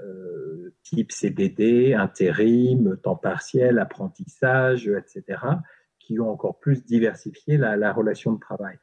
euh, 0.00 0.74
type 0.82 1.12
CDD, 1.12 1.94
intérim, 1.94 2.96
temps 3.02 3.16
partiel, 3.16 3.78
apprentissage, 3.78 4.88
etc., 4.88 5.38
qui 6.06 6.20
ont 6.20 6.30
encore 6.30 6.58
plus 6.58 6.84
diversifié 6.84 7.56
la, 7.56 7.92
relation 7.92 8.32
de 8.32 8.40
travail. 8.40 8.76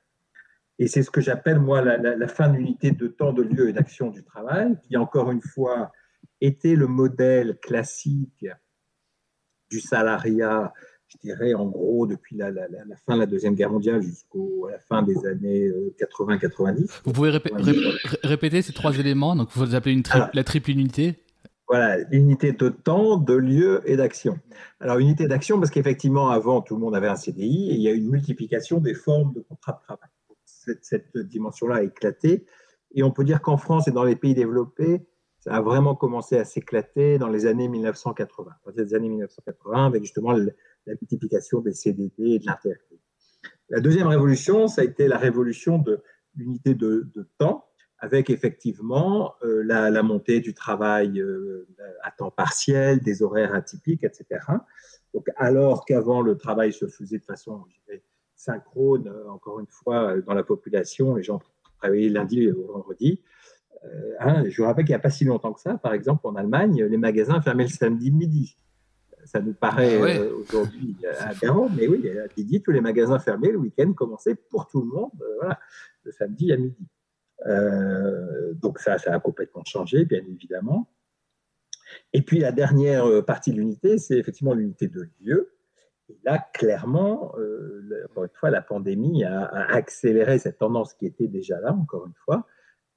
Et 0.79 0.87
c'est 0.87 1.03
ce 1.03 1.11
que 1.11 1.21
j'appelle, 1.21 1.59
moi, 1.59 1.81
la, 1.81 1.97
la 1.97 2.27
fin 2.27 2.49
de 2.49 2.57
l'unité 2.57 2.91
de 2.91 3.07
temps, 3.07 3.31
de 3.31 3.43
lieu 3.43 3.69
et 3.69 3.73
d'action 3.73 4.09
du 4.09 4.23
travail, 4.23 4.75
qui, 4.83 4.97
encore 4.97 5.31
une 5.31 5.41
fois, 5.41 5.91
était 6.41 6.75
le 6.75 6.87
modèle 6.87 7.57
classique 7.61 8.47
du 9.69 9.79
salariat 9.79 10.73
je 11.13 11.27
dirais 11.27 11.53
en 11.53 11.67
gros 11.67 12.07
depuis 12.07 12.35
la, 12.37 12.51
fin 13.05 13.15
de 13.15 13.19
la 13.19 13.25
Deuxième 13.25 13.55
Guerre 13.55 13.69
mondiale 13.69 14.01
jusqu'à 14.01 14.39
la 14.71 14.79
fin 14.79 15.03
des 15.03 15.25
années 15.25 15.69
80-90. 15.99 16.83
Euh, 16.83 16.85
vous 17.05 17.11
pouvez 17.11 17.29
répéter 18.23 18.61
ces 18.61 18.73
trois 18.73 18.97
éléments 18.97 19.35
Donc 19.35 19.49
vous 19.53 19.75
appelez 19.75 19.93
une 19.93 20.03
la 20.33 20.43
triple 20.43 20.71
unité 20.71 21.22
voilà, 21.73 21.97
l'unité 22.11 22.51
de 22.51 22.69
temps, 22.69 23.17
de 23.17 23.33
lieu 23.33 23.81
et 23.89 23.97
d'action. 23.97 24.39
Alors, 24.79 24.99
unité 24.99 25.27
d'action, 25.27 25.57
parce 25.57 25.71
qu'effectivement, 25.71 26.29
avant, 26.29 26.61
tout 26.61 26.75
le 26.75 26.81
monde 26.81 26.95
avait 26.95 27.07
un 27.07 27.15
CDI 27.15 27.71
et 27.71 27.73
il 27.73 27.81
y 27.81 27.87
a 27.87 27.93
une 27.93 28.11
multiplication 28.11 28.79
des 28.79 28.93
formes 28.93 29.33
de 29.33 29.39
contrats 29.39 29.71
de 29.71 29.79
travail. 29.81 30.09
Cette, 30.83 31.17
dimension-là 31.17 31.77
a 31.77 31.81
éclaté. 31.81 32.45
Et 32.93 33.01
on 33.01 33.09
peut 33.09 33.23
dire 33.23 33.41
qu'en 33.41 33.57
France 33.57 33.87
et 33.87 33.91
dans 33.91 34.03
les 34.03 34.15
pays 34.15 34.35
développés, 34.35 35.07
ça 35.39 35.55
a 35.55 35.61
vraiment 35.61 35.95
commencé 35.95 36.37
à 36.37 36.45
s'éclater 36.45 37.17
dans 37.17 37.29
les 37.29 37.47
années 37.47 37.67
1980. 37.67 38.51
Dans 38.67 38.71
les 38.77 38.93
années 38.93 39.09
1980, 39.09 39.87
avec 39.87 40.03
justement 40.03 40.33
la 40.33 40.51
multiplication 40.85 41.61
des 41.61 41.73
CDD 41.73 42.13
et 42.19 42.37
de 42.37 42.45
l'intérim. 42.45 42.77
La 43.69 43.79
deuxième 43.79 44.05
révolution, 44.05 44.67
ça 44.67 44.81
a 44.81 44.85
été 44.85 45.07
la 45.07 45.17
révolution 45.17 45.79
de 45.79 46.03
l'unité 46.35 46.75
de, 46.75 47.09
temps, 47.39 47.65
avec 48.03 48.29
effectivement 48.29 49.33
euh, 49.43 49.63
la, 49.63 50.03
montée 50.03 50.41
du 50.41 50.53
travail 50.53 51.21
euh, 51.21 51.65
à 52.03 52.11
temps 52.11 52.31
partiel, 52.31 52.99
des 52.99 53.23
horaires 53.23 53.55
atypiques, 53.55 54.03
etc. 54.03 54.41
Donc, 55.13 55.27
alors 55.37 55.85
qu'avant 55.85 56.21
le 56.21 56.35
travail 56.37 56.73
se 56.73 56.85
faisait 56.87 57.19
de 57.19 57.23
façon 57.23 57.63
synchrone, 58.35 59.07
euh, 59.07 59.29
encore 59.29 59.61
une 59.61 59.67
fois, 59.69 60.19
dans 60.19 60.33
la 60.33 60.43
population, 60.43 61.15
les 61.15 61.23
gens 61.23 61.39
travaillaient 61.79 62.09
lundi 62.09 62.51
au 62.51 62.73
vendredi. 62.73 63.21
Hein, 64.19 64.43
je 64.49 64.61
vous 64.61 64.67
rappelle 64.67 64.83
qu'il 64.83 64.93
n'y 64.93 64.99
a 64.99 64.99
pas 64.99 65.09
si 65.09 65.23
longtemps 65.23 65.53
que 65.53 65.61
ça, 65.61 65.77
par 65.77 65.93
exemple, 65.93 66.27
en 66.27 66.35
Allemagne, 66.35 66.83
les 66.83 66.97
magasins 66.97 67.41
fermaient 67.41 67.63
le 67.63 67.69
samedi 67.69 68.11
midi 68.11 68.57
ça 69.25 69.39
nous 69.39 69.53
paraît 69.53 69.99
ah 70.01 70.05
euh, 70.05 70.37
aujourd'hui 70.37 70.95
aberrant, 71.19 71.69
mais 71.69 71.87
oui, 71.87 72.09
à 72.09 72.27
midi, 72.37 72.61
tous 72.61 72.71
les 72.71 72.81
magasins 72.81 73.19
fermés, 73.19 73.51
le 73.51 73.57
week-end 73.57 73.93
commençait 73.93 74.35
pour 74.35 74.67
tout 74.67 74.81
le 74.81 74.87
monde, 74.87 75.11
voilà, 75.39 75.59
le 76.03 76.11
samedi 76.11 76.51
à 76.51 76.57
midi. 76.57 76.87
Donc 77.45 78.79
ça, 78.79 78.97
ça 78.97 79.13
a 79.13 79.19
complètement 79.19 79.63
changé, 79.65 80.05
bien 80.05 80.21
évidemment. 80.27 80.89
Et 82.13 82.21
puis 82.21 82.39
la 82.39 82.51
dernière 82.51 83.23
partie 83.25 83.51
de 83.51 83.57
l'unité, 83.57 83.97
c'est 83.97 84.17
effectivement 84.17 84.53
l'unité 84.53 84.87
de 84.87 85.07
lieu. 85.19 85.53
Et 86.09 86.17
là, 86.23 86.45
clairement, 86.53 87.33
encore 88.09 88.23
une 88.23 88.29
fois, 88.33 88.49
la 88.49 88.61
pandémie 88.61 89.23
a, 89.23 89.45
accéléré 89.45 90.39
cette 90.39 90.57
tendance 90.57 90.93
qui 90.93 91.05
était 91.05 91.27
déjà 91.27 91.59
là, 91.59 91.73
encore 91.73 92.05
une 92.07 92.15
fois, 92.25 92.47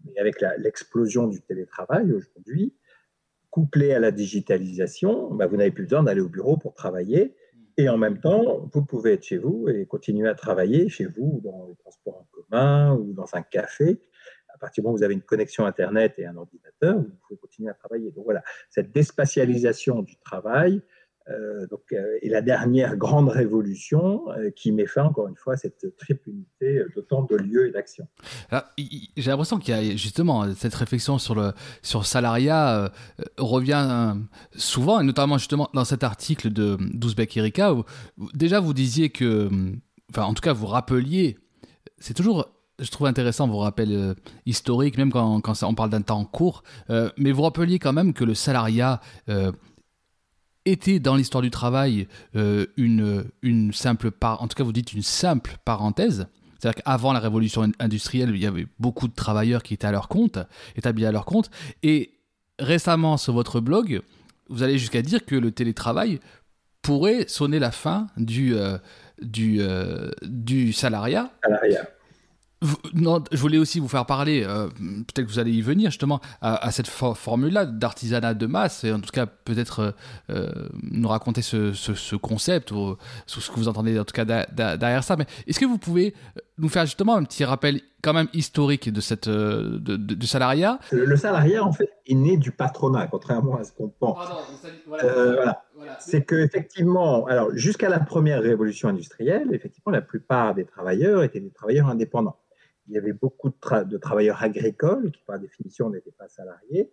mais 0.04 0.18
avec 0.18 0.40
l'explosion 0.58 1.26
du 1.26 1.40
télétravail 1.42 2.12
aujourd'hui, 2.12 2.74
couplé 3.50 3.94
à 3.94 3.98
la 3.98 4.10
digitalisation, 4.10 5.32
bah, 5.34 5.46
vous 5.46 5.56
n'avez 5.56 5.70
plus 5.70 5.84
besoin 5.84 6.02
d'aller 6.02 6.20
au 6.20 6.28
bureau 6.28 6.56
pour 6.56 6.74
travailler. 6.74 7.34
Et 7.78 7.88
en 7.88 7.96
même 7.96 8.20
temps, 8.20 8.68
vous 8.72 8.84
pouvez 8.84 9.14
être 9.14 9.24
chez 9.24 9.38
vous 9.38 9.68
et 9.68 9.86
continuer 9.86 10.28
à 10.28 10.34
travailler 10.34 10.88
chez 10.88 11.06
vous, 11.06 11.40
dans 11.44 11.66
les 11.66 11.74
transports 11.76 12.18
en 12.18 12.28
commun 12.32 12.94
ou 12.96 13.12
dans 13.12 13.34
un 13.34 13.42
café. 13.42 14.00
À 14.56 14.58
partir 14.58 14.82
du 14.82 14.86
moment 14.86 14.94
où 14.94 14.98
vous 14.98 15.04
avez 15.04 15.14
une 15.14 15.22
connexion 15.22 15.66
Internet 15.66 16.14
et 16.18 16.26
un 16.26 16.36
ordinateur, 16.36 16.96
vous 16.96 17.16
pouvez 17.28 17.38
continuer 17.38 17.70
à 17.70 17.74
travailler. 17.74 18.10
Donc 18.10 18.24
voilà, 18.24 18.42
cette 18.70 18.90
déspatialisation 18.90 20.02
du 20.02 20.16
travail 20.16 20.82
Euh, 21.28 21.66
donc, 21.66 21.80
euh, 21.92 22.18
la 22.22 22.40
dernière 22.40 22.96
grande 22.96 23.28
révolution 23.28 24.30
euh, 24.30 24.50
qui 24.50 24.70
met 24.70 24.86
fin, 24.86 25.02
encore 25.04 25.26
une 25.26 25.34
fois, 25.34 25.54
à 25.54 25.56
cette 25.56 25.96
triple 25.96 26.30
unité 26.30 26.84
de 26.94 27.00
temps, 27.00 27.22
de 27.24 27.34
lieu 27.36 27.66
et 27.66 27.72
d'action. 27.72 28.06
J'ai 29.16 29.30
l'impression 29.30 29.58
qu'il 29.58 29.74
y 29.74 29.92
a 29.92 29.96
justement 29.96 30.54
cette 30.54 30.74
réflexion 30.74 31.18
sur 31.18 31.34
le 31.34 31.52
sur 31.82 32.06
salariat 32.06 32.92
revient 33.38 34.14
souvent, 34.54 35.00
et 35.00 35.04
notamment 35.04 35.38
justement 35.38 35.68
dans 35.74 35.84
cet 35.84 36.04
article 36.04 36.52
de 36.52 36.76
d'Ouzbek 36.94 37.36
Erika, 37.36 37.74
où, 37.74 37.84
déjà 38.34 38.60
vous 38.60 38.74
disiez 38.74 39.10
que, 39.10 39.48
enfin 40.10 40.22
en 40.24 40.34
tout 40.34 40.42
cas 40.42 40.52
vous 40.52 40.66
rappeliez, 40.66 41.38
c'est 41.98 42.14
toujours 42.14 42.55
je 42.78 42.90
trouve 42.90 43.06
intéressant 43.06 43.48
vos 43.48 43.58
rappels 43.58 44.14
historiques, 44.44 44.98
même 44.98 45.10
quand, 45.10 45.62
on 45.62 45.74
parle 45.74 45.90
d'un 45.90 46.02
temps 46.02 46.24
court, 46.24 46.62
mais 47.16 47.32
vous 47.32 47.42
rappeliez 47.42 47.78
quand 47.78 47.92
même 47.92 48.12
que 48.12 48.24
le 48.24 48.34
salariat 48.34 49.00
était 50.66 50.98
dans 50.98 51.16
l'histoire 51.16 51.42
du 51.42 51.50
travail 51.50 52.08
euh, 52.34 52.66
une, 52.76 53.72
simple 53.72 54.10
part, 54.10 54.42
en 54.42 54.48
tout 54.48 54.56
cas 54.56 54.64
vous 54.64 54.72
dites 54.72 54.92
une 54.92 55.02
simple 55.02 55.56
parenthèse. 55.64 56.26
C'est-à-dire 56.58 56.82
qu'avant 56.82 57.12
la 57.12 57.20
révolution 57.20 57.70
industrielle, 57.78 58.30
il 58.34 58.40
y 58.40 58.46
avait 58.46 58.66
beaucoup 58.78 59.08
de 59.08 59.14
travailleurs 59.14 59.62
qui 59.62 59.74
étaient 59.74 59.86
à 59.86 59.92
leur 59.92 60.08
compte, 60.08 60.38
établis 60.74 61.06
à 61.06 61.12
leur 61.12 61.24
compte. 61.24 61.50
Et 61.82 62.12
récemment, 62.58 63.16
sur 63.16 63.34
votre 63.34 63.60
blog, 63.60 64.00
vous 64.48 64.62
allez 64.62 64.78
jusqu'à 64.78 65.02
dire 65.02 65.24
que 65.24 65.36
le 65.36 65.52
télétravail 65.52 66.18
pourrait 66.82 67.26
sonner 67.28 67.58
la 67.58 67.70
fin 67.70 68.06
du, 68.16 68.54
euh, 68.54 68.78
du, 69.20 69.58
euh, 69.60 70.10
du 70.22 70.72
salariat. 70.72 71.30
Salariat. 71.44 71.88
Non, 72.94 73.22
je 73.30 73.38
voulais 73.38 73.58
aussi 73.58 73.80
vous 73.80 73.88
faire 73.88 74.06
parler, 74.06 74.44
euh, 74.44 74.68
peut-être 74.68 75.26
que 75.26 75.30
vous 75.30 75.38
allez 75.38 75.52
y 75.52 75.62
venir 75.62 75.90
justement, 75.90 76.20
à, 76.40 76.70
cette 76.70 76.88
formule-là 76.88 77.66
d'artisanat 77.66 78.34
de 78.34 78.46
masse, 78.46 78.84
et 78.84 78.92
en 78.92 79.00
tout 79.00 79.10
cas 79.12 79.26
peut-être 79.26 79.80
euh, 79.80 79.90
euh, 80.30 80.68
nous 80.82 81.08
raconter 81.08 81.42
ce, 81.42 82.16
concept, 82.16 82.72
ou 82.72 82.96
ce 83.26 83.50
que 83.50 83.56
vous 83.56 83.68
entendez 83.68 83.98
en 83.98 84.04
tout 84.04 84.14
cas 84.14 84.24
derrière 84.24 85.04
ça. 85.04 85.16
Mais 85.16 85.26
est-ce 85.46 85.60
que 85.60 85.66
vous 85.66 85.78
pouvez 85.78 86.14
nous 86.58 86.68
faire 86.68 86.86
justement 86.86 87.16
un 87.16 87.24
petit 87.24 87.44
rappel 87.44 87.80
quand 88.02 88.14
même 88.14 88.28
historique 88.32 88.92
de 88.92 89.00
cette, 89.00 89.28
du 89.28 90.26
salariat? 90.26 90.78
Le, 90.92 91.16
salariat, 91.16 91.64
en 91.64 91.72
fait, 91.72 91.90
est 92.06 92.14
né 92.14 92.36
du 92.36 92.52
patronat, 92.52 93.08
contrairement 93.08 93.56
à 93.56 93.64
ce 93.64 93.72
qu'on 93.72 93.88
pense. 93.88 94.18
voilà. 94.86 95.62
C'est 96.00 96.24
que 96.24 96.34
effectivement, 96.36 97.26
alors 97.26 97.50
jusqu'à 97.54 97.88
la 97.88 98.00
première 98.00 98.42
révolution 98.42 98.88
industrielle, 98.88 99.48
effectivement, 99.52 99.92
la 99.92 100.00
plupart 100.00 100.54
des 100.54 100.64
travailleurs 100.64 101.22
étaient 101.22 101.40
des 101.40 101.50
travailleurs 101.50 101.88
indépendants 101.88 102.36
il 102.88 102.94
y 102.94 102.98
avait 102.98 103.12
beaucoup 103.12 103.50
de, 103.50 103.96
travailleurs 103.96 104.42
agricoles 104.42 105.10
qui, 105.10 105.22
par 105.26 105.38
définition, 105.38 105.90
n'étaient 105.90 106.12
pas 106.12 106.28
salariés, 106.28 106.90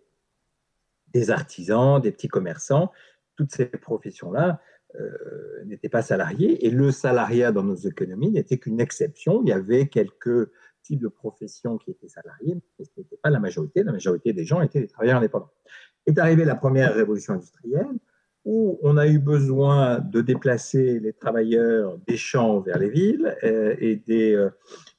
des 1.12 1.30
artisans, 1.30 2.00
des 2.00 2.10
petits 2.10 2.28
commerçants. 2.28 2.90
Toutes 3.36 3.52
ces 3.52 3.66
professions-là 3.66 4.60
euh, 5.00 5.64
n'étaient 5.64 5.88
pas 5.88 6.02
salariés. 6.02 6.66
Et 6.66 6.70
le 6.70 6.90
salariat 6.90 7.52
dans 7.52 7.62
nos 7.62 7.76
économies 7.76 8.30
n'était 8.30 8.58
qu'une 8.58 8.80
exception. 8.80 9.42
Il 9.42 9.48
y 9.48 9.52
avait 9.52 9.88
quelques 9.88 10.50
types 10.82 11.00
de 11.00 11.08
professions 11.08 11.78
qui 11.78 11.90
étaient 11.90 12.08
salariés, 12.08 12.54
mais 12.78 12.84
ce 12.84 12.90
n'était 12.96 13.16
pas 13.16 13.30
la 13.30 13.40
majorité. 13.40 13.82
La 13.82 13.92
majorité 13.92 14.32
des 14.32 14.44
gens 14.44 14.60
étaient 14.60 14.80
des 14.80 14.88
travailleurs 14.88 15.18
indépendants. 15.18 15.50
Est 16.06 16.18
arrivée 16.18 16.44
la 16.44 16.56
première 16.56 16.94
révolution 16.94 17.34
industrielle 17.34 17.86
où 18.44 18.78
on 18.82 18.96
a 18.96 19.06
eu 19.06 19.18
besoin 19.18 20.00
de 20.00 20.20
déplacer 20.20 21.00
les 21.00 21.14
travailleurs 21.14 21.98
des 22.06 22.16
champs 22.16 22.60
vers 22.60 22.78
les 22.78 22.90
villes 22.90 23.34
euh, 23.42 23.74
et 23.78 23.96
des, 23.96 24.34
euh, 24.34 24.50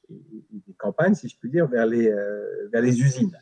des 0.10 0.74
campagnes, 0.74 1.16
si 1.16 1.28
je 1.28 1.38
puis 1.38 1.50
dire, 1.50 1.68
vers 1.68 1.86
les, 1.86 2.08
euh, 2.08 2.68
vers 2.72 2.82
les 2.82 3.02
usines. 3.02 3.38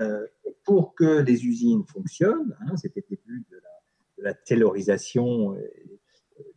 Euh, 0.00 0.26
pour 0.64 0.94
que 0.94 1.20
les 1.20 1.46
usines 1.46 1.84
fonctionnent, 1.86 2.56
hein, 2.60 2.76
c'était 2.76 3.04
le 3.08 3.16
début 3.16 3.44
de 3.50 4.22
la, 4.22 4.34
taylorisation 4.34 5.54
euh, 5.54 5.60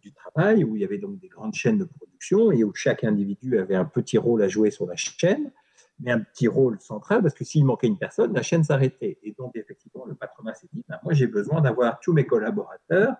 du 0.02 0.12
travail, 0.13 0.63
où 0.63 0.76
il 0.76 0.82
y 0.82 0.86
avait 0.86 0.98
donc 0.98 1.19
des 1.19 1.28
grandes 1.28 1.54
chaînes 1.54 1.78
de 1.78 1.86
production 1.86 2.52
et 2.52 2.63
où 2.63 2.74
chaque 2.74 3.04
individu 3.04 3.60
avait 3.60 3.76
un 3.76 3.86
petit 3.86 4.17
rôle 4.17 4.41
à 4.41 4.48
jouer 4.48 4.72
sur 4.72 4.88
la 4.88 4.95
chaîne, 4.95 5.52
mais 6.00 6.12
un 6.12 6.19
petit 6.19 6.48
rôle 6.48 6.80
central, 6.80 7.22
parce 7.22 7.34
que 7.34 7.43
s'il 7.43 7.65
manquait 7.65 7.88
une 7.88 7.98
personne, 7.98 8.34
la 8.34 8.41
chaîne 8.41 8.63
s'arrêtait. 8.63 9.19
Et 9.24 9.34
donc, 9.38 9.56
effectivement, 9.56 10.06
le 10.06 10.15
patronat 10.15 10.54
s'est 10.56 10.69
dit, 10.74 10.84
ben, 10.88 10.98
moi, 11.04 11.13
j'ai 11.13 11.28
besoin 11.28 11.62
d'avoir 11.62 12.00
tous 12.00 12.13
mes 12.13 12.26
collaborateurs 12.26 13.15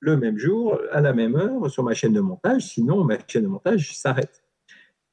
le 0.00 0.16
même 0.16 0.38
jour, 0.38 0.78
à 0.92 1.00
la 1.00 1.12
même 1.12 1.36
heure, 1.36 1.70
sur 1.70 1.82
ma 1.82 1.94
chaîne 1.94 2.12
de 2.12 2.20
montage, 2.20 2.62
sinon 2.62 3.04
ma 3.04 3.18
chaîne 3.26 3.42
de 3.42 3.48
montage 3.48 3.96
s'arrête. 3.96 4.43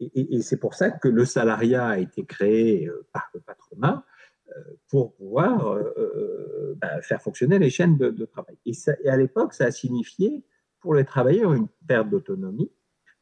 Et, 0.01 0.41
c'est 0.41 0.57
pour 0.57 0.73
ça 0.73 0.89
que 0.89 1.07
le 1.07 1.25
salariat 1.25 1.87
a 1.87 1.97
été 1.99 2.25
créé 2.25 2.87
euh, 2.87 3.05
par 3.13 3.29
le 3.33 3.39
patronat 3.39 4.03
euh, 4.49 4.61
pour 4.89 5.13
pouvoir 5.13 5.73
euh, 5.73 6.75
bah, 6.81 7.01
faire 7.01 7.21
fonctionner 7.21 7.59
les 7.59 7.69
chaînes 7.69 7.97
de, 7.97 8.25
travail. 8.25 8.57
Et, 8.65 8.73
à 9.07 9.17
l'époque, 9.17 9.53
ça 9.53 9.65
a 9.65 9.71
signifié 9.71 10.43
pour 10.79 10.95
les 10.95 11.05
travailleurs 11.05 11.53
une 11.53 11.67
perte 11.87 12.09
d'autonomie, 12.09 12.71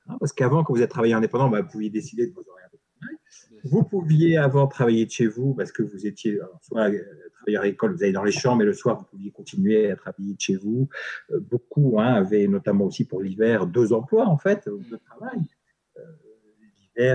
hein, 0.07 0.15
parce 0.19 0.31
qu'avant, 0.31 0.63
quand 0.63 0.73
vous 0.73 0.81
êtes 0.81 0.89
travailleur 0.89 1.17
indépendant, 1.17 1.49
bah, 1.49 1.61
vous 1.61 1.69
pouviez 1.69 1.89
décider 1.89 2.27
de 2.27 2.33
vos 2.33 2.45
horaires 2.49 2.69
de 2.71 2.79
travail. 2.99 3.17
Vous 3.65 3.83
pouviez 3.83 4.37
avant 4.37 4.67
travailler 4.67 5.05
de 5.05 5.11
chez 5.11 5.27
vous 5.27 5.53
parce 5.53 5.73
que 5.73 5.83
vous 5.83 6.07
étiez 6.07 6.39
soit 6.61 6.89
travailleur 7.33 7.63
agricole, 7.63 7.93
vous 7.93 8.03
allez 8.03 8.13
dans 8.13 8.23
les 8.23 8.31
champs, 8.31 8.55
mais 8.55 8.63
le 8.63 8.71
soir, 8.71 8.97
vous 8.97 9.05
pouviez 9.05 9.31
continuer 9.31 9.91
à 9.91 9.97
travailler 9.97 10.33
de 10.33 10.39
chez 10.39 10.55
vous. 10.55 10.87
beaucoup 11.29 11.99
hein, 11.99 12.13
avaient 12.13 12.47
notamment 12.47 12.85
aussi 12.85 13.03
pour 13.03 13.21
l'hiver 13.21 13.67
deux 13.67 13.91
emplois 13.91 14.27
en 14.27 14.37
fait 14.37 14.69
de 14.69 14.95
travail 14.95 15.41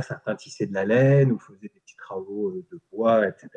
certains 0.02 0.34
tissaient 0.34 0.66
de 0.66 0.74
la 0.74 0.84
laine 0.84 1.32
ou 1.32 1.38
faisaient 1.38 1.70
des 1.74 1.80
petits 1.80 1.96
travaux 1.96 2.50
euh, 2.50 2.64
de 2.70 2.80
bois, 2.92 3.26
etc. 3.26 3.48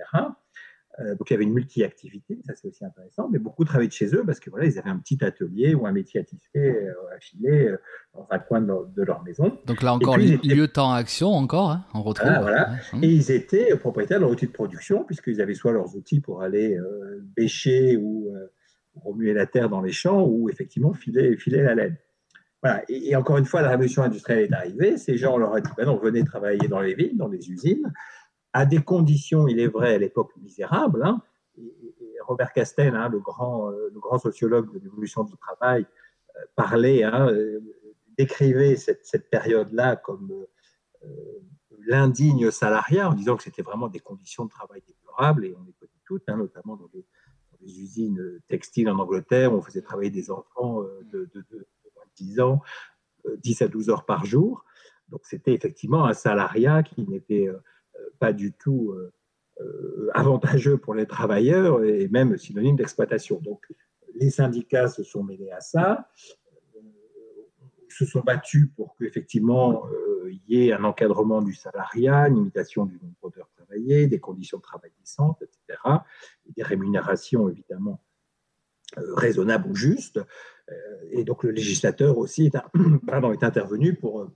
Euh, 1.00 1.16
donc 1.16 1.30
il 1.30 1.34
y 1.34 1.36
avait 1.36 1.44
une 1.44 1.54
multi-activité, 1.54 2.40
ça 2.44 2.56
c'est 2.56 2.68
aussi 2.68 2.84
intéressant, 2.84 3.30
mais 3.30 3.38
beaucoup 3.38 3.64
travaillaient 3.64 3.88
de 3.88 3.94
chez 3.94 4.16
eux 4.16 4.24
parce 4.26 4.40
que 4.40 4.50
voilà, 4.50 4.66
ils 4.66 4.80
avaient 4.80 4.90
un 4.90 4.98
petit 4.98 5.24
atelier 5.24 5.76
ou 5.76 5.86
un 5.86 5.92
métier 5.92 6.22
à 6.22 6.24
tisser, 6.24 6.58
euh, 6.58 7.16
à 7.16 7.20
filer 7.20 7.76
dans 8.16 8.28
un 8.32 8.40
coin 8.40 8.62
de 8.62 9.04
leur, 9.04 9.24
maison. 9.24 9.60
Donc 9.68 9.84
là 9.84 9.94
encore, 9.94 10.18
lieu 10.18 10.68
temps 10.68 10.92
action 10.92 11.30
encore, 11.34 11.70
hein, 11.70 11.86
on 11.94 12.02
retrouve. 12.02 12.32
voilà. 12.42 12.72
Mmh. 12.94 13.04
Et 13.04 13.08
ils 13.10 13.32
étaient 13.32 13.76
propriétaires 13.78 14.18
de 14.18 14.24
leur 14.24 14.32
outil 14.32 14.48
de 14.48 14.52
production 14.52 15.04
puisqu'ils 15.04 15.40
avaient 15.40 15.54
soit 15.54 15.72
leurs 15.72 15.96
outils 15.96 16.20
pour 16.20 16.42
aller 16.42 16.80
bêcher 17.36 17.96
ou 17.98 18.34
remuer 18.96 19.34
la 19.34 19.46
terre 19.46 19.70
dans 19.70 19.82
les 19.82 19.92
champs 19.92 20.26
ou 20.26 20.50
effectivement 20.50 20.94
filer, 20.94 21.38
filer 21.38 21.62
la 21.62 21.76
laine. 21.76 21.98
Et, 22.90 23.16
encore 23.16 23.38
une 23.38 23.46
fois, 23.46 23.62
la 23.62 23.70
révolution 23.70 24.04
industrielle 24.04 24.50
est 24.50 24.54
arrivée. 24.54 24.98
Ces 24.98 25.18
gens, 25.18 25.36
on 25.36 25.38
leur 25.38 25.54
a 25.54 25.62
dit, 25.62 25.70
ben 25.78 25.86
non, 25.86 25.98
venez 25.98 26.24
travailler 26.24 26.68
dans 26.68 26.82
les 26.82 26.96
villes, 26.96 27.18
dans 27.18 27.28
les 27.28 27.50
usines, 27.50 27.92
à 28.54 28.66
des 28.66 28.82
conditions, 28.82 29.48
il 29.48 29.60
est 29.60 29.68
vrai, 29.68 29.96
à 29.96 29.98
l'époque 29.98 30.32
misérables. 30.38 31.04
Hein. 31.04 31.22
Robert 32.22 32.52
Castel, 32.54 32.96
hein, 32.96 33.10
le, 33.10 33.20
grand, 33.20 33.72
euh, 33.72 33.90
le 33.94 34.00
grand 34.00 34.18
sociologue 34.18 34.74
de 34.74 34.80
l'évolution 34.80 35.24
du 35.24 35.34
travail, 35.38 35.86
euh, 36.36 36.40
parlait, 36.56 37.04
hein, 37.04 37.30
euh, 37.30 37.60
décrivait 38.18 38.76
cette, 38.76 39.30
période-là 39.30 39.96
comme 39.96 40.34
l'indigne 41.86 42.50
salariat, 42.50 43.10
en 43.10 43.14
disant 43.14 43.38
que 43.38 43.44
c'était 43.44 43.62
vraiment 43.62 43.88
des 43.88 44.00
conditions 44.00 44.46
de 44.46 44.50
travail 44.50 44.82
déplorables, 44.86 45.46
et 45.46 45.56
on 45.58 45.64
les 45.64 45.74
connaît 45.74 45.92
toutes, 46.06 46.28
notamment 46.28 46.76
dans 46.76 46.90
les, 46.94 47.06
usines 47.62 48.40
textiles 48.48 48.90
en 48.90 48.98
Angleterre, 48.98 49.54
où 49.54 49.58
on 49.58 49.62
faisait 49.62 49.82
travailler 49.82 50.10
des 50.10 50.32
enfants 50.32 50.84
de 51.12 51.30
10 52.18 52.40
ans, 52.40 52.62
10 53.44 53.62
euh, 53.62 53.66
à 53.66 53.68
12 53.68 53.90
heures 53.90 54.06
par 54.06 54.26
jour. 54.26 54.66
Donc 55.10 55.22
c'était 55.24 55.54
effectivement 55.54 56.06
un 56.06 56.14
salariat 56.14 56.84
qui 56.84 57.08
n'était 57.08 57.48
euh, 57.48 57.58
pas 58.20 58.34
du 58.34 58.54
tout 58.54 58.94
euh, 59.60 60.10
avantageux 60.14 60.78
pour 60.78 60.94
les 60.94 61.06
travailleurs 61.06 61.84
et 61.84 62.08
même 62.10 62.38
synonyme 62.38 62.76
d'exploitation. 62.76 63.40
Donc 63.42 63.66
les 64.16 64.30
syndicats 64.30 64.88
se 64.88 65.04
sont 65.04 65.24
mêlés 65.24 65.52
à 65.52 65.62
ça, 65.62 66.10
se 67.90 68.06
sont 68.06 68.20
battus 68.20 68.70
pour 68.76 68.96
qu'effectivement 68.96 69.88
il 70.30 70.42
y 70.48 70.68
ait 70.68 70.74
un 70.74 70.84
encadrement 70.84 71.42
du 71.42 71.54
salariat, 71.56 72.28
une 72.28 72.36
limitation 72.36 72.86
du 72.86 73.00
nombre 73.02 73.36
d'heures 73.36 73.50
travaillées, 73.56 74.06
des 74.06 74.20
conditions 74.20 74.58
de 74.58 74.64
travail 74.64 74.92
décentes, 75.00 75.42
etc., 75.42 75.80
des 76.56 76.62
rémunérations 76.62 77.50
évidemment 77.50 78.00
raisonnables 78.96 79.70
ou 79.70 79.76
justes. 79.76 80.20
Euh, 80.70 80.74
et 81.12 81.24
donc 81.24 81.44
le 81.44 81.52
législateur 81.52 82.18
aussi 82.18 82.48
est, 82.48 82.56
intervenu 83.44 83.96
pour, 83.96 84.30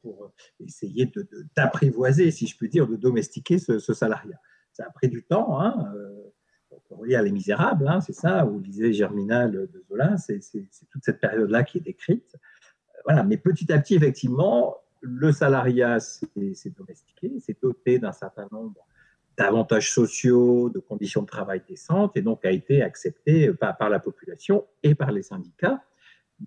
essayer 0.60 1.12
d'apprivoiser, 1.56 2.32
si 2.32 2.48
je 2.48 2.58
puis 2.58 2.70
dire, 2.70 2.88
de 2.88 2.96
domestiquer 2.96 3.58
ce, 3.60 3.80
salariat. 3.80 4.40
Ça 4.72 4.86
a 4.86 4.90
pris 4.90 5.10
du 5.10 5.24
temps. 5.24 5.60
Hein, 5.60 5.92
euh, 5.96 6.32
on 6.72 6.96
peut 6.96 7.06
Les 7.06 7.32
Misérables, 7.32 7.88
hein, 7.88 8.00
c'est 8.02 8.14
ça, 8.14 8.46
ou 8.46 8.60
lisez 8.60 8.94
Germinal 8.94 9.52
de 9.52 9.84
Zola, 9.90 10.18
c'est 10.18 10.40
toute 10.90 11.04
cette 11.04 11.20
période-là 11.20 11.64
qui 11.64 11.80
est 11.80 11.82
décrite. 11.82 12.36
Voilà, 13.06 13.24
mais 13.24 13.38
petit 13.38 13.72
à 13.74 13.80
petit, 13.80 13.96
effectivement, 13.96 14.78
le 15.02 15.32
salariat 15.32 16.00
s'est 16.00 16.30
domestiqué, 16.78 17.40
s'est 17.40 17.58
doté 17.62 18.00
d'un 18.00 18.12
certain 18.12 18.48
nombre 18.52 18.86
d'avantages 19.38 19.92
sociaux, 19.92 20.70
de 20.70 20.80
conditions 20.80 21.24
de 21.24 21.28
travail 21.28 21.62
décentes, 21.68 22.16
et 22.16 22.22
donc 22.22 22.46
a 22.46 22.52
été 22.52 22.84
accepté 22.84 23.52
par, 23.54 23.76
par 23.78 23.90
la 23.90 24.00
population 24.00 24.66
et 24.84 24.94
par 24.94 25.12
les 25.12 25.24
syndicats. 25.24 25.84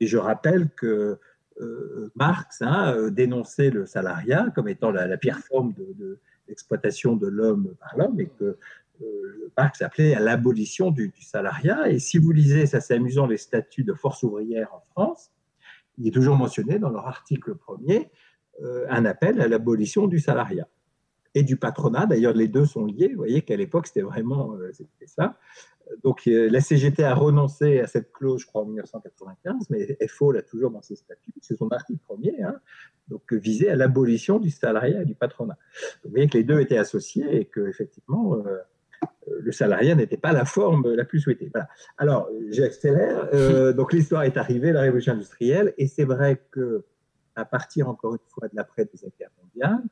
Et 0.00 0.06
je 0.06 0.18
rappelle 0.18 0.68
que 0.70 1.18
euh, 1.60 2.10
Marx 2.16 2.62
hein, 2.62 2.94
euh, 2.96 3.10
dénonçait 3.10 3.70
le 3.70 3.86
salariat 3.86 4.50
comme 4.54 4.68
étant 4.68 4.90
la, 4.90 5.16
pire 5.16 5.38
forme 5.38 5.72
de, 5.74 6.18
d'exploitation 6.48 7.14
de 7.16 7.28
l'homme 7.28 7.74
par 7.80 7.96
l'homme 7.96 8.20
et 8.20 8.28
que 8.38 8.58
Marx 9.56 9.82
appelait 9.82 10.14
à 10.14 10.20
l'abolition 10.20 10.90
du, 10.90 11.12
salariat. 11.20 11.88
Et 11.90 11.98
si 11.98 12.18
vous 12.18 12.32
lisez, 12.32 12.66
ça 12.66 12.80
c'est 12.80 12.94
amusant, 12.94 13.26
les 13.26 13.36
statuts 13.36 13.84
de 13.84 13.92
force 13.92 14.22
ouvrière 14.22 14.72
en 14.72 14.80
France, 14.92 15.30
il 15.98 16.08
est 16.08 16.12
toujours 16.12 16.36
mentionné 16.36 16.78
dans 16.78 16.90
leur 16.90 17.06
article 17.06 17.54
premier 17.54 18.10
un 18.88 19.04
appel 19.04 19.40
à 19.40 19.48
l'abolition 19.48 20.06
du 20.06 20.20
salariat 20.20 20.68
et 21.34 21.42
du 21.42 21.56
patronat. 21.56 22.06
D'ailleurs, 22.06 22.34
les 22.34 22.46
deux 22.46 22.66
sont 22.66 22.86
liés. 22.86 23.08
Vous 23.08 23.16
voyez 23.16 23.42
qu'à 23.42 23.56
l'époque, 23.56 23.88
c'était 23.88 24.02
vraiment 24.02 24.56
ça. 25.06 25.36
Donc 26.02 26.22
la 26.26 26.60
CGT 26.60 27.04
a 27.04 27.14
renoncé 27.14 27.80
à 27.80 27.86
cette 27.86 28.12
clause, 28.12 28.40
je 28.40 28.46
crois, 28.46 28.62
en 28.62 28.66
1995, 28.66 29.70
mais 29.70 29.96
FO 30.08 30.32
l'a 30.32 30.42
toujours 30.42 30.70
dans 30.70 30.82
ses 30.82 30.96
statuts. 30.96 31.32
C'est 31.40 31.56
son 31.56 31.68
article 31.68 32.00
premier, 32.06 32.42
hein, 32.42 32.58
donc 33.08 33.32
visé 33.32 33.70
à 33.70 33.76
l'abolition 33.76 34.38
du 34.38 34.50
salariat 34.50 35.02
et 35.02 35.04
du 35.04 35.14
patronat. 35.14 35.58
vous 36.04 36.10
voyez 36.10 36.28
que 36.28 36.38
les 36.38 36.44
deux 36.44 36.60
étaient 36.60 36.78
associés 36.78 37.36
et 37.36 37.44
que 37.44 37.68
effectivement 37.68 38.36
euh, 38.36 38.58
le 39.40 39.52
salariat 39.52 39.94
n'était 39.94 40.16
pas 40.16 40.32
la 40.32 40.44
forme 40.44 40.94
la 40.94 41.04
plus 41.04 41.20
souhaitée. 41.20 41.50
Voilà. 41.52 41.68
Alors 41.98 42.28
j'accélère. 42.50 43.28
Euh, 43.34 43.72
donc 43.74 43.92
l'histoire 43.92 44.22
est 44.22 44.36
arrivée, 44.36 44.72
la 44.72 44.80
révolution 44.80 45.12
industrielle, 45.12 45.74
et 45.78 45.86
c'est 45.86 46.04
vrai 46.04 46.42
que 46.50 46.84
à 47.36 47.44
partir 47.44 47.88
encore 47.88 48.14
une 48.14 48.28
fois 48.28 48.48
de 48.48 48.56
l'après 48.56 48.84
deuxième 48.84 49.10
guerre 49.18 49.30
mondiale, 49.42 49.82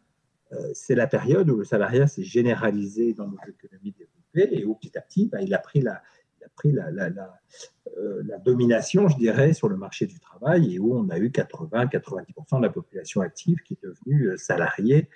euh, 0.52 0.70
c'est 0.74 0.94
la 0.94 1.06
période 1.06 1.48
où 1.50 1.56
le 1.56 1.64
salariat 1.64 2.06
s'est 2.06 2.22
généralisé 2.22 3.14
dans 3.14 3.26
nos 3.26 3.38
économies 3.48 3.92
développées 3.92 4.11
et 4.34 4.64
où 4.64 4.74
petit 4.74 4.96
à 4.96 5.00
petit, 5.00 5.28
bah, 5.28 5.42
il 5.42 5.52
a 5.54 5.58
pris, 5.58 5.84
euh, 5.86 8.22
la, 8.24 8.38
domination, 8.38 9.08
je 9.08 9.16
dirais, 9.16 9.52
sur 9.52 9.68
le 9.68 9.76
marché 9.76 10.06
du 10.06 10.18
travail 10.18 10.74
et 10.74 10.78
où 10.78 10.96
on 10.96 11.08
a 11.10 11.18
eu 11.18 11.28
80-90% 11.28 12.58
de 12.58 12.62
la 12.62 12.70
population 12.70 13.20
active 13.20 13.58
qui 13.64 13.74
est 13.74 13.82
devenue 13.82 14.28
euh, 14.28 14.36
salariée 14.36 15.08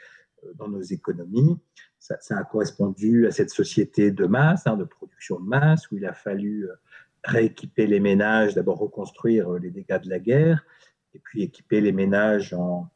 euh, 0.45 0.53
dans 0.55 0.69
nos 0.69 0.83
économies. 0.83 1.57
Ça, 1.99 2.17
a 2.31 2.45
correspondu 2.45 3.27
à 3.27 3.33
cette 3.33 3.51
société 3.51 4.13
de 4.13 4.27
masse, 4.27 4.67
hein, 4.67 4.77
de 4.77 4.85
production 4.85 5.41
de 5.41 5.47
masse, 5.47 5.91
où 5.91 5.97
il 5.97 6.07
a 6.07 6.13
fallu 6.13 6.69
rééquiper 7.25 7.89
les 7.89 7.99
ménages, 7.99 8.55
d'abord 8.55 8.79
reconstruire 8.79 9.51
les 9.55 9.73
dégâts 9.73 10.01
de 10.01 10.09
la 10.09 10.21
guerre, 10.21 10.65
et 11.15 11.19
puis 11.19 11.43
équiper 11.43 11.81
les 11.81 11.91
ménages 11.91 12.55
en, 12.55 12.89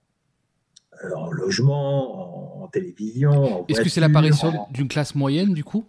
en 1.14 1.30
logement, 1.30 2.62
en, 2.62 2.68
télévision. 2.68 3.66
Est-ce 3.66 3.80
que 3.80 3.88
c'est 3.88 4.00
l'apparition 4.00 4.66
d'une 4.70 4.86
classe 4.86 5.14
moyenne 5.14 5.54
du 5.54 5.64
coup 5.64 5.84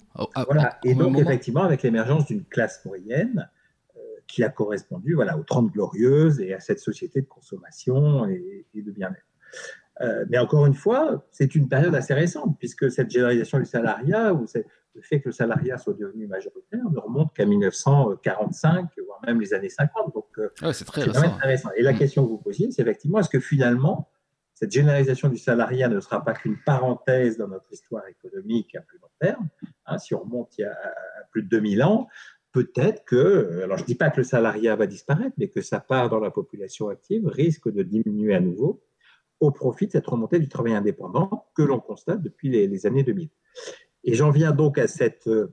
Voilà, 0.48 0.80
et 0.84 0.96
donc 0.96 1.20
effectivement 1.20 1.64
avec 1.64 1.84
l'émergence 1.84 2.26
d'une 2.26 2.44
classe 2.44 2.84
moyenne 2.86 3.50
euh, 3.96 4.00
qui 4.28 4.44
a 4.44 4.50
correspondu 4.50 5.14
voilà, 5.14 5.38
aux 5.38 5.44
Trente 5.44 5.72
Glorieuses 5.72 6.40
et 6.40 6.54
à 6.54 6.60
cette 6.60 6.80
société 6.80 7.22
de 7.22 7.28
consommation 7.28 8.26
et, 8.26 8.66
de 8.74 8.92
bien-être. 8.92 9.22
Euh, 10.02 10.26
mais 10.30 10.40
encore 10.40 10.66
une 10.66 10.74
fois, 10.74 11.24
c'est 11.30 11.54
une 11.54 11.70
période 11.70 11.94
assez 11.94 12.16
récente, 12.16 12.58
puisque 12.58 12.90
cette 12.90 13.12
généralisation 13.12 13.60
du 13.60 13.66
salariat, 13.66 14.34
ou 14.34 14.48
le 14.96 15.02
fait 15.04 15.20
que 15.20 15.30
le 15.30 15.34
salariat 15.34 15.78
soit 15.78 15.94
devenu 15.94 16.26
majoritaire, 16.26 16.90
ne 16.90 17.00
remonte 17.00 17.32
qu'à 17.36 17.46
1945, 17.46 18.88
voire 19.06 19.20
même 19.28 19.40
les 19.40 19.54
années 19.54 19.70
50. 19.70 20.16
Donc, 20.16 20.26
c'est 20.74 20.86
très, 20.86 21.06
très, 21.06 21.30
récent. 21.42 21.70
Et 21.76 21.84
la 21.84 21.94
mm. 21.94 21.98
question 21.98 22.24
que 22.24 22.30
vous 22.30 22.40
posiez, 22.40 22.72
c'est 22.72 22.82
effectivement, 22.82 23.20
est-ce 23.20 23.30
que 23.30 23.40
finalement, 23.40 24.10
cette 24.62 24.72
généralisation 24.72 25.28
du 25.28 25.38
salariat 25.38 25.90
ne 25.90 26.00
sera 26.00 26.24
pas 26.24 26.34
qu'une 26.34 26.58
parenthèse 26.64 27.36
dans 27.36 27.48
notre 27.48 27.66
histoire 27.74 28.04
économique 28.08 28.76
à 28.76 28.82
plus 28.82 29.00
long 29.00 29.10
terme. 29.20 29.48
Hein, 29.88 29.98
si 29.98 30.14
on 30.14 30.20
remonte 30.20 30.56
il 30.60 30.62
y 30.62 30.66
a 30.66 30.78
plus 31.32 31.42
de 31.42 31.50
2000 31.50 31.82
ans, 31.82 32.08
peut-être 32.52 33.04
que, 33.04 33.62
alors 33.64 33.78
je 33.78 33.84
ne 33.84 33.88
dis 33.88 33.96
pas 33.96 34.12
que 34.12 34.18
le 34.18 34.24
salariat 34.24 34.76
va 34.76 34.86
disparaître, 34.86 35.34
mais 35.38 35.48
que 35.48 35.62
sa 35.62 35.80
part 35.80 36.10
dans 36.10 36.20
la 36.20 36.30
population 36.30 36.90
active 36.90 37.26
risque 37.26 37.72
de 37.72 37.82
diminuer 37.82 38.36
à 38.36 38.40
nouveau 38.40 38.84
au 39.40 39.50
profit 39.50 39.88
de 39.88 39.94
cette 39.94 40.06
remontée 40.06 40.38
du 40.38 40.48
travail 40.48 40.76
indépendant 40.76 41.48
que 41.56 41.64
l'on 41.64 41.80
constate 41.80 42.22
depuis 42.22 42.50
les, 42.50 42.86
années 42.86 43.04
2000. 43.04 43.30
Et 44.04 44.14
j'en 44.14 44.30
viens 44.30 44.52
donc 44.52 44.78
à 44.78 44.88
cette, 44.88 45.26
euh, 45.26 45.48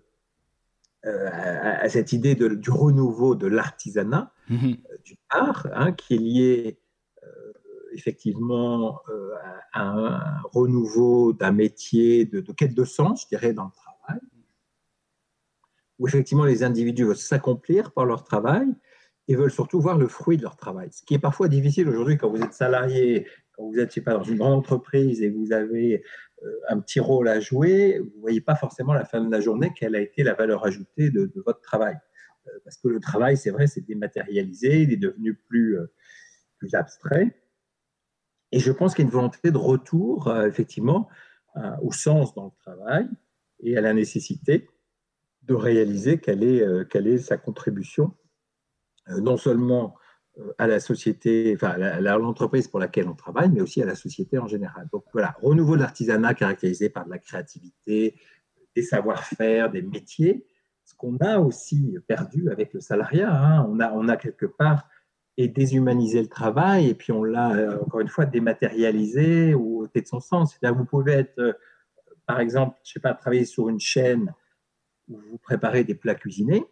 à 1.02 1.88
cette 1.88 2.12
idée 2.12 2.34
du 2.34 2.70
renouveau 2.70 3.34
de 3.36 3.46
l'artisanat, 3.46 4.34
mmh 4.50 4.72
du 5.02 5.16
art, 5.30 5.66
hein, 5.72 5.92
qui 5.92 6.14
est 6.14 6.18
lié 6.18 6.78
effectivement 7.92 9.00
euh, 9.08 9.30
un 9.74 10.20
renouveau 10.44 11.32
d'un 11.32 11.52
métier 11.52 12.24
de, 12.24 12.40
quête 12.52 12.74
de 12.74 12.84
sens, 12.84 13.22
je 13.22 13.28
dirais, 13.28 13.52
dans 13.52 13.64
le 13.64 13.70
travail, 13.72 14.20
où 15.98 16.06
effectivement 16.06 16.44
les 16.44 16.62
individus 16.62 17.04
veulent 17.04 17.16
s'accomplir 17.16 17.92
par 17.92 18.04
leur 18.04 18.24
travail 18.24 18.66
et 19.26 19.36
veulent 19.36 19.50
surtout 19.50 19.80
voir 19.80 19.98
le 19.98 20.08
fruit 20.08 20.36
de 20.36 20.42
leur 20.42 20.56
travail. 20.56 20.88
Ce 20.92 21.02
qui 21.02 21.14
est 21.14 21.18
parfois 21.18 21.48
difficile 21.48 21.88
aujourd'hui 21.88 22.16
quand 22.16 22.30
vous 22.30 22.40
êtes 22.40 22.54
salarié, 22.54 23.26
quand 23.52 23.68
vous 23.68 23.78
êtes, 23.78 24.02
pas, 24.02 24.14
dans 24.14 24.22
une 24.22 24.38
grande 24.38 24.54
entreprise 24.54 25.20
et 25.22 25.28
vous 25.28 25.52
avez 25.52 26.02
euh, 26.44 26.60
un 26.68 26.80
petit 26.80 27.00
rôle 27.00 27.28
à 27.28 27.40
jouer, 27.40 27.98
vous 27.98 28.16
ne 28.16 28.20
voyez 28.20 28.40
pas 28.40 28.54
forcément 28.54 28.92
à 28.92 28.96
la 28.96 29.04
fin 29.04 29.22
de 29.22 29.30
la 29.30 29.40
journée 29.40 29.72
quelle 29.76 29.96
a 29.96 30.00
été 30.00 30.22
la 30.22 30.34
valeur 30.34 30.64
ajoutée 30.64 31.10
de, 31.10 31.30
votre 31.44 31.60
travail. 31.60 31.96
Euh, 32.46 32.50
parce 32.64 32.78
que 32.78 32.88
le 32.88 33.00
travail, 33.00 33.36
c'est 33.36 33.50
vrai, 33.50 33.66
c'est 33.66 33.82
dématérialisé, 33.82 34.82
il 34.82 34.92
est 34.92 34.96
devenu 34.96 35.34
plus, 35.34 35.76
plus 36.58 36.74
abstrait. 36.74 37.36
Et 38.52 38.60
je 38.60 38.72
pense 38.72 38.94
qu'il 38.94 39.04
y 39.04 39.06
a 39.06 39.08
une 39.08 39.14
volonté 39.14 39.50
de 39.50 39.58
retour, 39.58 40.28
euh, 40.28 40.46
effectivement, 40.46 41.08
euh, 41.56 41.70
au 41.82 41.92
sens 41.92 42.34
dans 42.34 42.46
le 42.46 42.50
travail 42.62 43.08
et 43.60 43.76
à 43.76 43.80
la 43.80 43.92
nécessité 43.92 44.68
de 45.42 45.54
réaliser 45.54 46.18
quelle 46.18 46.42
est, 46.42 46.62
euh, 46.62 47.18
sa 47.18 47.36
contribution, 47.36 48.14
non 49.08 49.36
seulement 49.36 49.94
à 50.58 50.66
la 50.66 50.78
société, 50.78 51.52
enfin 51.56 51.70
à 51.70 52.00
l'entreprise 52.00 52.68
pour 52.68 52.78
laquelle 52.78 53.08
on 53.08 53.14
travaille, 53.14 53.50
mais 53.50 53.60
aussi 53.60 53.82
à 53.82 53.86
la 53.86 53.96
société 53.96 54.38
en 54.38 54.46
général. 54.46 54.88
Donc 54.92 55.04
voilà, 55.12 55.34
renouveau 55.42 55.74
de 55.74 55.80
l'artisanat 55.80 56.34
caractérisé 56.34 56.90
par 56.90 57.06
de 57.06 57.10
la 57.10 57.18
créativité, 57.18 58.20
des 58.76 58.82
savoir-faire, 58.82 59.70
des 59.70 59.82
métiers, 59.82 60.46
ce 60.84 60.94
qu'on 60.94 61.16
a 61.18 61.38
aussi 61.38 61.96
perdu 62.06 62.50
avec 62.50 62.72
le 62.72 62.80
salariat. 62.80 63.30
Hein. 63.30 63.66
On 63.68 64.08
a 64.08 64.16
quelque 64.16 64.46
part 64.46 64.88
et 65.38 65.46
déshumaniser 65.46 66.20
le 66.20 66.28
travail, 66.28 66.88
et 66.88 66.94
puis 66.94 67.12
on 67.12 67.22
l'a, 67.22 67.52
euh, 67.52 67.80
encore 67.80 68.00
une 68.00 68.08
fois, 68.08 68.26
dématérialisé 68.26 69.54
ou 69.54 69.82
ôté 69.84 70.00
de 70.02 70.06
son 70.06 70.18
sens. 70.18 70.52
C'est-à-dire 70.52 70.76
vous 70.76 70.84
pouvez 70.84 71.12
être, 71.12 71.38
euh, 71.38 71.52
par 72.26 72.40
exemple, 72.40 72.76
je 72.84 72.94
sais 72.94 73.00
pas, 73.00 73.14
travailler 73.14 73.44
sur 73.44 73.68
une 73.68 73.78
chaîne 73.78 74.34
où 75.08 75.16
vous 75.30 75.38
préparez 75.38 75.84
des 75.84 75.94
plats 75.94 76.16
cuisinés, 76.16 76.64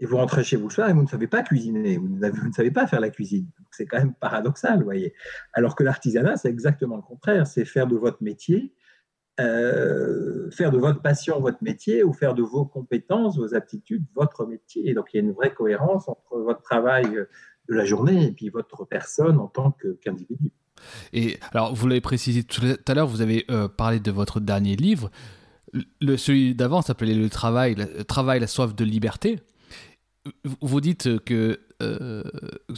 et 0.00 0.06
vous 0.06 0.18
rentrez 0.18 0.44
chez 0.44 0.56
vous 0.56 0.68
le 0.68 0.72
soir 0.72 0.90
et 0.90 0.92
vous 0.92 1.02
ne 1.02 1.08
savez 1.08 1.26
pas 1.26 1.42
cuisiner, 1.42 1.96
vous 1.96 2.08
ne, 2.08 2.52
savez 2.52 2.70
pas 2.70 2.86
faire 2.86 3.00
la 3.00 3.10
cuisine. 3.10 3.48
C'est 3.72 3.86
quand 3.86 3.98
même 3.98 4.14
paradoxal, 4.14 4.78
vous 4.78 4.84
voyez. 4.84 5.12
Alors 5.54 5.74
que 5.74 5.82
l'artisanat, 5.82 6.36
c'est 6.36 6.50
exactement 6.50 6.94
le 6.94 7.02
contraire, 7.02 7.46
c'est 7.46 7.64
faire 7.64 7.88
de 7.88 7.96
votre 7.96 8.22
métier, 8.22 8.74
euh, 9.40 10.50
faire 10.52 10.70
de 10.70 10.78
votre 10.78 11.00
passion 11.00 11.40
votre 11.40 11.64
métier 11.64 12.04
ou 12.04 12.12
faire 12.12 12.34
de 12.34 12.42
vos 12.42 12.64
compétences, 12.64 13.38
vos 13.38 13.54
aptitudes, 13.54 14.04
votre 14.14 14.46
métier. 14.46 14.88
Et 14.88 14.94
donc 14.94 15.12
il 15.12 15.16
y 15.16 15.20
a 15.20 15.22
une 15.22 15.32
vraie 15.32 15.54
cohérence 15.54 16.08
entre 16.08 16.38
votre 16.38 16.62
travail 16.62 17.08
de 17.68 17.74
la 17.74 17.84
journée 17.84 18.26
et 18.26 18.32
puis 18.32 18.48
votre 18.48 18.84
personne 18.84 19.38
en 19.38 19.46
tant 19.46 19.76
qu'individu. 20.02 20.50
et 21.12 21.38
alors, 21.52 21.74
vous 21.74 21.86
l'avez 21.86 22.00
précisé 22.00 22.44
tout 22.44 22.62
à 22.86 22.94
l'heure, 22.94 23.06
vous 23.06 23.20
avez 23.20 23.44
euh, 23.50 23.68
parlé 23.68 24.00
de 24.00 24.10
votre 24.10 24.40
dernier 24.40 24.76
livre. 24.76 25.10
Le, 26.00 26.16
celui 26.16 26.54
d'avant 26.54 26.80
s'appelait 26.80 27.14
Le 27.14 27.28
travail, 27.28 27.74
le 27.74 28.04
travail, 28.04 28.40
la 28.40 28.46
soif 28.46 28.74
de 28.74 28.84
liberté. 28.84 29.40
Vous 30.60 30.80
dites 30.80 31.18
que 31.24 31.60
euh, 31.80 32.22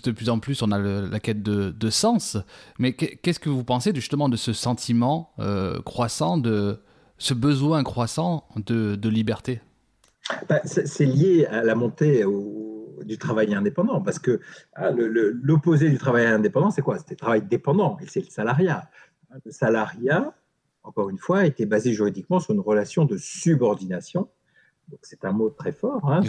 de 0.05 0.11
plus 0.11 0.29
en 0.29 0.39
plus 0.41 0.63
on 0.63 0.71
a 0.73 0.79
la 0.79 1.21
quête 1.21 1.43
de, 1.43 1.91
sens, 1.91 2.37
mais 2.79 2.93
qu'est-ce 2.93 3.41
que 3.41 3.49
vous 3.49 3.65
pensez 3.65 3.93
justement 3.95 4.29
de 4.29 4.37
ce 4.37 4.53
sentiment 4.53 5.33
euh, 5.39 5.81
croissant, 5.83 6.37
de 6.37 6.81
ce 7.19 7.35
besoin 7.35 7.83
croissant 7.83 8.47
de, 8.57 8.97
de 8.97 9.09
liberté? 9.09 9.63
Bah, 10.49 10.61
C'est 10.65 11.07
lié 11.07 11.47
à 11.47 11.63
la 11.63 11.75
montée 11.75 12.25
au, 12.25 12.80
du 13.05 13.19
travail 13.19 13.55
indépendant, 13.55 14.01
parce 14.01 14.19
que 14.19 14.41
hein, 14.77 14.93
l'opposé 14.97 15.91
du 15.91 15.99
travail 15.99 16.27
indépendant, 16.27 16.71
c'est 16.71 16.83
quoi? 16.83 16.99
C'est 16.99 17.11
le 17.11 17.17
travail 17.17 17.43
dépendant, 17.43 17.99
et 18.01 18.07
c'est 18.07 18.21
le 18.21 18.31
salariat. 18.31 18.91
Le 19.45 19.51
salariat, 19.51 20.35
encore 20.83 21.11
une 21.11 21.19
fois, 21.19 21.47
était 21.47 21.67
basé 21.67 21.93
juridiquement 21.93 22.41
sur 22.41 22.55
une 22.55 22.61
relation 22.61 23.05
de 23.05 23.17
subordination. 23.17 24.29
C'est 25.03 25.25
un 25.25 25.33
mot 25.33 25.51
très 25.51 25.71
fort. 25.71 26.11
Hein. 26.11 26.21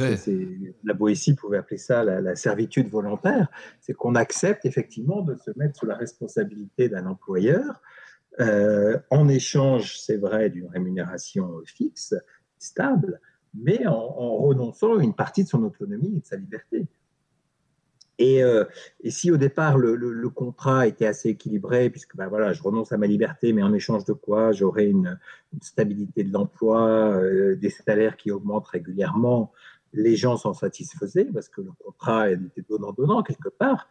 la 0.84 0.94
Boétie 0.94 1.34
pouvait 1.34 1.58
appeler 1.58 1.80
ça 1.80 2.04
la, 2.04 2.36
servitude 2.36 2.90
volontaire. 2.90 3.48
C'est 3.80 3.94
qu'on 3.94 4.14
accepte 4.14 4.66
effectivement 4.66 5.22
de 5.22 5.36
se 5.36 5.50
mettre 5.56 5.80
sous 5.80 5.88
la 5.88 5.96
responsabilité 5.96 6.88
d'un 6.88 7.08
employeur 7.08 7.82
euh, 8.40 8.98
en 9.10 9.28
échange, 9.28 10.00
c'est 10.00 10.18
vrai, 10.18 10.50
d'une 10.50 10.68
rémunération 10.68 11.62
fixe, 11.66 12.16
stable, 12.60 13.20
mais 13.54 13.86
en, 13.88 14.38
renonçant 14.38 14.98
à 14.98 15.04
une 15.04 15.14
partie 15.14 15.44
de 15.44 15.50
son 15.50 15.64
autonomie 15.64 16.14
et 16.18 16.20
de 16.20 16.26
sa 16.26 16.38
liberté. 16.38 16.88
Et, 18.18 18.44
euh, 18.44 18.66
si 19.10 19.32
au 19.32 19.38
départ 19.38 19.78
le, 19.78 20.30
contrat 20.30 20.88
était 20.88 21.08
assez 21.08 21.30
équilibré, 21.30 21.90
puisque 21.90 22.16
ben 22.16 22.28
voilà, 22.28 22.54
je 22.54 22.62
renonce 22.62 22.92
à 22.92 22.98
ma 22.98 23.08
liberté, 23.08 23.52
mais 23.52 23.64
en 23.64 23.74
échange 23.74 24.06
de 24.06 24.14
quoi 24.14 24.52
j'aurai 24.52 24.86
une, 24.86 25.20
stabilité 25.62 26.24
de 26.24 26.32
l'emploi, 26.32 27.18
euh, 27.18 27.56
des 27.56 27.70
salaires 27.70 28.16
qui 28.16 28.32
augmentent 28.32 28.68
régulièrement, 28.68 29.52
les 29.94 30.16
gens 30.16 30.38
s'en 30.38 30.54
satisfaisaient 30.54 31.26
parce 31.26 31.50
que 31.50 31.62
le 31.62 31.72
contrat 31.84 32.30
était 32.32 32.64
donnant-donnant 32.70 33.24
quelque 33.24 33.50
part. 33.50 33.90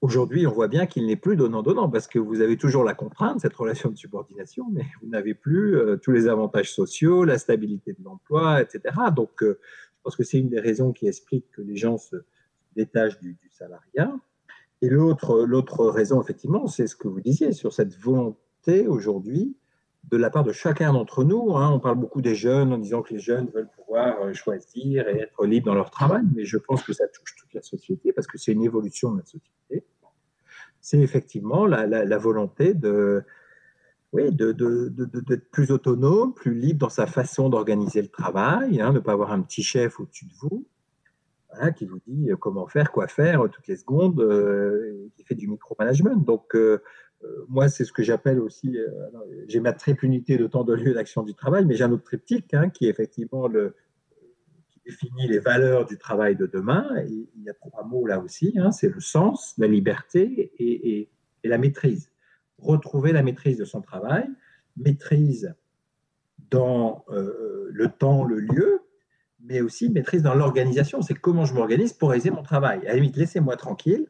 Aujourd'hui, 0.00 0.46
on 0.46 0.52
voit 0.52 0.68
bien 0.68 0.86
qu'il 0.86 1.06
n'est 1.06 1.16
plus 1.16 1.34
donnant-donnant 1.34 1.88
parce 1.88 2.06
que 2.06 2.20
vous 2.20 2.40
avez 2.40 2.56
toujours 2.56 2.84
la 2.84 2.94
contrainte, 2.94 3.40
cette 3.40 3.54
relation 3.54 3.90
de 3.90 3.96
subordination, 3.96 4.66
mais 4.70 4.86
vous 5.02 5.08
n'avez 5.08 5.34
plus 5.34 5.76
euh, 5.76 5.96
tous 5.96 6.12
les 6.12 6.28
avantages 6.28 6.72
sociaux, 6.72 7.24
la 7.24 7.36
stabilité 7.36 7.94
de 7.94 8.04
l'emploi, 8.04 8.62
etc. 8.62 8.94
Donc, 9.14 9.42
euh, 9.42 9.58
je 9.60 10.02
pense 10.04 10.14
que 10.14 10.22
c'est 10.22 10.38
une 10.38 10.50
des 10.50 10.60
raisons 10.60 10.92
qui 10.92 11.08
explique 11.08 11.50
que 11.50 11.62
les 11.62 11.76
gens 11.76 11.98
se 11.98 12.14
détachent 12.76 13.18
du, 13.18 13.34
du 13.34 13.50
salariat. 13.50 14.14
Et 14.82 14.88
l'autre, 14.88 15.44
l'autre 15.44 15.86
raison, 15.86 16.22
effectivement, 16.22 16.68
c'est 16.68 16.86
ce 16.86 16.94
que 16.94 17.08
vous 17.08 17.20
disiez 17.20 17.50
sur 17.52 17.72
cette 17.72 17.98
volonté 17.98 18.86
aujourd'hui 18.86 19.56
de 20.04 20.16
la 20.16 20.30
part 20.30 20.44
de 20.44 20.52
chacun 20.52 20.92
d'entre 20.92 21.24
nous. 21.24 21.56
Hein. 21.56 21.72
On 21.72 21.80
parle 21.80 21.98
beaucoup 21.98 22.22
des 22.22 22.36
jeunes 22.36 22.72
en 22.72 22.78
disant 22.78 23.02
que 23.02 23.14
les 23.14 23.20
jeunes 23.20 23.48
veulent 23.52 23.70
pouvoir 23.76 24.22
euh, 24.22 24.32
choisir 24.32 25.08
et 25.08 25.18
être 25.18 25.44
libres 25.44 25.66
dans 25.66 25.74
leur 25.74 25.90
travail, 25.90 26.22
mais 26.34 26.44
je 26.44 26.56
pense 26.56 26.84
que 26.84 26.92
ça 26.92 27.08
touche 27.08 27.34
toute 27.36 27.52
la 27.52 27.62
société 27.62 28.12
parce 28.12 28.26
que 28.26 28.38
c'est 28.38 28.52
une 28.52 28.62
évolution 28.62 29.12
de 29.12 29.18
la 29.18 29.24
société. 29.24 29.84
C'est 30.80 30.98
effectivement 30.98 31.66
la, 31.66 32.18
volonté 32.18 32.74
de, 32.74 33.22
oui, 34.12 34.32
d'être 34.32 35.50
plus 35.50 35.70
autonome, 35.70 36.34
plus 36.34 36.54
libre 36.54 36.80
dans 36.80 36.88
sa 36.88 37.06
façon 37.06 37.48
d'organiser 37.48 38.02
le 38.02 38.08
travail, 38.08 38.80
hein, 38.80 38.92
ne 38.92 39.00
pas 39.00 39.12
avoir 39.12 39.32
un 39.32 39.42
petit 39.42 39.62
chef 39.62 40.00
au-dessus 40.00 40.26
de 40.26 40.34
vous. 40.40 40.66
qui 41.76 41.86
vous 41.86 42.00
dit 42.06 42.30
comment 42.40 42.66
faire, 42.66 42.92
quoi 42.92 43.08
faire 43.08 43.48
toutes 43.50 43.66
les 43.66 43.76
secondes, 43.76 44.20
euh, 44.20 45.08
qui 45.16 45.24
fait 45.24 45.34
du 45.34 45.48
micromanagement. 45.48 46.16
Donc, 46.16 46.54
euh, 46.54 46.82
euh, 47.24 47.44
moi, 47.48 47.68
c'est 47.68 47.84
ce 47.84 47.92
que 47.92 48.02
j'appelle 48.02 48.38
aussi, 48.40 48.76
euh, 48.76 48.86
j'ai 49.48 49.60
ma 49.60 49.72
triple 49.72 50.04
unité 50.04 50.38
de 50.38 50.46
temps 50.46 50.64
de 50.64 50.74
lieu 50.74 50.94
d'action 50.94 51.22
du 51.22 51.34
travail, 51.34 51.64
mais 51.64 51.74
j'ai 51.74 51.84
un 51.84 51.92
autre 51.92 52.04
triptyque 52.04 52.54
hein, 52.54 52.70
qui 52.70 52.86
est 52.86 52.90
effectivement 52.90 53.48
le, 53.48 53.74
définit 54.88 55.28
les 55.28 55.38
valeurs 55.38 55.84
du 55.84 55.98
travail 55.98 56.34
de 56.34 56.46
demain. 56.46 56.88
il 57.08 57.42
y 57.44 57.50
a 57.50 57.54
trois 57.54 57.84
mots 57.84 58.06
là 58.06 58.18
aussi, 58.20 58.54
hein, 58.56 58.72
c'est 58.72 58.88
le 58.88 59.00
sens, 59.00 59.54
la 59.58 59.66
liberté 59.66 60.52
et, 60.58 61.08
la 61.44 61.58
maîtrise. 61.58 62.10
Retrouver 62.58 63.12
la 63.12 63.22
maîtrise 63.22 63.58
de 63.58 63.64
son 63.64 63.80
travail, 63.80 64.26
maîtrise 64.76 65.54
dans 66.50 67.04
euh, 67.10 67.68
le 67.70 67.88
temps, 67.88 68.24
le 68.24 68.40
lieu, 68.40 68.80
mais 69.40 69.60
aussi 69.60 69.88
maîtrise 69.88 70.22
dans 70.22 70.34
l'organisation. 70.34 71.00
C'est 71.00 71.14
comment 71.14 71.44
je 71.44 71.54
m'organise 71.54 71.92
pour 71.92 72.10
réaliser 72.10 72.30
mon 72.30 72.42
travail. 72.42 72.80
À 72.80 72.90
la 72.90 72.94
limite, 72.94 73.16
laissez-moi 73.16 73.56
tranquille 73.56 74.08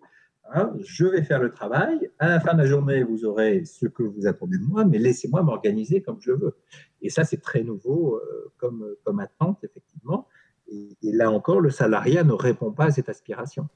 Hein, 0.50 0.72
je 0.80 1.04
vais 1.04 1.22
faire 1.22 1.40
le 1.40 1.50
travail. 1.50 2.10
À 2.18 2.28
la 2.28 2.40
fin 2.40 2.54
de 2.54 2.62
la 2.62 2.66
journée, 2.66 3.02
vous 3.02 3.26
aurez 3.26 3.66
ce 3.66 3.86
que 3.86 4.02
vous 4.02 4.26
attendez 4.26 4.56
de 4.56 4.64
moi, 4.64 4.84
mais 4.86 4.98
laissez-moi 4.98 5.42
m'organiser 5.42 6.00
comme 6.00 6.20
je 6.20 6.32
veux. 6.32 6.56
Et 7.02 7.10
ça, 7.10 7.24
c'est 7.24 7.42
très 7.42 7.62
nouveau 7.62 8.16
euh, 8.16 8.50
comme, 8.56 8.86
comme 9.04 9.20
attente, 9.20 9.62
effectivement. 9.62 10.26
Et, 10.70 10.96
là 11.02 11.30
encore, 11.30 11.60
le 11.60 11.70
salariat 11.70 12.24
ne 12.24 12.32
répond 12.32 12.70
pas 12.70 12.86
à 12.86 12.90
cette 12.90 13.08
aspiration. 13.08 13.68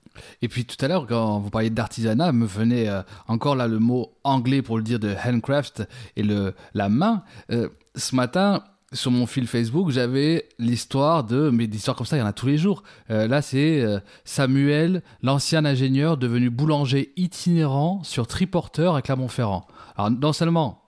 Et 0.43 0.49
puis 0.49 0.65
tout 0.65 0.83
à 0.85 0.89
l'heure, 0.89 1.07
quand 1.07 1.39
vous 1.41 1.51
parliez 1.51 1.71
d'artisanat, 1.71 2.33
me 2.33 2.47
venait 2.47 2.89
euh, 2.89 3.03
encore 3.29 3.57
là 3.57 3.67
le 3.67 3.79
mot 3.79 4.13
anglais 4.25 4.63
pour 4.63 4.77
le 4.77 4.83
dire 4.83 4.99
de 4.99 5.15
handcraft 5.25 5.85
et 6.17 6.23
le, 6.23 6.55
la 6.75 6.89
main. 6.89 7.23
Euh, 7.51 7.69
ce 7.95 8.15
matin, 8.15 8.65
sur 8.93 9.11
mon 9.11 9.27
fil 9.27 9.47
Facebook, 9.47 9.91
j'avais 9.91 10.49
l'histoire 10.59 11.25
de, 11.25 11.49
mais 11.49 11.67
d'histoires 11.67 11.97
comme 11.97 12.07
ça, 12.07 12.17
il 12.17 12.21
y 12.21 12.23
en 12.23 12.27
a 12.27 12.35
tous 12.35 12.47
les 12.47 12.59
jours. 12.59 12.83
Euh, 13.11 13.27
là, 13.27 13.41
c'est 13.41 13.83
Samuel, 14.25 15.03
l'ancien 15.23 15.65
ingénieur 15.65 16.19
devenu 16.19 16.51
boulanger 16.51 17.13
itinérant 17.17 18.03
sur 18.05 18.27
triporteur 18.27 18.95
à 18.97 19.03
Clermont-Ferrand. 19.03 19.67
Alors, 19.97 20.11
non 20.11 20.33
seulement 20.33 20.82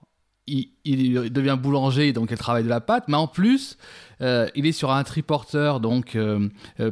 il, 0.47 1.31
devient 1.31 1.57
boulanger, 1.59 2.13
donc 2.13 2.29
il 2.31 2.37
travaille 2.37 2.63
de 2.63 2.69
la 2.69 2.81
pâte, 2.81 3.05
mais 3.07 3.17
en 3.17 3.27
plus, 3.27 3.77
euh, 4.21 4.47
il 4.55 4.65
est 4.65 4.71
sur 4.71 4.91
un 4.91 5.03
triporteur, 5.03 5.79
donc 5.79 6.17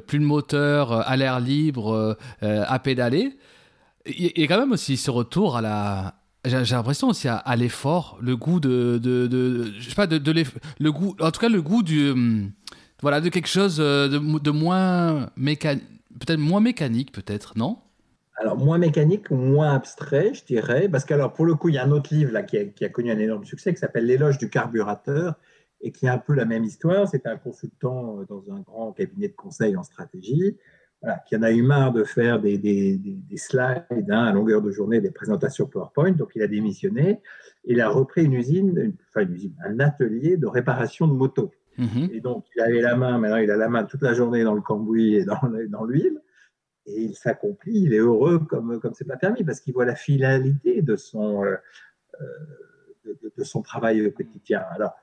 plus 0.08 0.20
de 0.20 0.26
moteur, 0.26 0.92
à 0.92 1.16
l'air 1.16 1.40
libre, 1.40 2.18
à 2.42 2.80
pédaler. 2.80 3.38
Il 4.06 4.32
y 4.36 4.44
a 4.44 4.48
quand 4.48 4.60
même 4.60 4.72
aussi 4.74 4.98
ce 4.98 5.12
retour 5.12 5.56
à 5.56 5.62
la, 5.62 6.16
j'ai 6.46 6.76
l'impression 6.76 7.08
aussi 7.08 7.28
à, 7.30 7.56
l'effort, 7.56 8.18
le 8.20 8.36
goût 8.36 8.60
de, 8.60 9.00
de, 9.02 9.28
de, 9.28 9.72
je 9.80 9.90
sais 9.90 9.96
pas, 9.96 10.08
de, 10.08 10.18
de 10.18 10.44
le 10.80 10.92
goût, 10.92 11.16
en 11.22 11.32
tout 11.32 11.40
cas 11.40 11.50
le 11.50 11.62
goût 11.62 11.84
du, 11.84 12.10
hum, 12.10 12.52
voilà, 13.02 13.22
de 13.22 13.30
quelque 13.30 13.48
chose 13.48 13.78
euh, 13.80 14.10
de, 14.10 14.40
de 14.40 14.52
moins 14.52 15.30
mécanique, 15.38 15.84
peut-être 16.20 16.40
moins 16.40 16.60
mécanique, 16.60 17.12
peut-être, 17.12 17.58
non? 17.58 17.80
Alors 18.36 18.58
moins 18.58 18.78
mécanique 18.78 19.30
moins 19.30 19.76
abstrait, 19.76 20.34
je 20.34 20.44
dirais, 20.44 20.90
parce 20.90 21.06
que 21.06 21.28
pour 21.30 21.46
le 21.46 21.56
coup, 21.56 21.70
il 21.70 21.76
y 21.76 21.78
a 21.78 21.86
un 21.86 21.92
autre 21.92 22.14
livre 22.14 22.32
là 22.32 22.44
qui 22.44 22.58
a, 22.58 22.66
qui 22.66 22.84
a 22.84 22.90
connu 22.90 23.12
un 23.12 23.20
énorme 23.20 23.46
succès 23.46 23.74
qui 23.74 23.80
s'appelle 23.80 24.06
L'éloge 24.06 24.38
du 24.38 24.50
carburateur 24.50 25.36
et 25.82 25.92
qui 25.92 26.08
est 26.08 26.10
un 26.10 26.18
peu 26.18 26.34
la 26.34 26.46
même 26.46 26.64
histoire. 26.64 27.08
C'est 27.08 27.28
un 27.28 27.38
consultant 27.38 28.20
euh, 28.20 28.26
dans 28.26 28.52
un 28.52 28.62
grand 28.62 28.92
cabinet 28.94 29.28
de 29.28 29.36
conseil 29.36 29.78
en 29.78 29.84
stratégie 29.84 30.58
qui 31.28 31.36
en 31.36 31.44
a 31.44 31.52
eu 31.52 31.62
marre 31.62 31.92
de 31.92 32.04
faire 32.04 32.40
des, 32.40 32.58
des, 32.58 32.98
des, 32.98 33.38
slides 33.38 33.86
hein, 34.10 34.26
à 34.26 34.32
longueur 34.32 34.62
de 34.62 34.72
journée, 34.72 35.02
des 35.02 35.12
présentations 35.12 35.66
PowerPoint, 35.66 36.12
donc 36.12 36.32
il 36.36 36.42
a 36.42 36.48
démissionné. 36.48 37.20
Il 37.66 37.82
a 37.82 37.90
repris 37.90 38.24
une 38.24 38.34
usine, 38.34 38.94
enfin 39.10 39.26
une 39.26 39.34
usine, 39.34 39.56
un 39.66 39.80
atelier 39.80 40.38
de 40.38 40.48
réparation 40.48 41.08
de 41.08 41.14
motos. 41.14 41.52
Mhm. 41.78 42.10
Et 42.14 42.22
donc 42.22 42.46
il 42.56 42.62
avait 42.62 42.82
la 42.82 42.96
main, 42.96 43.18
maintenant 43.18 43.38
il 43.38 43.52
a 43.52 43.58
la 43.58 43.68
main 43.68 43.84
toute 43.84 44.02
la 44.02 44.14
journée 44.14 44.44
dans 44.44 44.54
le 44.54 44.62
cambouis 44.62 45.16
et 45.16 45.26
dans, 45.26 45.40
dans 45.70 45.84
l'huile, 45.84 46.22
et 46.86 47.02
il 47.02 47.16
s'accomplit, 47.16 47.82
il 47.82 47.94
est 47.94 48.00
heureux 48.00 48.40
comme 48.40 48.80
comme 48.80 48.94
c'est 48.94 49.08
pas 49.08 49.18
permis 49.18 49.44
parce 49.44 49.60
qu'il 49.60 49.74
voit 49.74 49.86
la 49.86 49.96
finalité 49.96 50.82
de 50.82 50.96
son 50.96 51.44
euh, 51.44 51.56
euh 52.22 52.26
de, 53.06 53.34
de, 53.38 53.44
son 53.44 53.62
travail 53.62 54.14
quotidien. 54.14 54.64
Alors 54.72 54.94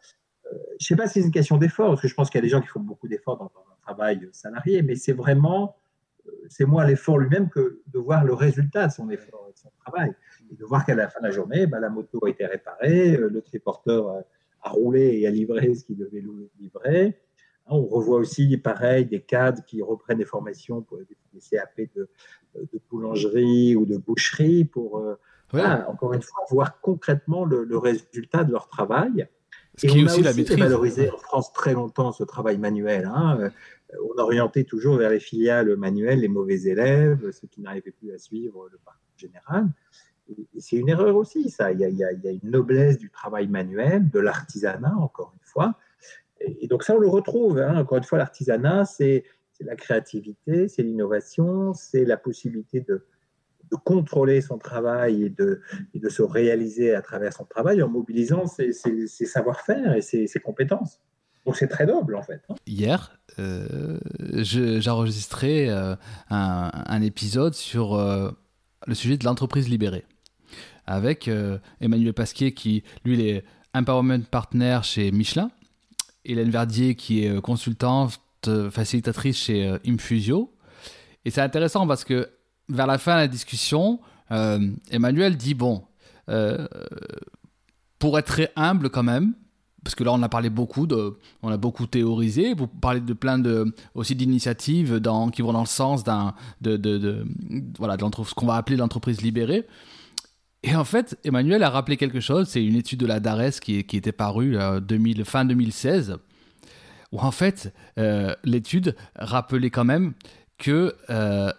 euh, 0.46 0.56
je 0.78 0.84
ne 0.84 0.86
sais 0.86 0.96
pas 0.96 1.06
si 1.06 1.20
c'est 1.20 1.26
une 1.26 1.32
question 1.32 1.58
d'effort, 1.58 1.88
parce 1.88 2.00
que 2.00 2.08
je 2.08 2.14
pense 2.14 2.30
qu'il 2.30 2.38
y 2.38 2.42
a 2.42 2.42
des 2.42 2.48
gens 2.48 2.62
qui 2.62 2.68
font 2.68 2.80
beaucoup 2.80 3.08
d'efforts 3.08 3.36
dans, 3.36 3.44
dans 3.54 3.70
un 3.70 3.76
travail 3.82 4.26
salarié, 4.32 4.80
mais 4.80 4.94
c'est 4.94 5.12
vraiment 5.12 5.76
c'est 6.48 6.64
moins 6.64 6.86
l'effort 6.86 7.18
lui-même 7.18 7.48
que 7.48 7.80
de 7.86 7.98
voir 7.98 8.24
le 8.24 8.34
résultat 8.34 8.88
de 8.88 8.92
son 8.92 9.10
effort 9.10 9.46
et 9.48 9.52
de 9.52 9.58
son 9.58 9.70
travail. 9.84 10.12
Et 10.50 10.56
de 10.56 10.64
voir 10.64 10.84
qu'à 10.84 10.94
la 10.94 11.08
fin 11.08 11.20
de 11.20 11.26
la 11.26 11.30
journée, 11.30 11.66
bah, 11.66 11.80
la 11.80 11.90
moto 11.90 12.20
a 12.24 12.30
été 12.30 12.46
réparée, 12.46 13.16
euh, 13.16 13.28
le 13.28 13.40
triporteur 13.42 14.22
a 14.62 14.70
roulé 14.70 15.18
et 15.20 15.26
a 15.26 15.30
livré 15.30 15.74
ce 15.74 15.84
qu'il 15.84 15.96
devait 15.96 16.22
livrer. 16.58 17.18
Hein, 17.70 17.76
on 17.76 17.86
revoit 17.86 18.18
aussi, 18.18 18.56
pareil, 18.56 19.06
des 19.06 19.20
cadres 19.20 19.64
qui 19.64 19.82
reprennent 19.82 20.18
des 20.18 20.24
formations 20.24 20.82
pour 20.82 20.98
des 20.98 21.40
CAP 21.50 21.80
de, 21.94 22.08
boulangerie 22.90 23.76
ou 23.76 23.86
de 23.86 23.96
boucherie 23.96 24.64
pour, 24.64 24.98
euh, 24.98 25.16
encore 25.88 26.14
une 26.14 26.22
fois, 26.22 26.44
voir 26.50 26.80
concrètement 26.80 27.44
le, 27.44 27.78
résultat 27.78 28.44
de 28.44 28.52
leur 28.52 28.68
travail. 28.68 29.28
Ce 29.76 29.86
qui 29.86 30.00
est 30.00 30.04
aussi, 30.04 30.22
la 30.22 30.34
maîtrise. 30.34 30.58
valorisé 30.58 31.10
en 31.10 31.16
France 31.16 31.52
très 31.52 31.74
longtemps 31.74 32.12
ce 32.12 32.24
travail 32.24 32.58
manuel. 32.58 33.06
Hein 33.06 33.50
on 33.98 34.18
orientait 34.20 34.64
toujours 34.64 34.96
vers 34.96 35.10
les 35.10 35.20
filiales 35.20 35.76
manuelles 35.76 36.20
les 36.20 36.28
mauvais 36.28 36.62
élèves, 36.62 37.30
ceux 37.30 37.48
qui 37.48 37.60
n'arrivaient 37.60 37.90
plus 37.92 38.12
à 38.12 38.18
suivre 38.18 38.68
le 38.70 38.78
parcours 38.78 39.00
général. 39.16 39.68
Et, 40.28 40.46
c'est 40.58 40.76
une 40.76 40.88
erreur 40.88 41.16
aussi, 41.16 41.50
ça. 41.50 41.72
Il 41.72 41.80
y, 41.80 42.04
a, 42.04 42.10
une 42.12 42.50
noblesse 42.50 42.98
du 42.98 43.10
travail 43.10 43.48
manuel, 43.48 44.08
de 44.10 44.20
l'artisanat, 44.20 44.94
encore 44.96 45.32
une 45.34 45.46
fois. 45.46 45.74
Et, 46.40 46.66
donc 46.66 46.82
ça, 46.84 46.94
on 46.94 46.98
le 46.98 47.08
retrouve. 47.08 47.58
Hein. 47.58 47.76
Encore 47.76 47.98
une 47.98 48.04
fois, 48.04 48.18
l'artisanat, 48.18 48.84
c'est 48.84 49.24
la 49.60 49.76
créativité, 49.76 50.68
c'est 50.68 50.82
l'innovation, 50.82 51.74
c'est 51.74 52.04
la 52.04 52.16
possibilité 52.16 52.80
de, 52.80 53.04
contrôler 53.84 54.40
son 54.40 54.58
travail 54.58 55.22
et 55.22 55.30
de, 55.30 55.60
de, 55.94 56.08
se 56.08 56.22
réaliser 56.22 56.92
à 56.92 57.02
travers 57.02 57.32
son 57.32 57.44
travail 57.44 57.80
en 57.84 57.88
mobilisant 57.88 58.46
ses, 58.46 58.72
savoir-faire 58.72 59.94
et 59.94 60.00
ses 60.02 60.40
compétences. 60.40 60.98
Donc 61.46 61.56
c'est 61.56 61.68
très 61.68 61.86
noble 61.86 62.16
en 62.16 62.22
fait. 62.22 62.42
Hein. 62.48 62.54
Hier, 62.66 63.18
euh, 63.38 63.98
j'ai 64.34 64.88
enregistré 64.90 65.70
euh, 65.70 65.96
un, 66.28 67.02
épisode 67.02 67.54
sur 67.54 67.94
euh, 67.94 68.30
le 68.86 68.94
sujet 68.94 69.16
de 69.16 69.24
l'entreprise 69.24 69.68
libérée 69.68 70.04
avec 70.86 71.30
Emmanuel 71.80 72.12
Pasquier 72.12 72.52
qui 72.52 72.82
lui 73.04 73.28
est 73.28 73.44
empowerment 73.74 74.24
partner 74.24 74.80
chez 74.82 75.12
Michelin, 75.12 75.52
Hélène 76.24 76.50
Verdier 76.50 76.94
qui 76.94 77.24
est 77.24 77.40
consultante 77.40 78.20
facilitatrice 78.70 79.36
chez 79.36 79.76
Infusio. 79.86 80.54
Et 81.24 81.30
c'est 81.30 81.42
intéressant 81.42 81.86
parce 81.86 82.04
que 82.04 82.28
vers 82.68 82.86
la 82.86 82.98
fin 82.98 83.14
de 83.14 83.20
la 83.20 83.28
discussion, 83.28 84.00
Emmanuel 84.30 85.36
dit 85.36 85.54
bon, 85.54 85.82
pour 87.98 88.18
être 88.18 88.26
très 88.26 88.52
humble 88.56 88.90
quand 88.90 89.02
même, 89.02 89.34
parce 89.84 89.94
que 89.94 90.04
là 90.04 90.12
on 90.12 90.22
a 90.22 90.28
parlé 90.28 90.50
beaucoup 90.50 90.86
de, 90.86 91.18
on 91.42 91.50
a 91.50 91.56
beaucoup 91.56 91.86
théorisé, 91.86 92.54
vous 92.54 92.66
parlez 92.66 93.00
de 93.00 93.12
plein 93.12 93.38
de 93.38 93.74
aussi 93.94 94.14
d'initiatives 94.14 95.00
qui 95.32 95.42
vont 95.42 95.52
dans 95.52 95.60
le 95.60 95.66
sens 95.66 96.04
de, 96.04 96.76
de, 96.76 96.76
de, 96.76 97.26
voilà 97.78 97.96
de 97.96 98.04
ce 98.24 98.34
qu'on 98.34 98.46
va 98.46 98.56
appeler 98.56 98.76
l'entreprise 98.76 99.20
libérée. 99.22 99.66
Et 100.62 100.74
en 100.74 100.84
fait, 100.84 101.18
Emmanuel 101.24 101.62
a 101.62 101.70
rappelé 101.70 101.96
quelque 101.96 102.20
chose. 102.20 102.48
C'est 102.48 102.64
une 102.64 102.76
étude 102.76 103.00
de 103.00 103.06
la 103.06 103.20
DARES 103.20 103.60
qui, 103.60 103.78
était 103.78 104.12
parue 104.12 104.58
2000, 104.82 105.20
euh, 105.20 105.24
fin 105.24 105.44
2016, 105.44 106.18
où 107.12 107.18
en 107.18 107.30
fait 107.30 107.72
euh, 107.98 108.34
l'étude 108.44 108.94
rappelait 109.16 109.70
quand 109.70 109.84
même 109.84 110.12
que 110.58 110.94
euh, 111.08 111.50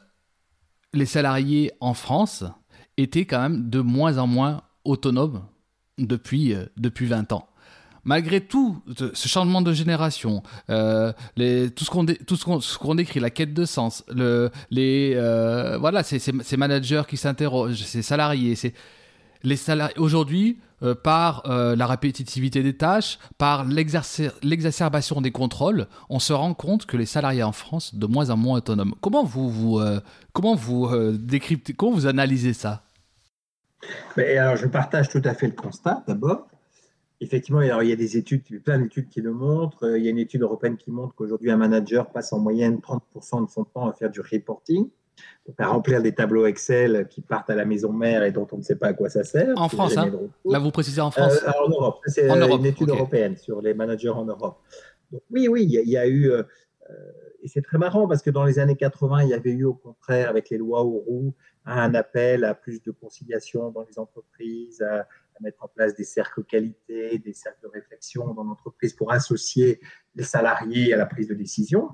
les 0.93 1.07
salariés 1.07 1.71
en 1.79 1.93
France 1.93 2.43
étaient 2.97 3.25
quand 3.25 3.41
même 3.41 3.69
de 3.69 3.79
moins 3.79 4.19
en 4.19 4.27
moins 4.27 4.61
autonomes 4.85 5.45
depuis 5.97 6.55
depuis 6.77 7.07
20 7.07 7.31
ans. 7.31 7.47
Malgré 8.03 8.41
tout 8.41 8.81
ce 9.13 9.27
changement 9.27 9.61
de 9.61 9.73
génération, 9.73 10.43
euh, 10.69 11.11
tout 11.75 11.85
ce 11.85 12.77
qu'on 12.77 12.95
décrit, 12.95 13.19
la 13.19 13.29
quête 13.29 13.53
de 13.53 13.65
sens, 13.65 14.03
le, 14.13 14.49
les 14.69 15.13
euh, 15.15 15.77
voilà, 15.77 16.03
ces, 16.03 16.57
managers 16.57 17.03
qui 17.07 17.17
s'interrogent, 17.17 17.83
ces 17.83 18.01
salariés, 18.01 18.55
les 19.43 19.55
salariés 19.55 19.97
aujourd'hui 19.97 20.59
euh, 20.83 20.95
par 20.95 21.43
la 21.45 21.85
répétitivité 21.85 22.63
des 22.63 22.75
tâches, 22.75 23.19
par 23.37 23.65
l'exacerbation 23.65 25.21
des 25.21 25.31
contrôles, 25.31 25.87
on 26.09 26.19
se 26.19 26.33
rend 26.33 26.53
compte 26.53 26.85
que 26.85 26.97
les 26.97 27.05
salariés 27.05 27.43
en 27.43 27.51
France 27.51 27.91
sont 27.91 27.97
de 27.97 28.07
moins 28.07 28.29
en 28.29 28.37
moins 28.37 28.57
autonomes. 28.57 28.95
Comment 29.01 29.23
vous 29.23 29.49
vous 29.49 29.81
comment 30.33 30.55
vous 30.55 30.89
décryptez, 31.13 31.73
comment 31.73 31.93
vous 31.93 32.07
analysez 32.07 32.53
ça? 32.53 32.83
Alors 34.15 34.57
je 34.57 34.67
partage 34.67 35.09
tout 35.09 35.21
à 35.25 35.33
fait 35.33 35.47
le 35.47 35.53
constat 35.53 36.03
d'abord. 36.07 36.47
Effectivement, 37.21 37.59
alors, 37.59 37.83
il 37.83 37.89
y 37.89 37.93
a 37.93 37.95
des 37.95 38.17
études, 38.17 38.43
plein 38.63 38.79
d'études 38.79 39.07
qui 39.07 39.21
le 39.21 39.31
montrent. 39.31 39.83
Euh, 39.83 39.99
il 39.99 40.03
y 40.03 40.07
a 40.07 40.09
une 40.09 40.17
étude 40.17 40.41
européenne 40.41 40.75
qui 40.75 40.89
montre 40.89 41.13
qu'aujourd'hui, 41.13 41.51
un 41.51 41.57
manager 41.57 42.09
passe 42.09 42.33
en 42.33 42.39
moyenne 42.39 42.79
30% 42.79 43.45
de 43.45 43.49
son 43.51 43.63
temps 43.63 43.87
à 43.87 43.93
faire 43.93 44.09
du 44.09 44.21
reporting, 44.21 44.89
donc 45.47 45.55
à 45.59 45.67
remplir 45.67 46.01
des 46.01 46.15
tableaux 46.15 46.47
Excel 46.47 47.07
qui 47.11 47.21
partent 47.21 47.51
à 47.51 47.55
la 47.55 47.63
maison 47.63 47.93
mère 47.93 48.23
et 48.23 48.31
dont 48.31 48.47
on 48.51 48.57
ne 48.57 48.63
sait 48.63 48.75
pas 48.75 48.87
à 48.87 48.93
quoi 48.93 49.07
ça 49.09 49.23
sert. 49.23 49.53
En 49.55 49.69
France, 49.69 49.97
hein 49.97 50.11
Là, 50.45 50.57
vous 50.57 50.71
précisez 50.71 50.99
en 50.99 51.11
France 51.11 51.39
euh, 51.43 51.51
En 51.63 51.69
Europe. 51.69 51.99
C'est 52.07 52.27
une 52.27 52.65
étude 52.65 52.89
européenne 52.89 53.37
sur 53.37 53.61
les 53.61 53.75
managers 53.75 54.09
en 54.09 54.25
Europe. 54.25 54.57
Donc, 55.11 55.21
oui, 55.29 55.47
oui, 55.47 55.63
il 55.69 55.89
y, 55.89 55.97
a, 55.97 56.07
eu. 56.07 56.31
Euh, 56.31 56.41
et 57.43 57.47
c'est 57.47 57.61
très 57.61 57.77
marrant 57.77 58.07
parce 58.07 58.23
que 58.23 58.31
dans 58.31 58.45
les 58.45 58.57
années 58.57 58.77
80, 58.77 59.23
il 59.23 59.29
y 59.29 59.33
avait 59.35 59.51
eu 59.51 59.65
au 59.65 59.75
contraire, 59.75 60.27
avec 60.29 60.49
les 60.49 60.57
lois 60.57 60.81
Auroux, 60.81 61.35
un 61.65 61.93
appel 61.93 62.45
à 62.45 62.55
plus 62.55 62.81
de 62.81 62.89
conciliation 62.89 63.69
dans 63.69 63.83
les 63.83 63.99
entreprises, 63.99 64.81
à, 64.81 65.05
mettre 65.41 65.63
en 65.63 65.67
place 65.67 65.95
des 65.95 66.03
cercles 66.03 66.43
qualité, 66.43 67.17
des 67.19 67.33
cercles 67.33 67.61
de 67.63 67.67
réflexion 67.67 68.33
dans 68.33 68.43
l'entreprise 68.43 68.93
pour 68.93 69.11
associer 69.11 69.79
les 70.15 70.23
salariés 70.23 70.93
à 70.93 70.97
la 70.97 71.05
prise 71.05 71.27
de 71.27 71.33
décision. 71.33 71.89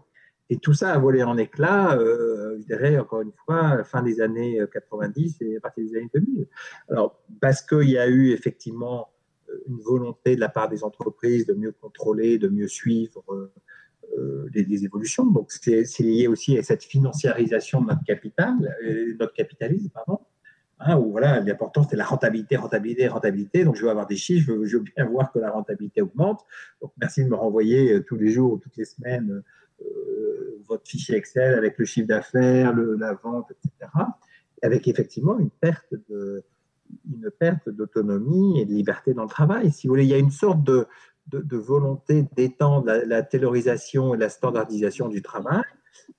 Et 0.50 0.58
tout 0.58 0.74
ça 0.74 0.93
a 0.93 0.98
volé 0.98 1.24
en 1.24 1.38
éclats, 1.38 1.98
euh, 1.98 2.58
je 2.60 2.66
dirais 2.66 2.98
encore 2.98 3.22
une 3.22 3.34
fois, 3.45 3.84
fin 3.84 4.02
des 4.02 4.22
années 4.22 4.62
90 4.72 5.41
et 5.41 5.58
à 5.58 5.60
partir 5.60 5.84
des 5.84 5.95
années 5.98 6.10
2000. 6.14 6.48
Alors, 6.89 7.22
parce 7.41 7.62
qu'il 7.62 7.89
y 7.89 7.98
a 7.98 8.08
eu 8.08 8.32
effectivement 8.32 9.10
euh, 9.50 9.64
une 9.68 9.80
volonté 9.80 10.36
de 10.36 10.39
la 10.39 10.50
part 10.50 10.70
des 10.70 10.84
entreprises 10.84 11.45
de 11.45 11.54
mieux 11.54 11.74
contrôler, 11.74 12.38
de 12.38 12.48
mieux 12.48 12.70
suivre 12.70 13.52
euh, 14.18 14.50
les, 14.54 14.86
évolutions. 14.86 15.26
Donc, 15.26 15.52
c'est 15.52 15.84
lié 16.00 16.28
aussi 16.28 16.58
à 16.58 16.64
cette 16.64 16.84
financiarisation 16.84 17.82
de 17.82 17.88
notre 17.88 18.04
capital, 18.06 18.56
notre 19.20 19.34
capitalisme, 19.34 19.89
pardon. 19.93 20.20
Hein, 20.80 20.97
voilà, 20.97 21.39
l'important 21.39 21.84
c'était 21.84 21.95
la 21.95 22.05
rentabilité, 22.05 22.55
rentabilité, 22.55 23.07
rentabilité. 23.07 23.63
Donc 23.63 23.75
je 23.75 23.84
veux 23.84 23.89
avoir 23.89 24.05
des 24.05 24.15
chiffres, 24.15 24.53
je 24.63 24.78
veux, 24.78 24.84
bien 24.84 25.05
voir 25.05 25.32
que 25.32 25.39
la 25.39 25.51
rentabilité 25.51 26.01
augmente. 26.01 26.45
Donc 26.82 26.91
merci 26.99 27.23
de 27.23 27.30
me 27.30 27.36
renvoyer 27.36 27.93
euh, 27.93 28.03
tous 28.03 28.15
les 28.15 28.30
jours, 28.30 28.59
toutes 28.61 28.78
les 28.78 28.86
semaines, 28.86 29.41
euh, 29.82 30.61
votre 30.67 30.88
fichier 30.88 31.15
Excel 31.15 31.55
avec 31.55 31.78
le 31.78 31.86
chiffre 31.86 32.07
d'affaires, 32.07 32.75
la 32.75 33.13
vente, 33.13 33.51
etc. 33.51 33.91
Avec 34.61 34.88
effectivement 34.88 35.39
une 35.39 35.49
perte 35.49 35.93
une 37.09 37.30
perte 37.32 37.69
d'autonomie 37.69 38.61
et 38.61 38.65
de 38.65 38.71
liberté 38.71 39.13
dans 39.13 39.23
le 39.23 39.30
travail. 39.30 39.71
Si 39.71 39.88
vous 39.88 39.93
voulez, 39.93 40.05
il 40.05 40.09
y 40.09 40.13
a 40.13 40.17
une 40.17 40.32
sorte 40.32 40.63
de, 40.63 40.88
de, 41.28 41.57
volonté 41.57 42.25
d'étendre 42.36 42.86
la, 42.86 43.05
la 43.05 43.23
taylorisation 43.23 44.15
et 44.15 44.17
la 44.17 44.30
standardisation 44.30 45.07
du 45.09 45.21
travail 45.21 45.63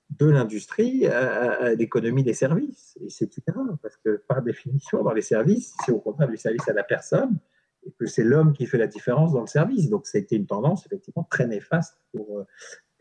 de 0.09 0.25
l'industrie 0.25 1.07
à, 1.07 1.73
l'économie 1.75 2.23
des 2.23 2.33
services. 2.33 2.97
Et 3.01 3.09
c'est 3.09 3.27
tout 3.27 3.41
parce 3.81 3.97
que 3.97 4.21
par 4.27 4.41
définition, 4.41 5.03
dans 5.03 5.13
les 5.13 5.21
services, 5.21 5.75
c'est 5.85 5.91
au 5.91 5.99
contraire 5.99 6.27
du 6.27 6.37
service 6.37 6.67
à 6.67 6.73
la 6.73 6.83
personne 6.83 7.37
et 7.85 7.91
que 7.91 8.05
c'est 8.05 8.23
l'homme 8.23 8.53
qui 8.53 8.65
fait 8.65 8.77
la 8.77 8.87
différence 8.87 9.33
dans 9.33 9.41
le 9.41 9.47
service. 9.47 9.89
Donc, 9.89 10.05
été 10.13 10.35
une 10.35 10.45
tendance 10.45 10.85
effectivement 10.85 11.25
très 11.29 11.47
néfaste 11.47 11.97
pour, 12.11 12.45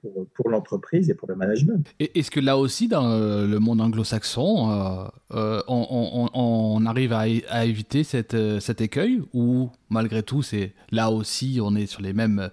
pour, 0.01 0.27
pour 0.35 0.51
l'entreprise 0.51 1.11
et 1.11 1.15
pour 1.15 1.29
le 1.29 1.35
management. 1.35 1.87
Et 2.01 2.19
est-ce 2.19 2.31
que 2.31 2.41
là 2.41 2.57
aussi, 2.57 2.89
dans 2.89 3.11
euh, 3.11 3.47
le 3.47 3.59
monde 3.59 3.81
anglo-saxon, 3.81 4.71
euh, 4.71 5.05
euh, 5.35 5.63
on, 5.69 6.29
on, 6.33 6.87
arrive 6.87 7.13
à, 7.13 7.25
à 7.49 7.65
éviter 7.65 8.05
cette, 8.05 8.37
cet 8.61 8.81
écueil 8.81 9.23
ou 9.33 9.71
malgré 9.91 10.23
tout, 10.23 10.43
c'est 10.43 10.73
là 10.91 11.11
aussi, 11.11 11.61
on 11.63 11.75
est 11.75 11.87
sur 11.87 12.03
les 12.03 12.13
mêmes, 12.13 12.51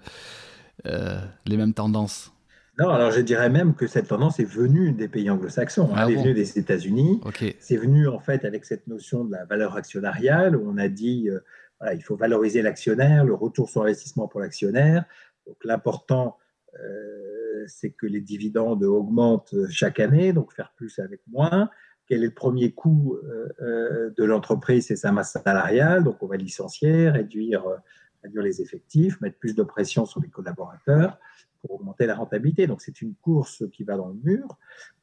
les 0.84 1.56
mêmes 1.56 1.74
tendances? 1.74 2.32
Non, 2.78 2.90
alors 2.90 3.10
je 3.10 3.20
dirais 3.20 3.48
même 3.48 3.74
que 3.74 3.86
cette 3.86 4.08
tendance 4.08 4.38
est 4.38 4.44
venue 4.44 4.92
des 4.92 5.08
pays 5.08 5.30
anglo-saxons, 5.30 5.88
hein. 5.92 5.96
ah 5.96 6.04
elle 6.06 6.12
est 6.12 6.22
venue 6.22 6.34
des 6.34 6.58
États-Unis. 6.58 7.20
C'est 7.58 7.78
venu 7.78 8.06
en 8.06 8.20
fait 8.20 8.44
avec 8.44 8.66
cette 8.66 8.86
notion 8.86 9.24
de 9.24 9.32
la 9.32 9.46
valeur 9.46 9.76
actionnariale 9.76 10.56
où 10.56 10.70
on 10.70 10.76
a 10.76 10.88
dit 10.88 11.30
euh, 11.30 11.40
voilà, 11.80 11.94
il 11.94 12.02
faut 12.02 12.16
valoriser 12.16 12.60
l'actionnaire, 12.60 13.24
le 13.24 13.34
retour 13.34 13.70
sur 13.70 13.82
investissement 13.82 14.28
pour 14.28 14.40
l'actionnaire. 14.40 15.04
Donc 15.46 15.56
l'important, 15.64 16.36
c'est 17.66 17.90
que 17.90 18.06
les 18.06 18.20
dividendes 18.20 18.84
augmentent 18.84 19.54
chaque 19.70 20.00
année, 20.00 20.32
donc 20.32 20.52
faire 20.52 20.72
plus 20.76 20.98
avec 20.98 21.20
moins. 21.26 21.70
Quel 22.08 22.22
est 22.22 22.26
le 22.26 22.34
premier 22.34 22.72
coût 22.72 23.18
euh, 23.60 24.10
de 24.16 24.24
l'entreprise? 24.24 24.86
C'est 24.86 24.96
sa 24.96 25.10
masse 25.10 25.32
salariale, 25.32 26.04
donc 26.04 26.22
on 26.22 26.26
va 26.26 26.36
licencier, 26.36 27.10
réduire, 27.10 27.64
réduire 28.22 28.42
les 28.42 28.62
effectifs, 28.62 29.20
mettre 29.20 29.38
plus 29.38 29.54
de 29.54 29.62
pression 29.62 30.06
sur 30.06 30.20
les 30.20 30.28
collaborateurs 30.28 31.18
augmenter 31.68 32.06
la 32.06 32.14
rentabilité. 32.14 32.66
Donc 32.66 32.80
c'est 32.82 33.02
une 33.02 33.14
course 33.14 33.64
qui 33.72 33.84
va 33.84 33.96
dans 33.96 34.08
le 34.08 34.18
mur. 34.22 34.46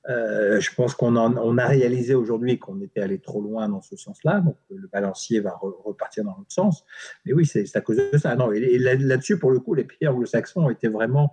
Euh, 0.09 0.59
je 0.59 0.74
pense 0.76 0.95
qu'on 0.95 1.15
on 1.15 1.57
a 1.57 1.65
réalisé 1.65 2.13
aujourd'hui 2.13 2.59
qu'on 2.59 2.82
était 2.82 2.99
allé 2.99 3.19
trop 3.19 3.41
loin 3.41 3.69
dans 3.69 3.82
ce 3.82 3.95
sens-là, 3.95 4.41
donc 4.41 4.57
le 4.69 4.88
balancier 4.88 5.39
va 5.39 5.55
repartir 5.55 6.26
dans 6.26 6.36
l'autre 6.38 6.51
sens. 6.51 6.84
Mais 7.26 7.34
oui, 7.34 7.45
c'est 7.45 7.76
à 7.76 7.82
cause 7.82 7.97
de 7.97 8.17
ça. 8.17 8.36
Non, 8.36 8.51
et, 8.51 8.78
là-dessus, 8.80 9.39
pour 9.39 9.51
le 9.51 9.59
coup, 9.59 9.74
les 9.74 9.86
pays 9.86 10.07
anglo-saxons 10.07 10.65
ont 10.65 10.69
été 10.69 10.89
vraiment 10.89 11.32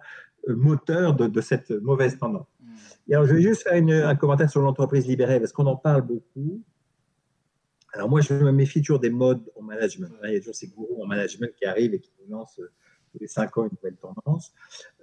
euh, 0.50 0.56
moteurs 0.56 1.14
de, 1.14 1.40
cette 1.40 1.70
mauvaise 1.70 2.18
tendance. 2.18 2.46
Et 3.08 3.14
alors, 3.14 3.26
je 3.26 3.34
vais 3.34 3.42
juste 3.42 3.62
faire 3.62 3.74
un 3.74 4.16
commentaire 4.16 4.50
sur 4.50 4.60
l'entreprise 4.60 5.06
libérée, 5.06 5.40
parce 5.40 5.52
qu'on 5.52 5.66
en 5.66 5.76
parle 5.76 6.02
beaucoup. 6.02 6.62
Alors 7.92 8.08
moi, 8.08 8.20
je 8.20 8.34
me 8.34 8.52
méfie 8.52 8.82
toujours 8.82 9.00
des 9.00 9.10
modes 9.10 9.50
en 9.56 9.62
management. 9.62 10.12
Il 10.24 10.32
y 10.32 10.36
a 10.36 10.38
toujours 10.38 10.54
ces 10.54 10.68
gourous 10.68 11.02
en 11.02 11.06
management 11.06 11.52
qui 11.56 11.64
arrivent 11.64 11.94
et 11.94 11.98
qui 11.98 12.12
nous 12.20 12.36
lancent 12.36 12.60
tous 13.10 13.18
les 13.20 13.26
cinq 13.26 13.56
ans 13.58 13.64
une 13.64 13.70
nouvelle 13.76 13.96
tendance. 13.96 14.52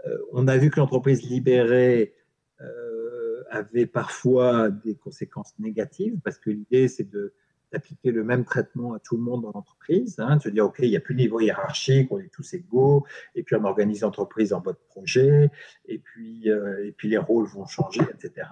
Euh, 0.05 0.17
on 0.31 0.47
a 0.47 0.57
vu 0.57 0.69
que 0.69 0.79
l'entreprise 0.79 1.21
libérée 1.23 2.13
euh, 2.61 3.43
avait 3.49 3.85
parfois 3.85 4.69
des 4.69 4.95
conséquences 4.95 5.53
négatives 5.59 6.17
parce 6.23 6.37
que 6.37 6.49
l'idée, 6.49 6.87
c'est 6.87 7.09
de 7.09 7.33
d'appliquer 7.71 8.11
le 8.11 8.23
même 8.23 8.45
traitement 8.45 8.93
à 8.93 8.99
tout 8.99 9.17
le 9.17 9.23
monde 9.23 9.43
dans 9.43 9.51
l'entreprise, 9.53 10.15
hein, 10.19 10.37
de 10.37 10.41
se 10.41 10.49
dire, 10.49 10.65
OK, 10.65 10.79
il 10.79 10.89
n'y 10.89 10.95
a 10.95 10.99
plus 10.99 11.15
de 11.15 11.19
niveau 11.19 11.39
hiérarchique, 11.39 12.11
on 12.11 12.19
est 12.19 12.31
tous 12.31 12.53
égaux, 12.53 13.05
et 13.35 13.43
puis 13.43 13.55
on 13.55 13.65
organise 13.65 14.01
l'entreprise 14.01 14.53
en 14.53 14.61
mode 14.61 14.77
projet, 14.87 15.51
et 15.85 15.99
puis, 15.99 16.49
euh, 16.49 16.85
et 16.85 16.91
puis 16.91 17.09
les 17.09 17.17
rôles 17.17 17.47
vont 17.47 17.65
changer, 17.65 18.01
etc. 18.01 18.47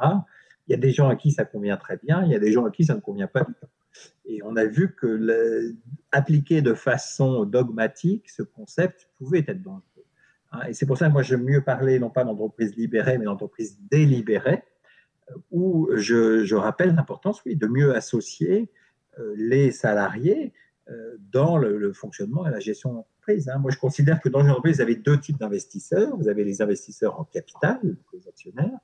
Il 0.68 0.72
y 0.72 0.74
a 0.74 0.78
des 0.78 0.92
gens 0.92 1.10
à 1.10 1.16
qui 1.16 1.32
ça 1.32 1.46
convient 1.46 1.78
très 1.78 1.98
bien, 1.98 2.24
il 2.24 2.32
y 2.32 2.36
a 2.36 2.40
des 2.40 2.52
gens 2.52 2.66
à 2.66 2.72
qui 2.72 2.86
ça 2.86 2.96
ne 2.96 3.00
convient 3.00 3.28
pas 3.28 3.44
du 3.44 3.54
tout. 3.54 3.68
Et 4.26 4.42
on 4.44 4.56
a 4.58 4.66
vu 4.66 4.94
que 4.94 5.08
le, 5.08 5.76
appliquer 6.12 6.62
de 6.62 6.74
façon 6.74 7.46
dogmatique 7.46 8.30
ce 8.30 8.42
concept 8.42 9.10
pouvait 9.18 9.46
être 9.48 9.62
dangereux. 9.62 9.84
Hein. 10.52 10.62
Et 10.68 10.74
c'est 10.74 10.86
pour 10.86 10.98
ça 10.98 11.08
que 11.08 11.14
moi 11.14 11.22
j'aime 11.22 11.44
mieux 11.44 11.62
parler 11.62 12.00
non 12.00 12.10
pas 12.10 12.24
d'entreprise 12.24 12.76
libérée, 12.76 13.18
mais 13.18 13.26
d'entreprise 13.26 13.80
délibérée, 13.90 14.64
où 15.52 15.90
je, 15.96 16.56
rappelle 16.56 16.96
l'importance, 16.96 17.42
oui, 17.46 17.56
de 17.56 17.68
mieux 17.68 17.96
associer 17.96 18.72
les 19.36 19.72
salariés 19.72 20.54
euh, 20.92 21.18
dans 21.32 21.58
le, 21.58 21.92
fonctionnement 21.94 22.46
et 22.48 22.52
la 22.52 22.60
gestion 22.60 22.94
d'entreprise. 22.94 23.50
Hein. 23.50 23.58
Moi, 23.58 23.72
je 23.72 23.80
considère 23.80 24.22
que 24.22 24.30
dans 24.30 24.42
une 24.42 24.52
entreprise, 24.52 24.76
vous 24.76 24.82
avez 24.82 24.96
deux 24.96 25.20
types 25.20 25.40
d'investisseurs. 25.40 26.16
Vous 26.16 26.28
avez 26.28 26.44
les 26.44 26.62
investisseurs 26.62 27.20
en 27.20 27.24
capital, 27.24 27.80
les 28.14 28.28
actionnaires, 28.28 28.78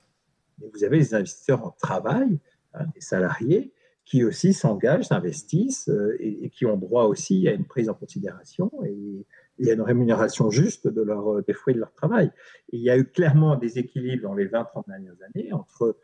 et 0.60 0.68
vous 0.74 0.82
avez 0.82 0.98
les 0.98 1.14
investisseurs 1.14 1.64
en 1.64 1.70
travail, 1.70 2.40
hein, 2.74 2.86
les 2.96 3.00
salariés, 3.00 3.72
qui 4.04 4.24
aussi 4.24 4.52
s'engagent, 4.52 5.06
s'investissent 5.06 5.88
euh, 5.90 6.16
et, 6.18 6.50
qui 6.50 6.66
ont 6.66 6.76
droit 6.76 7.04
aussi 7.04 7.46
à 7.46 7.52
une 7.52 7.66
prise 7.66 7.88
en 7.88 7.94
considération 7.94 8.68
et, 8.84 9.70
à 9.70 9.74
une 9.74 9.80
rémunération 9.80 10.50
juste 10.50 10.88
de 10.88 11.02
leur, 11.02 11.44
des 11.44 11.52
fruits 11.52 11.74
de 11.74 11.78
leur 11.78 11.92
travail. 11.92 12.32
il 12.72 12.80
y 12.80 12.90
a 12.90 12.98
eu 12.98 13.04
clairement 13.04 13.54
des 13.54 13.78
équilibres 13.78 14.24
dans 14.24 14.34
les 14.34 14.48
20-30 14.48 14.88
dernières 14.88 15.14
années 15.22 15.52
entre 15.52 15.84
euh, 15.84 15.96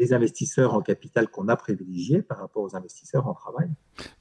les 0.00 0.14
investisseurs 0.14 0.74
en 0.74 0.80
capital 0.80 1.28
qu'on 1.28 1.48
a 1.48 1.56
privilégiés 1.56 2.22
par 2.22 2.38
rapport 2.38 2.62
aux 2.62 2.74
investisseurs 2.74 3.26
en 3.26 3.34
travail. 3.34 3.68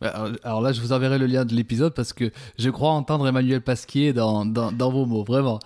Bah, 0.01 0.29
alors 0.43 0.61
là, 0.61 0.73
je 0.73 0.81
vous 0.81 0.91
enverrai 0.91 1.17
le 1.17 1.25
lien 1.25 1.45
de 1.45 1.53
l'épisode 1.53 1.93
parce 1.93 2.11
que 2.11 2.31
je 2.57 2.69
crois 2.69 2.89
entendre 2.89 3.27
Emmanuel 3.27 3.61
Pasquier 3.61 4.11
dans, 4.11 4.45
dans, 4.45 4.71
dans 4.73 4.91
vos 4.91 5.05
mots, 5.05 5.23
vraiment. 5.23 5.59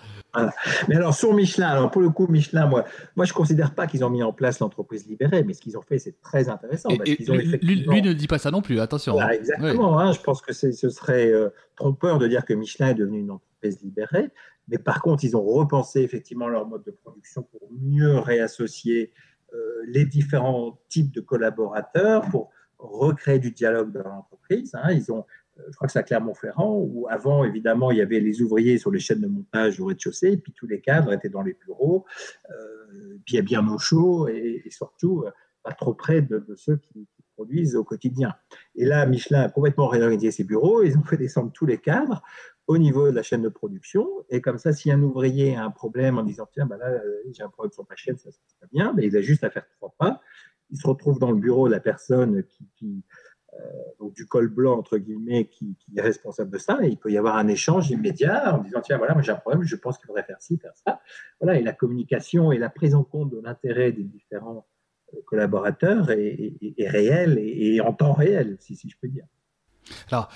Mais 0.88 0.96
alors 0.96 1.14
sur 1.14 1.32
Michelin, 1.32 1.68
alors 1.68 1.90
pour 1.90 2.02
le 2.02 2.10
coup 2.10 2.26
Michelin, 2.26 2.66
moi, 2.66 2.84
moi 3.14 3.24
je 3.24 3.32
considère 3.32 3.74
pas 3.74 3.86
qu'ils 3.86 4.04
ont 4.04 4.10
mis 4.10 4.22
en 4.22 4.32
place 4.32 4.58
l'entreprise 4.58 5.06
libérée, 5.06 5.44
mais 5.44 5.54
ce 5.54 5.60
qu'ils 5.60 5.78
ont 5.78 5.82
fait 5.82 5.98
c'est 5.98 6.20
très 6.20 6.48
intéressant. 6.48 6.88
lui, 6.90 8.02
ne 8.02 8.12
dit 8.12 8.26
pas 8.26 8.38
ça 8.38 8.50
non 8.50 8.60
plus, 8.60 8.80
attention. 8.80 9.20
Hein. 9.20 9.28
exactement, 9.28 9.98
hein, 9.98 10.12
je 10.12 10.20
pense 10.20 10.42
que 10.42 10.52
ce 10.52 10.72
serait 10.90 11.30
euh, 11.30 11.50
trompeur 11.76 12.18
de 12.18 12.26
dire 12.26 12.44
que 12.44 12.52
Michelin 12.52 12.88
est 12.88 12.94
devenu 12.94 13.20
une 13.20 13.30
entreprise 13.30 13.80
libérée, 13.82 14.30
mais 14.66 14.78
par 14.78 15.02
contre 15.02 15.24
ils 15.24 15.36
ont 15.36 15.44
repensé 15.44 16.00
effectivement 16.00 16.48
leur 16.48 16.66
mode 16.66 16.82
de 16.84 16.90
production 16.90 17.42
pour 17.42 17.68
mieux 17.80 18.18
réassocier 18.18 19.12
euh, 19.12 19.24
les 19.86 20.04
différents 20.04 20.80
types 20.88 21.12
de 21.12 21.20
collaborateurs, 21.20 22.28
pour 22.30 22.50
recréer 22.78 23.38
du 23.38 23.50
dialogue 23.50 23.92
dans 23.92 24.08
l'entreprise. 24.08 24.74
Hein. 24.74 24.92
Ils 24.92 25.12
ont 25.12 25.24
je 25.70 25.76
crois 25.76 25.86
que 25.86 25.92
c'est 25.92 26.00
à 26.00 26.02
Clermont-Ferrand, 26.02 26.78
où 26.78 27.06
avant, 27.08 27.44
évidemment, 27.44 27.90
il 27.92 27.98
y 27.98 28.02
avait 28.02 28.20
les 28.20 28.42
ouvriers 28.42 28.78
sur 28.78 28.90
les 28.90 28.98
chaînes 28.98 29.20
de 29.20 29.28
montage 29.28 29.80
au 29.80 29.86
rez-de-chaussée, 29.86 30.36
puis 30.36 30.52
tous 30.52 30.66
les 30.66 30.80
cadres 30.80 31.12
étaient 31.12 31.28
dans 31.28 31.42
les 31.42 31.56
bureaux, 31.64 32.04
puis 33.24 33.34
il 33.34 33.36
y 33.36 33.38
a 33.38 33.42
bien 33.42 33.66
au 33.68 33.78
chaud, 33.78 34.28
et, 34.28 34.64
surtout 34.70 35.24
pas 35.62 35.72
trop 35.72 35.94
près 35.94 36.22
de, 36.22 36.44
ceux 36.56 36.76
qui, 36.76 37.06
produisent 37.34 37.76
au 37.76 37.84
quotidien. 37.84 38.34
Et 38.74 38.84
là, 38.84 39.06
Michelin 39.06 39.42
a 39.42 39.48
complètement 39.48 39.88
réorganisé 39.88 40.30
ses 40.30 40.44
bureaux, 40.44 40.82
ils 40.82 40.96
ont 40.96 41.02
fait 41.02 41.16
descendre 41.16 41.52
tous 41.52 41.66
les 41.66 41.78
cadres 41.78 42.22
au 42.66 42.78
niveau 42.78 43.10
de 43.10 43.14
la 43.14 43.22
chaîne 43.22 43.42
de 43.42 43.48
production. 43.48 44.08
Et 44.30 44.40
comme 44.40 44.58
ça, 44.58 44.72
si 44.72 44.90
un 44.90 45.02
ouvrier 45.02 45.56
a 45.56 45.64
un 45.64 45.70
problème 45.70 46.18
en 46.18 46.22
disant 46.22 46.48
Tiens, 46.52 46.66
ben 46.66 46.76
là, 46.78 46.86
euh, 46.88 47.22
j'ai 47.32 47.42
un 47.42 47.48
problème 47.48 47.72
sur 47.72 47.86
ma 47.88 47.96
chaîne, 47.96 48.16
ça 48.16 48.30
se 48.30 48.38
passe 48.38 48.56
pas 48.60 48.66
bien, 48.72 48.92
mais 48.96 49.06
il 49.06 49.16
a 49.16 49.20
juste 49.20 49.44
à 49.44 49.50
faire 49.50 49.66
trois 49.76 49.94
pas. 49.98 50.20
Il 50.70 50.78
se 50.78 50.86
retrouve 50.86 51.18
dans 51.18 51.30
le 51.30 51.38
bureau 51.38 51.68
de 51.68 51.72
la 51.72 51.80
personne 51.80 52.42
qui, 52.78 53.04
euh, 53.52 53.56
donc 54.00 54.14
du 54.14 54.26
col 54.26 54.48
blanc, 54.48 54.78
entre 54.78 54.96
guillemets, 54.98 55.46
qui, 55.48 55.76
est 55.94 56.00
responsable 56.00 56.50
de 56.50 56.58
ça. 56.58 56.78
Et 56.82 56.88
il 56.88 56.96
peut 56.96 57.10
y 57.10 57.18
avoir 57.18 57.36
un 57.36 57.48
échange 57.48 57.90
immédiat 57.90 58.54
en 58.54 58.62
disant 58.62 58.80
Tiens, 58.82 58.96
voilà, 58.96 59.12
moi 59.12 59.22
j'ai 59.22 59.32
un 59.32 59.36
problème, 59.36 59.62
je 59.62 59.76
pense 59.76 59.98
qu'il 59.98 60.06
faudrait 60.06 60.24
faire 60.24 60.40
ci, 60.40 60.58
faire 60.58 60.74
ça. 60.86 61.00
Voilà, 61.40 61.58
et 61.58 61.62
la 61.62 61.72
communication 61.72 62.50
et 62.50 62.58
la 62.58 62.70
prise 62.70 62.94
en 62.94 63.04
compte 63.04 63.30
de 63.30 63.40
l'intérêt 63.40 63.92
des 63.92 64.04
différents 64.04 64.66
collaborateurs 65.26 66.10
est, 66.10 66.54
réelle 66.78 67.38
et, 67.38 67.74
et 67.74 67.80
en 67.80 67.92
temps 67.92 68.12
réel, 68.12 68.56
si, 68.60 68.76
si 68.76 68.88
je 68.88 68.96
peux 69.00 69.08
dire. 69.08 69.24
Alors, 70.10 70.30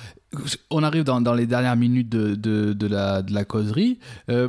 on 0.71 0.83
arrive 0.83 1.05
dans, 1.05 1.35
les 1.35 1.47
dernières 1.47 1.77
minutes 1.77 2.09
de, 2.09 2.35
de, 2.35 2.87
la, 2.87 3.23
de 3.23 3.33
la, 3.33 3.45
causerie. 3.45 3.99
Euh, 4.29 4.49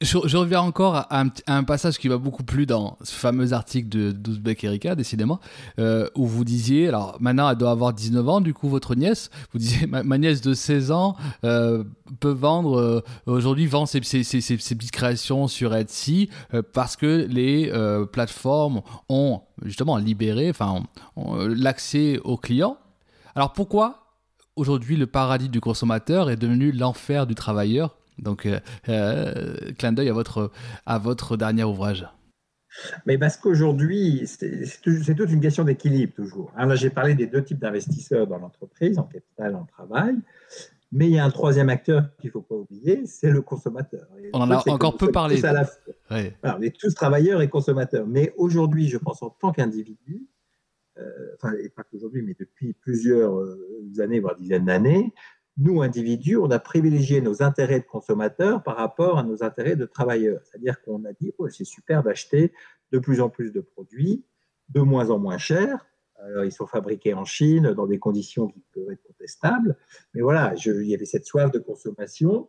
je, 0.00 0.36
reviens 0.36 0.60
encore 0.60 0.94
à 0.94 1.24
un, 1.46 1.64
passage 1.64 1.98
qui 1.98 2.08
va 2.08 2.18
beaucoup 2.18 2.44
plus 2.44 2.66
dans 2.66 2.96
ce 3.02 3.12
fameux 3.12 3.52
article 3.52 3.88
de 3.88 4.12
Douzbek 4.12 4.62
Erika, 4.62 4.94
décidément, 4.94 5.40
euh, 5.78 6.08
où 6.14 6.26
vous 6.26 6.44
disiez, 6.44 6.88
alors 6.88 7.16
maintenant 7.20 7.50
elle 7.50 7.56
doit 7.56 7.72
avoir 7.72 7.92
19 7.92 8.28
ans, 8.28 8.40
du 8.40 8.54
coup 8.54 8.68
votre 8.68 8.94
nièce, 8.94 9.30
vous 9.52 9.58
disiez, 9.58 9.86
ma, 9.86 10.18
nièce 10.18 10.40
de 10.40 10.54
16 10.54 10.92
ans 10.92 11.16
euh, 11.44 11.82
peut 12.20 12.30
vendre, 12.30 13.02
aujourd'hui 13.26 13.66
vend 13.66 13.86
ses, 13.86 14.02
ses, 14.02 14.56
petites 14.56 14.92
créations 14.92 15.48
sur 15.48 15.74
Etsy 15.74 16.30
parce 16.72 16.96
que 16.96 17.26
les 17.28 17.72
plateformes 18.12 18.82
ont 19.08 19.40
justement 19.64 19.96
libéré 19.96 20.50
enfin, 20.50 20.84
l'accès 21.16 22.20
aux 22.22 22.36
clients. 22.36 22.76
Alors 23.34 23.52
pourquoi 23.52 24.04
aujourd'hui, 24.58 24.96
le 24.96 25.06
paradis 25.06 25.48
du 25.48 25.60
consommateur 25.60 26.30
est 26.30 26.36
devenu 26.36 26.72
l'enfer 26.72 27.26
du 27.26 27.34
travailleur? 27.34 27.97
Donc, 28.18 28.46
euh, 28.46 28.60
euh, 28.88 29.72
clin 29.78 29.92
d'œil 29.92 30.08
à 30.08 30.12
votre, 30.12 30.50
à 30.86 30.98
votre 30.98 31.36
dernier 31.36 31.64
ouvrage. 31.64 32.06
Mais 33.06 33.18
parce 33.18 33.36
qu'aujourd'hui, 33.36 34.26
c'est 34.26 35.14
toute 35.16 35.30
une 35.30 35.40
question 35.40 35.64
d'équilibre 35.64 36.12
toujours. 36.14 36.52
Alors 36.54 36.70
là, 36.70 36.76
j'ai 36.76 36.90
parlé 36.90 37.14
des 37.14 37.26
deux 37.26 37.42
types 37.42 37.58
d'investisseurs 37.58 38.26
dans 38.26 38.38
l'entreprise, 38.38 38.98
en 38.98 39.04
capital, 39.04 39.56
en 39.56 39.64
travail. 39.64 40.16
Mais 40.90 41.06
il 41.06 41.12
y 41.12 41.18
a 41.18 41.24
un 41.24 41.30
troisième 41.30 41.68
acteur 41.68 42.04
qu'il 42.18 42.28
ne 42.28 42.32
faut 42.32 42.40
pas 42.40 42.54
oublier, 42.54 43.04
c'est 43.06 43.30
le 43.30 43.42
consommateur. 43.42 44.06
on 44.32 44.40
en 44.40 44.50
a 44.50 44.62
encore 44.70 44.96
peu 44.96 45.10
parlé. 45.10 45.42
on 46.10 46.62
est 46.62 46.76
tous 46.78 46.94
travailleurs 46.94 47.42
et 47.42 47.48
consommateurs. 47.48 48.06
Mais 48.06 48.32
aujourd'hui, 48.36 48.88
je 48.88 48.96
pense 48.96 49.22
en 49.22 49.30
tant 49.30 49.52
qu'individu, 49.52 50.26
euh, 50.98 51.34
enfin, 51.34 51.52
et 51.62 51.68
pas 51.68 51.82
qu'aujourd'hui, 51.84 52.22
mais 52.22 52.34
depuis 52.38 52.72
plusieurs 52.72 53.38
années, 53.98 54.20
voire 54.20 54.36
dizaines 54.36 54.64
d'années, 54.64 55.12
nous, 55.58 55.82
individus, 55.82 56.36
on 56.36 56.50
a 56.50 56.60
privilégié 56.60 57.20
nos 57.20 57.42
intérêts 57.42 57.80
de 57.80 57.84
consommateurs 57.84 58.62
par 58.62 58.76
rapport 58.76 59.18
à 59.18 59.24
nos 59.24 59.42
intérêts 59.42 59.76
de 59.76 59.86
travailleurs. 59.86 60.40
C'est-à-dire 60.44 60.80
qu'on 60.82 61.04
a 61.04 61.12
dit, 61.12 61.32
oh, 61.38 61.48
c'est 61.48 61.64
super 61.64 62.02
d'acheter 62.04 62.52
de 62.92 62.98
plus 62.98 63.20
en 63.20 63.28
plus 63.28 63.52
de 63.52 63.60
produits, 63.60 64.24
de 64.68 64.80
moins 64.80 65.10
en 65.10 65.18
moins 65.18 65.38
chers. 65.38 65.84
Alors, 66.20 66.44
ils 66.44 66.52
sont 66.52 66.66
fabriqués 66.66 67.14
en 67.14 67.24
Chine 67.24 67.72
dans 67.72 67.86
des 67.86 67.98
conditions 67.98 68.48
qui 68.48 68.62
peuvent 68.72 68.90
être 68.90 69.02
contestables. 69.02 69.76
Mais 70.14 70.20
voilà, 70.20 70.54
il 70.64 70.88
y 70.88 70.94
avait 70.94 71.04
cette 71.04 71.26
soif 71.26 71.50
de 71.50 71.58
consommation 71.58 72.48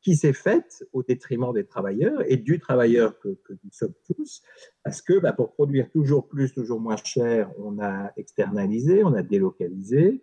qui 0.00 0.16
s'est 0.16 0.32
faite 0.32 0.84
au 0.92 1.02
détriment 1.02 1.52
des 1.52 1.64
travailleurs 1.64 2.22
et 2.26 2.36
du 2.36 2.60
travailleur 2.60 3.18
que, 3.18 3.38
nous 3.48 3.70
sommes 3.72 3.94
tous, 4.04 4.42
parce 4.82 5.00
que 5.00 5.18
bah, 5.18 5.32
pour 5.32 5.52
produire 5.54 5.90
toujours 5.90 6.28
plus, 6.28 6.52
toujours 6.52 6.78
moins 6.78 6.98
cher, 7.02 7.50
on 7.58 7.78
a 7.80 8.12
externalisé, 8.16 9.02
on 9.02 9.14
a 9.14 9.22
délocalisé, 9.22 10.22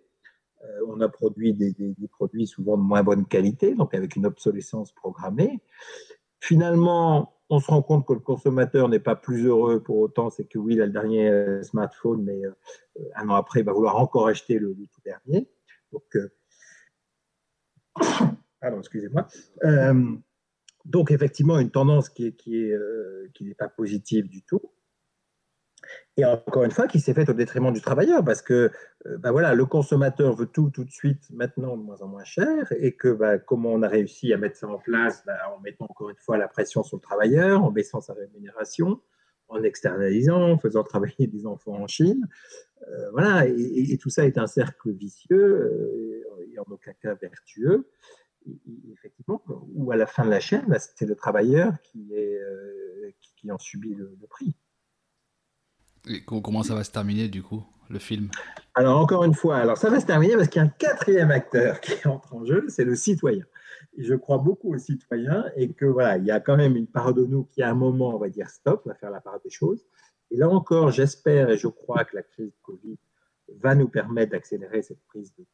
on 0.87 1.01
a 1.01 1.09
produit 1.09 1.53
des, 1.53 1.73
produits 2.09 2.47
souvent 2.47 2.77
de 2.77 2.83
moins 2.83 3.03
bonne 3.03 3.25
qualité, 3.25 3.73
donc 3.75 3.93
avec 3.93 4.15
une 4.15 4.25
obsolescence 4.25 4.91
programmée. 4.91 5.59
Finalement, 6.39 7.33
on 7.49 7.59
se 7.59 7.67
rend 7.67 7.81
compte 7.81 8.07
que 8.07 8.13
le 8.13 8.19
consommateur 8.19 8.89
n'est 8.89 8.99
pas 8.99 9.15
plus 9.15 9.45
heureux 9.45 9.81
pour 9.81 9.97
autant, 9.97 10.29
c'est 10.29 10.45
que 10.45 10.57
oui, 10.57 10.75
il 10.75 10.81
a 10.81 10.85
le 10.85 10.91
dernier 10.91 11.29
euh, 11.29 11.63
smartphone, 11.63 12.23
mais 12.23 12.45
euh, 12.45 12.53
un 13.15 13.29
an 13.29 13.35
après, 13.35 13.59
il 13.59 13.65
va 13.65 13.73
vouloir 13.73 13.97
encore 13.97 14.27
acheter 14.27 14.57
le, 14.57 14.73
tout 14.73 15.01
dernier. 15.03 15.49
Donc, 15.91 16.17
excusez-moi. 18.79 19.27
Euh, 19.63 20.15
donc, 20.85 21.11
effectivement, 21.11 21.59
une 21.59 21.71
tendance 21.71 22.11
euh, 22.19 23.27
qui 23.33 23.43
n'est 23.43 23.55
pas 23.55 23.67
positive 23.69 24.27
du 24.27 24.41
tout. 24.43 24.61
Et 26.17 26.25
encore 26.25 26.63
une 26.63 26.71
fois, 26.71 26.87
qui 26.87 26.99
s'est 26.99 27.13
faite 27.13 27.29
au 27.29 27.33
détriment 27.33 27.71
du 27.71 27.81
travailleur, 27.81 28.23
parce 28.23 28.41
que 28.41 28.71
euh, 29.05 29.17
bah 29.17 29.31
voilà, 29.31 29.55
le 29.55 29.65
consommateur 29.65 30.35
veut 30.35 30.45
tout 30.45 30.69
tout 30.69 30.83
de 30.83 30.91
suite, 30.91 31.29
maintenant, 31.31 31.77
de 31.77 31.83
moins 31.83 32.01
en 32.01 32.07
moins 32.07 32.23
cher, 32.23 32.71
et 32.77 32.95
que 32.95 33.09
bah, 33.09 33.37
comment 33.37 33.69
on 33.69 33.81
a 33.81 33.87
réussi 33.87 34.33
à 34.33 34.37
mettre 34.37 34.57
ça 34.57 34.67
en 34.67 34.77
place 34.77 35.23
bah, 35.25 35.37
En 35.55 35.59
mettant 35.61 35.85
encore 35.85 36.09
une 36.09 36.17
fois 36.17 36.37
la 36.37 36.47
pression 36.47 36.83
sur 36.83 36.97
le 36.97 37.01
travailleur, 37.01 37.63
en 37.63 37.71
baissant 37.71 38.01
sa 38.01 38.13
rémunération, 38.13 39.01
en 39.47 39.63
externalisant, 39.63 40.51
en 40.51 40.57
faisant 40.57 40.83
travailler 40.83 41.27
des 41.27 41.45
enfants 41.45 41.75
en 41.75 41.87
Chine. 41.87 42.27
voilà, 43.11 43.45
et, 43.47 43.97
tout 43.97 44.09
ça 44.09 44.25
est 44.25 44.37
un 44.37 44.47
cercle 44.47 44.91
vicieux, 44.91 46.23
et 46.53 46.59
en 46.59 46.65
aucun 46.69 46.93
cas 47.01 47.15
vertueux 47.15 47.87
effectivement, 48.91 49.43
ou 49.73 49.91
à 49.91 49.95
la 49.95 50.05
fin 50.05 50.25
de 50.25 50.29
la 50.29 50.39
chaîne, 50.39 50.65
c'est 50.95 51.05
le 51.05 51.15
travailleur 51.15 51.73
euh, 51.95 53.11
qui, 53.37 53.51
en 53.51 53.57
subit 53.57 53.93
le, 53.93 54.17
prix. 54.29 54.55
Comment 56.25 56.63
ça 56.63 56.75
va 56.75 56.83
se 56.83 56.91
terminer 56.91 57.27
du 57.27 57.43
coup, 57.43 57.63
le 57.89 57.99
film? 57.99 58.29
Alors 58.73 58.99
encore 58.99 59.23
une 59.23 59.33
fois, 59.33 59.57
alors 59.57 59.77
ça 59.77 59.89
va 59.89 59.99
se 59.99 60.05
terminer 60.05 60.35
parce 60.35 60.47
qu'il 60.47 60.61
y 60.61 60.65
a 60.65 60.67
un 60.67 60.71
quatrième 60.71 61.31
acteur 61.31 61.79
qui 61.81 61.93
entre 62.07 62.35
en 62.35 62.45
jeu, 62.45 62.65
c'est 62.69 62.85
le 62.85 62.95
citoyen. 62.95 63.45
Je 63.97 64.15
crois 64.15 64.37
beaucoup 64.37 64.73
aux 64.73 64.77
citoyens 64.77 65.45
et 65.55 65.73
que 65.73 65.85
voilà, 65.85 66.17
il 66.17 66.25
y 66.25 66.31
a 66.31 66.39
quand 66.39 66.55
même 66.55 66.75
une 66.75 66.87
part 66.87 67.13
de 67.13 67.25
nous 67.25 67.43
qui 67.43 67.61
à 67.61 67.69
un 67.69 67.75
moment, 67.75 68.15
on 68.15 68.19
va 68.19 68.29
dire 68.29 68.49
stop, 68.49 68.83
on 68.85 68.89
va 68.89 68.95
faire 68.95 69.11
la 69.11 69.21
part 69.21 69.39
des 69.43 69.49
choses. 69.49 69.85
Et 70.31 70.37
là 70.37 70.49
encore, 70.49 70.91
j'espère 70.91 71.49
et 71.49 71.57
je 71.57 71.67
crois 71.67 72.05
que 72.05 72.15
la 72.15 72.23
crise 72.23 72.53
Covid 72.61 72.97
va 73.59 73.75
nous 73.75 73.89
permettre 73.89 74.31
d'accélérer 74.31 74.81
cette 74.81 75.03
prise 75.07 75.33
de 75.37 75.45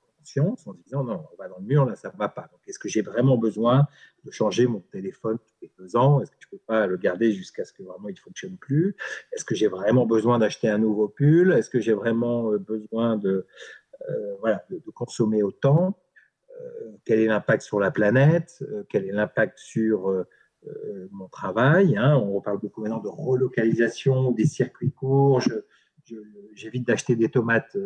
en 0.66 0.74
disant 0.74 1.04
non, 1.04 1.26
on 1.32 1.36
va 1.38 1.48
dans 1.48 1.60
le 1.60 1.66
mur, 1.66 1.86
là, 1.86 1.96
ça 1.96 2.12
ne 2.12 2.18
va 2.18 2.30
pas. 2.30 2.50
Est-ce 2.68 2.80
que 2.80 2.90
j'ai 2.90 3.02
vraiment 3.02 3.38
besoin 3.38 3.88
de 4.26 4.32
changer 4.32 4.68
mon 4.68 4.80
téléphone 4.80 5.38
tous 5.38 5.56
les 5.62 5.72
deux 5.78 5.96
ans? 5.96 6.22
Est-ce 6.22 6.32
que 6.32 6.38
je 6.40 6.48
ne 6.48 6.58
peux 6.58 6.64
pas 6.66 6.88
le 6.88 6.98
garder 6.98 7.32
jusqu'à 7.32 7.64
ce 7.64 7.74
que 7.74 7.84
vraiment 7.84 8.10
il 8.10 8.14
ne 8.14 8.20
fonctionne 8.20 8.58
plus? 8.58 8.96
Est-ce 9.32 9.46
que 9.46 9.56
j'ai 9.56 9.68
vraiment 9.68 10.06
besoin 10.06 10.40
d'acheter 10.40 10.70
un 10.70 10.78
nouveau 10.78 11.08
pull? 11.08 11.54
Est-ce 11.54 11.70
que 11.70 11.80
j'ai 11.80 11.94
vraiment 11.94 12.52
euh, 12.52 12.58
besoin 12.58 13.18
de, 13.18 13.48
euh, 14.10 14.36
voilà, 14.40 14.66
de, 14.70 14.82
consommer 14.92 15.44
autant? 15.44 15.98
Euh, 16.52 16.92
Quel 17.06 17.20
est 17.20 17.28
l'impact 17.28 17.64
sur 17.64 17.80
la 17.80 17.92
planète? 17.92 18.64
Quel 18.90 19.06
est 19.06 19.12
l'impact 19.12 19.58
sur 19.60 20.26
mon 21.12 21.30
travail 21.30 21.96
hein? 21.96 22.18
On 22.18 22.34
reparle 22.34 22.60
beaucoup 22.60 22.82
maintenant 22.82 23.00
de 23.00 23.08
relocalisation, 23.08 24.32
des 24.32 24.46
circuits 24.46 24.92
courts. 24.92 25.42
J'évite 26.54 26.88
d'acheter 26.88 27.16
des 27.16 27.30
tomates 27.30 27.78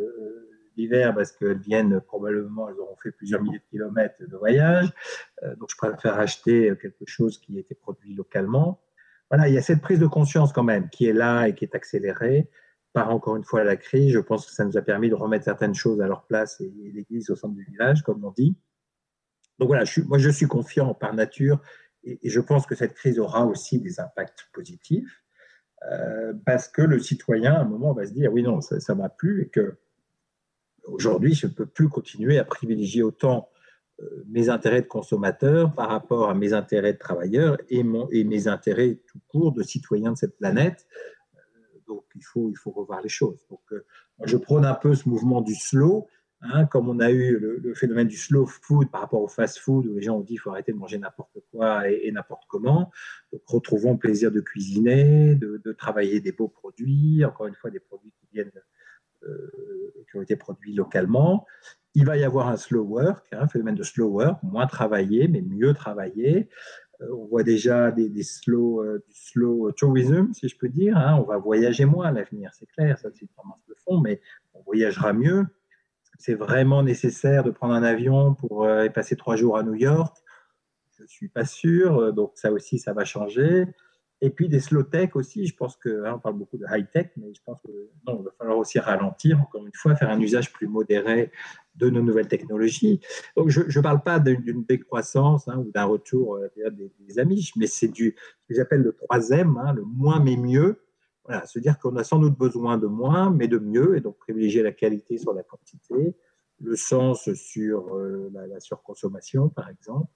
l'hiver 0.78 1.14
parce 1.14 1.32
qu'elles 1.32 1.60
viennent 1.60 2.02
probablement, 2.02 2.70
elles 2.70 2.80
auront 2.80 2.96
fait 2.98 3.12
plusieurs 3.12 3.42
milliers 3.42 3.60
de 3.60 3.70
kilomètres 3.70 4.16
de 4.20 4.38
voyage. 4.38 4.92
Euh, 5.44 5.56
donc, 5.56 5.70
je 5.72 5.78
préfère 5.78 6.20
acheter 6.20 6.74
quelque 6.82 7.06
chose 7.06 7.40
qui 7.40 7.58
a 7.58 7.60
été 7.60 7.76
produit 7.76 8.14
localement. 8.14 8.82
Voilà, 9.30 9.48
il 9.48 9.54
y 9.54 9.58
a 9.58 9.62
cette 9.62 9.82
prise 9.82 10.00
de 10.00 10.08
conscience 10.08 10.52
quand 10.52 10.64
même 10.64 10.90
qui 10.90 11.06
est 11.06 11.14
là 11.14 11.48
et 11.48 11.56
qui 11.56 11.64
est 11.64 11.74
accélérée 11.74 12.50
par 12.94 13.10
encore 13.12 13.38
une 13.38 13.44
fois 13.44 13.64
la 13.64 13.78
crise. 13.78 14.12
Je 14.12 14.20
pense 14.20 14.46
que 14.46 14.52
ça 14.52 14.66
nous 14.66 14.78
a 14.78 14.82
permis 14.82 15.10
de 15.10 15.16
remettre 15.16 15.46
certaines 15.46 15.74
choses 15.74 16.02
à 16.02 16.08
leur 16.08 16.26
place 16.26 16.60
et, 16.62 16.70
l'église 16.94 17.30
au 17.30 17.36
centre 17.36 17.56
du 17.56 17.64
village, 17.64 18.04
comme 18.04 18.24
on 18.26 18.32
dit. 18.32 18.56
Donc 19.60 19.68
voilà, 19.68 19.86
moi 20.08 20.18
je 20.18 20.30
suis 20.30 20.48
confiant 20.48 20.94
par 20.94 21.14
nature 21.14 21.62
et, 22.04 22.20
je 22.24 22.40
pense 22.40 22.66
que 22.66 22.76
cette 22.76 22.94
crise 22.94 23.20
aura 23.20 23.46
aussi 23.46 23.80
des 23.80 24.00
impacts 24.00 24.50
positifs 24.54 25.24
euh, 25.92 26.34
parce 26.46 26.68
que 26.68 26.82
le 26.82 27.00
citoyen, 27.00 27.54
à 27.54 27.60
un 27.62 27.66
moment, 27.66 27.94
va 27.94 28.06
se 28.06 28.12
dire 28.12 28.34
oui, 28.34 28.44
non, 28.44 28.60
ça 28.62 28.76
ne 28.76 29.00
m'a 29.00 29.10
plu 29.10 29.44
et 29.44 29.50
que 29.50 29.78
Aujourd'hui, 30.86 31.34
je 31.34 31.48
ne 31.48 31.52
peux 31.52 31.66
plus 31.66 31.90
continuer 31.90 32.40
à 32.40 32.44
privilégier 32.44 33.04
autant 33.04 33.50
euh, 34.02 34.24
mes 34.30 34.50
intérêts 34.50 34.82
de 34.82 34.88
consommateur 34.88 35.74
par 35.74 35.90
rapport 35.90 36.30
à 36.30 36.34
mes 36.34 36.54
intérêts 36.54 36.94
de 36.94 36.98
travailleur 36.98 37.58
et, 37.70 37.84
mes 37.84 38.48
intérêts 38.48 39.00
tout 39.08 39.20
court 39.28 39.52
de 39.52 39.64
citoyen 39.64 40.14
de 40.14 40.18
cette 40.18 40.38
planète. 40.38 40.88
Euh, 41.36 41.40
donc, 41.88 42.06
il 42.16 42.24
faut, 42.24 42.50
il 42.50 42.72
revoir 42.72 43.02
les 43.02 43.10
choses. 43.10 43.46
Donc, 43.50 43.62
euh, 43.72 43.86
je 44.24 44.38
prône 44.38 44.66
un 44.66 44.74
peu 44.74 44.96
ce 44.96 45.08
mouvement 45.08 45.42
du 45.42 45.56
slow, 45.56 46.08
hein, 46.42 46.66
comme 46.66 46.90
on 46.90 47.00
a 47.00 47.12
eu 47.12 47.38
le, 47.38 47.74
phénomène 47.76 48.08
du 48.08 48.18
slow 48.18 48.46
food 48.46 48.90
par 48.90 49.02
rapport 49.02 49.22
au 49.22 49.28
fast 49.28 49.60
food, 49.60 49.86
où 49.86 49.96
les 49.96 50.02
gens 50.02 50.18
ont 50.18 50.22
dit 50.22 50.34
qu'il 50.34 50.40
faut 50.40 50.52
arrêter 50.52 50.72
de 50.72 50.78
manger 50.78 50.98
n'importe 50.98 51.38
quoi 51.52 51.90
et, 51.90 52.12
n'importe 52.12 52.44
comment. 52.48 52.92
Donc, 53.32 53.42
retrouvons 53.46 53.94
le 53.94 54.00
plaisir 54.00 54.32
de 54.32 54.42
cuisiner, 54.42 55.36
de, 55.36 55.72
travailler 55.74 56.22
des 56.22 56.32
beaux 56.32 56.48
produits, 56.48 57.24
encore 57.24 57.48
une 57.48 57.56
fois, 57.56 57.70
des 57.70 57.80
produits 57.80 58.14
qui 58.20 58.28
viennent 58.34 58.52
été 60.32 60.36
produits 60.36 60.74
localement. 60.74 61.46
Il 61.94 62.06
va 62.06 62.18
y 62.18 62.24
avoir 62.24 62.48
un 62.48 62.58
slow 62.58 62.84
work, 62.84 63.28
un 63.34 63.48
phénomène 63.48 63.76
de 63.76 63.84
slow 63.84 64.08
work, 64.08 64.42
moins 64.44 64.66
travaillé, 64.66 65.28
mais 65.28 65.42
mieux 65.42 65.74
travaillé. 65.74 66.48
Euh, 67.02 67.08
on 67.14 67.26
voit 67.26 67.44
déjà 67.44 67.92
des, 67.92 68.24
slow, 68.24 68.82
euh, 68.82 69.04
du 69.06 69.14
slow 69.14 69.72
tourism, 69.74 70.32
si 70.34 70.48
je 70.48 70.58
peux 70.58 70.70
dire. 70.70 70.98
Hein. 70.98 71.18
On 71.20 71.24
va 71.24 71.38
voyager 71.38 71.86
moins 71.86 72.08
à 72.08 72.12
l'avenir, 72.12 72.52
c'est 72.54 72.68
clair, 72.68 72.98
ça 72.98 73.10
c'est 73.12 73.22
une 73.22 73.28
tendance 73.30 73.66
de 73.68 73.76
fond, 73.84 74.00
mais 74.00 74.22
on 74.54 74.62
voyagera 74.62 75.12
mieux. 75.12 75.46
C'est 76.18 76.36
vraiment 76.36 76.84
nécessaire 76.84 77.44
de 77.44 77.52
prendre 77.52 77.74
un 77.74 77.84
avion 77.84 78.36
pour 78.36 78.64
euh, 78.64 78.88
passer 78.90 79.16
trois 79.16 79.36
jours 79.36 79.58
à 79.58 79.64
New 79.64 79.76
York? 79.76 80.16
Je 80.98 81.04
ne 81.04 81.08
suis 81.08 81.30
pas 81.30 81.46
sûr, 81.46 82.14
donc 82.14 82.34
ça 82.36 82.52
aussi, 82.52 82.78
ça 82.78 82.94
va 82.94 83.06
changer. 83.06 83.66
Et 84.24 84.30
puis 84.30 84.48
des 84.48 84.60
slow 84.60 84.84
tech 84.84 85.16
aussi, 85.16 85.48
je 85.48 85.56
pense 85.56 85.76
que, 85.76 86.06
hein, 86.06 86.14
on 86.16 86.20
parle 86.20 86.36
beaucoup 86.38 86.58
de 86.58 86.66
high 86.70 86.86
tech, 86.92 87.10
mais 87.18 87.34
je 87.34 87.42
pense 87.44 87.60
que 87.62 87.72
non, 88.06 88.20
il 88.20 88.26
va 88.26 88.32
falloir 88.38 88.60
aussi 88.60 88.78
ralentir, 88.78 89.42
encore 89.42 89.66
une 89.66 89.74
fois, 89.74 89.96
faire 89.96 90.12
un 90.12 90.20
usage 90.20 90.54
plus 90.54 90.68
modéré 90.68 91.32
de 91.76 91.90
nos 91.90 92.04
nouvelles 92.04 92.28
technologies. 92.28 93.02
Donc 93.36 93.50
je 93.50 93.62
ne 93.62 93.84
parle 93.84 94.04
pas 94.04 94.20
d'une 94.20 94.64
décroissance 94.64 95.48
hein, 95.48 95.58
ou 95.58 95.72
d'un 95.72 95.86
retour 95.86 96.36
euh, 96.36 96.70
des, 96.70 97.18
amis, 97.18 97.52
mais 97.56 97.66
c'est 97.66 97.88
du 97.88 98.16
ce 98.16 98.48
que 98.48 98.54
j'appelle 98.54 98.82
le 98.82 98.94
troisième, 98.94 99.58
hein, 99.58 99.74
le 99.74 99.84
moins 99.84 100.20
mais 100.20 100.38
mieux. 100.38 100.84
Voilà, 101.26 101.46
se 101.48 101.58
dire 101.58 101.80
qu'on 101.80 101.96
a 101.96 102.04
sans 102.04 102.20
doute 102.20 102.38
besoin 102.38 102.78
de 102.78 102.88
moins, 102.88 103.32
mais 103.32 103.48
de 103.48 103.58
mieux, 103.58 103.98
et 103.98 104.02
donc 104.02 104.18
privilégier 104.18 104.62
la 104.62 104.72
qualité 104.72 105.18
sur 105.18 105.34
la 105.34 105.44
quantité, 105.44 106.16
le 106.60 106.76
sens 106.76 107.32
sur 107.34 107.96
euh, 107.96 108.30
la, 108.34 108.60
surconsommation, 108.60 109.50
par 109.50 109.68
exemple. 109.70 110.12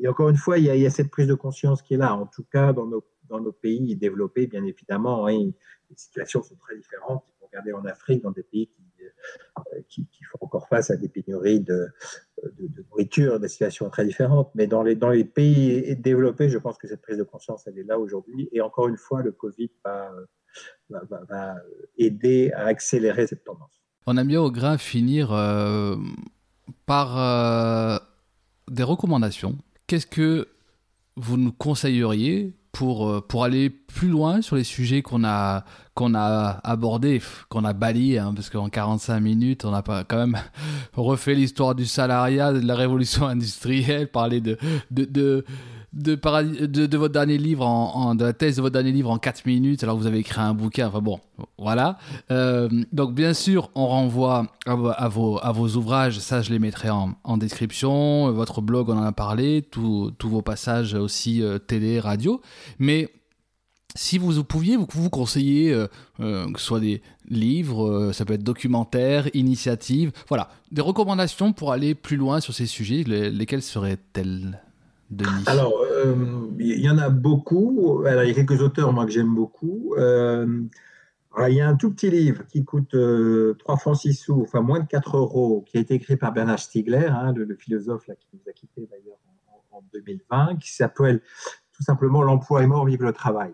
Et 0.00 0.08
encore 0.08 0.30
une 0.30 0.36
fois, 0.36 0.58
il 0.58 0.64
y, 0.64 0.68
il 0.68 0.80
y, 0.80 0.86
a, 0.86 0.90
cette 0.90 1.10
prise 1.10 1.26
de 1.26 1.34
conscience 1.34 1.82
qui 1.82 1.94
est 1.94 1.98
là, 1.98 2.14
en 2.14 2.26
tout 2.26 2.44
cas 2.44 2.72
dans 2.72 2.86
nos 2.86 3.04
dans 3.28 3.40
nos 3.40 3.52
pays 3.52 3.96
développés, 3.96 4.46
bien 4.46 4.64
évidemment, 4.64 5.26
hein, 5.26 5.50
les 5.90 5.96
situations 5.96 6.42
sont 6.42 6.56
très 6.56 6.76
différentes. 6.76 7.24
Regarder 7.40 7.72
en 7.72 7.84
Afrique, 7.84 8.22
dans 8.22 8.30
des 8.30 8.42
pays 8.42 8.70
euh, 9.02 9.80
qui, 9.88 10.06
font 10.30 10.38
encore 10.40 10.68
face 10.68 10.90
à 10.90 10.96
des 10.96 11.08
pénuries 11.08 11.60
de, 11.60 11.88
nourriture, 12.90 13.38
des 13.38 13.48
situations 13.48 13.90
très 13.90 14.04
différentes. 14.06 14.50
Mais 14.54 14.66
dans 14.66 14.82
les, 14.82 15.24
pays 15.24 15.94
développés, 15.96 16.48
je 16.48 16.58
pense 16.58 16.78
que 16.78 16.88
cette 16.88 17.02
prise 17.02 17.18
de 17.18 17.22
conscience, 17.22 17.66
elle 17.66 17.78
est 17.78 17.84
là 17.84 17.98
aujourd'hui. 17.98 18.48
Et 18.52 18.62
encore 18.62 18.88
une 18.88 18.96
fois, 18.96 19.22
le 19.22 19.32
Covid 19.32 19.70
va, 19.84 20.12
va, 20.88 21.56
aider 21.98 22.52
à 22.54 22.64
accélérer 22.66 23.26
cette 23.26 23.44
tendance. 23.44 23.82
On 24.06 24.16
aime 24.16 24.28
bien 24.28 24.40
au 24.40 24.50
grain 24.50 24.78
finir 24.78 25.32
euh, 25.32 25.96
par 26.86 27.18
euh, 27.18 27.98
des 28.70 28.82
recommandations. 28.82 29.58
Qu'est-ce 29.86 30.06
que 30.06 30.48
vous 31.16 31.36
nous 31.36 31.52
conseilleriez 31.52 32.54
pour, 32.72 33.06
euh, 33.06 33.20
pour 33.20 33.44
aller 33.44 33.68
plus 33.68 34.08
loin 34.08 34.40
sur 34.40 34.56
les 34.56 34.64
sujets 34.64 35.02
qu'on 35.02 35.24
a, 35.24 35.64
a 35.96 36.60
abordés, 36.64 37.20
qu'on 37.50 37.64
a 37.64 37.74
balayés, 37.74 38.18
hein, 38.18 38.32
parce 38.34 38.48
qu'en 38.48 38.70
45 38.70 39.20
minutes, 39.20 39.64
on 39.66 39.74
a 39.74 39.82
pas 39.82 40.04
quand 40.04 40.16
même 40.16 40.38
refait 40.94 41.34
l'histoire 41.34 41.74
du 41.74 41.84
salariat, 41.84 42.52
de 42.52 42.66
la 42.66 42.74
révolution 42.74 43.26
industrielle, 43.28 44.08
parler 44.08 44.40
de, 44.40 44.56
de, 44.90 45.04
de 45.04 45.44
de, 45.92 46.96
votre 46.96 47.12
dernier 47.12 47.38
livre, 47.38 47.66
en, 47.66 48.14
de 48.14 48.24
la 48.24 48.32
thèse 48.32 48.56
de 48.56 48.62
votre 48.62 48.72
dernier 48.72 48.92
livre 48.92 49.10
en 49.10 49.18
4 49.18 49.46
minutes, 49.46 49.82
alors 49.82 49.96
que 49.96 50.00
vous 50.00 50.06
avez 50.06 50.18
écrit 50.18 50.40
un 50.40 50.54
bouquin. 50.54 50.88
Enfin 50.88 51.00
bon, 51.00 51.20
voilà. 51.58 51.98
Euh, 52.30 52.68
donc 52.92 53.14
bien 53.14 53.34
sûr, 53.34 53.70
on 53.74 53.86
renvoie 53.86 54.46
à, 54.66 54.74
vos, 55.08 55.38
à 55.42 55.52
vos 55.52 55.68
ouvrages, 55.76 56.18
ça 56.18 56.42
je 56.42 56.50
les 56.50 56.58
mettrai 56.58 56.88
en, 56.90 57.36
description. 57.36 58.30
Votre 58.32 58.60
blog, 58.60 58.88
on 58.88 58.96
en 58.96 59.02
a 59.02 59.12
parlé, 59.12 59.62
tous 59.62 60.12
vos 60.22 60.42
passages 60.42 60.94
aussi 60.94 61.42
euh, 61.42 61.58
télé, 61.58 62.00
radio. 62.00 62.40
Mais 62.78 63.08
si 63.94 64.16
vous 64.16 64.42
pouviez, 64.44 64.76
vous, 64.76 64.86
vous 64.88 65.10
conseiller 65.10 65.72
euh, 65.74 66.50
que 66.52 66.58
ce 66.58 66.64
soit 66.64 66.80
des 66.80 67.02
livres, 67.28 68.12
ça 68.12 68.24
peut 68.24 68.32
être 68.32 68.42
documentaires, 68.42 69.28
initiatives, 69.34 70.12
voilà, 70.28 70.48
des 70.70 70.80
recommandations 70.80 71.52
pour 71.52 71.72
aller 71.72 71.94
plus 71.94 72.16
loin 72.16 72.40
sur 72.40 72.54
ces 72.54 72.66
sujets, 72.66 73.04
lesquelles 73.04 73.62
seraient-elles? 73.62 74.62
Alors, 75.46 75.82
euh, 75.82 76.48
il 76.58 76.80
y 76.80 76.88
en 76.88 76.98
a 76.98 77.10
beaucoup. 77.10 78.02
Alors, 78.06 78.24
il 78.24 78.28
y 78.28 78.30
a 78.30 78.34
quelques 78.34 78.60
auteurs, 78.62 78.92
moi, 78.92 79.04
que 79.04 79.10
j'aime 79.10 79.34
beaucoup. 79.34 79.94
Euh, 79.98 80.62
il 81.48 81.54
y 81.54 81.60
a 81.60 81.68
un 81.68 81.76
tout 81.76 81.90
petit 81.92 82.10
livre 82.10 82.46
qui 82.46 82.64
coûte 82.64 82.90
3 82.90 83.00
euh, 83.00 83.54
francs 83.78 83.96
6 83.96 84.14
sous, 84.14 84.42
enfin 84.42 84.60
moins 84.60 84.80
de 84.80 84.86
4 84.86 85.16
euros, 85.16 85.64
qui 85.66 85.78
a 85.78 85.80
été 85.80 85.94
écrit 85.94 86.16
par 86.16 86.32
Bernard 86.32 86.58
Stiegler, 86.58 87.06
hein, 87.06 87.32
le, 87.34 87.54
philosophe 87.56 88.06
là, 88.06 88.14
qui 88.16 88.28
nous 88.34 88.50
a 88.50 88.52
quittés 88.52 88.86
d'ailleurs 88.90 89.18
en, 89.70 89.82
2020, 89.94 90.56
qui 90.56 90.72
s'appelle 90.72 91.22
tout 91.72 91.82
simplement 91.82 92.22
L'emploi 92.22 92.62
est 92.62 92.66
mort, 92.66 92.84
vive 92.84 93.02
le 93.02 93.12
travail. 93.12 93.52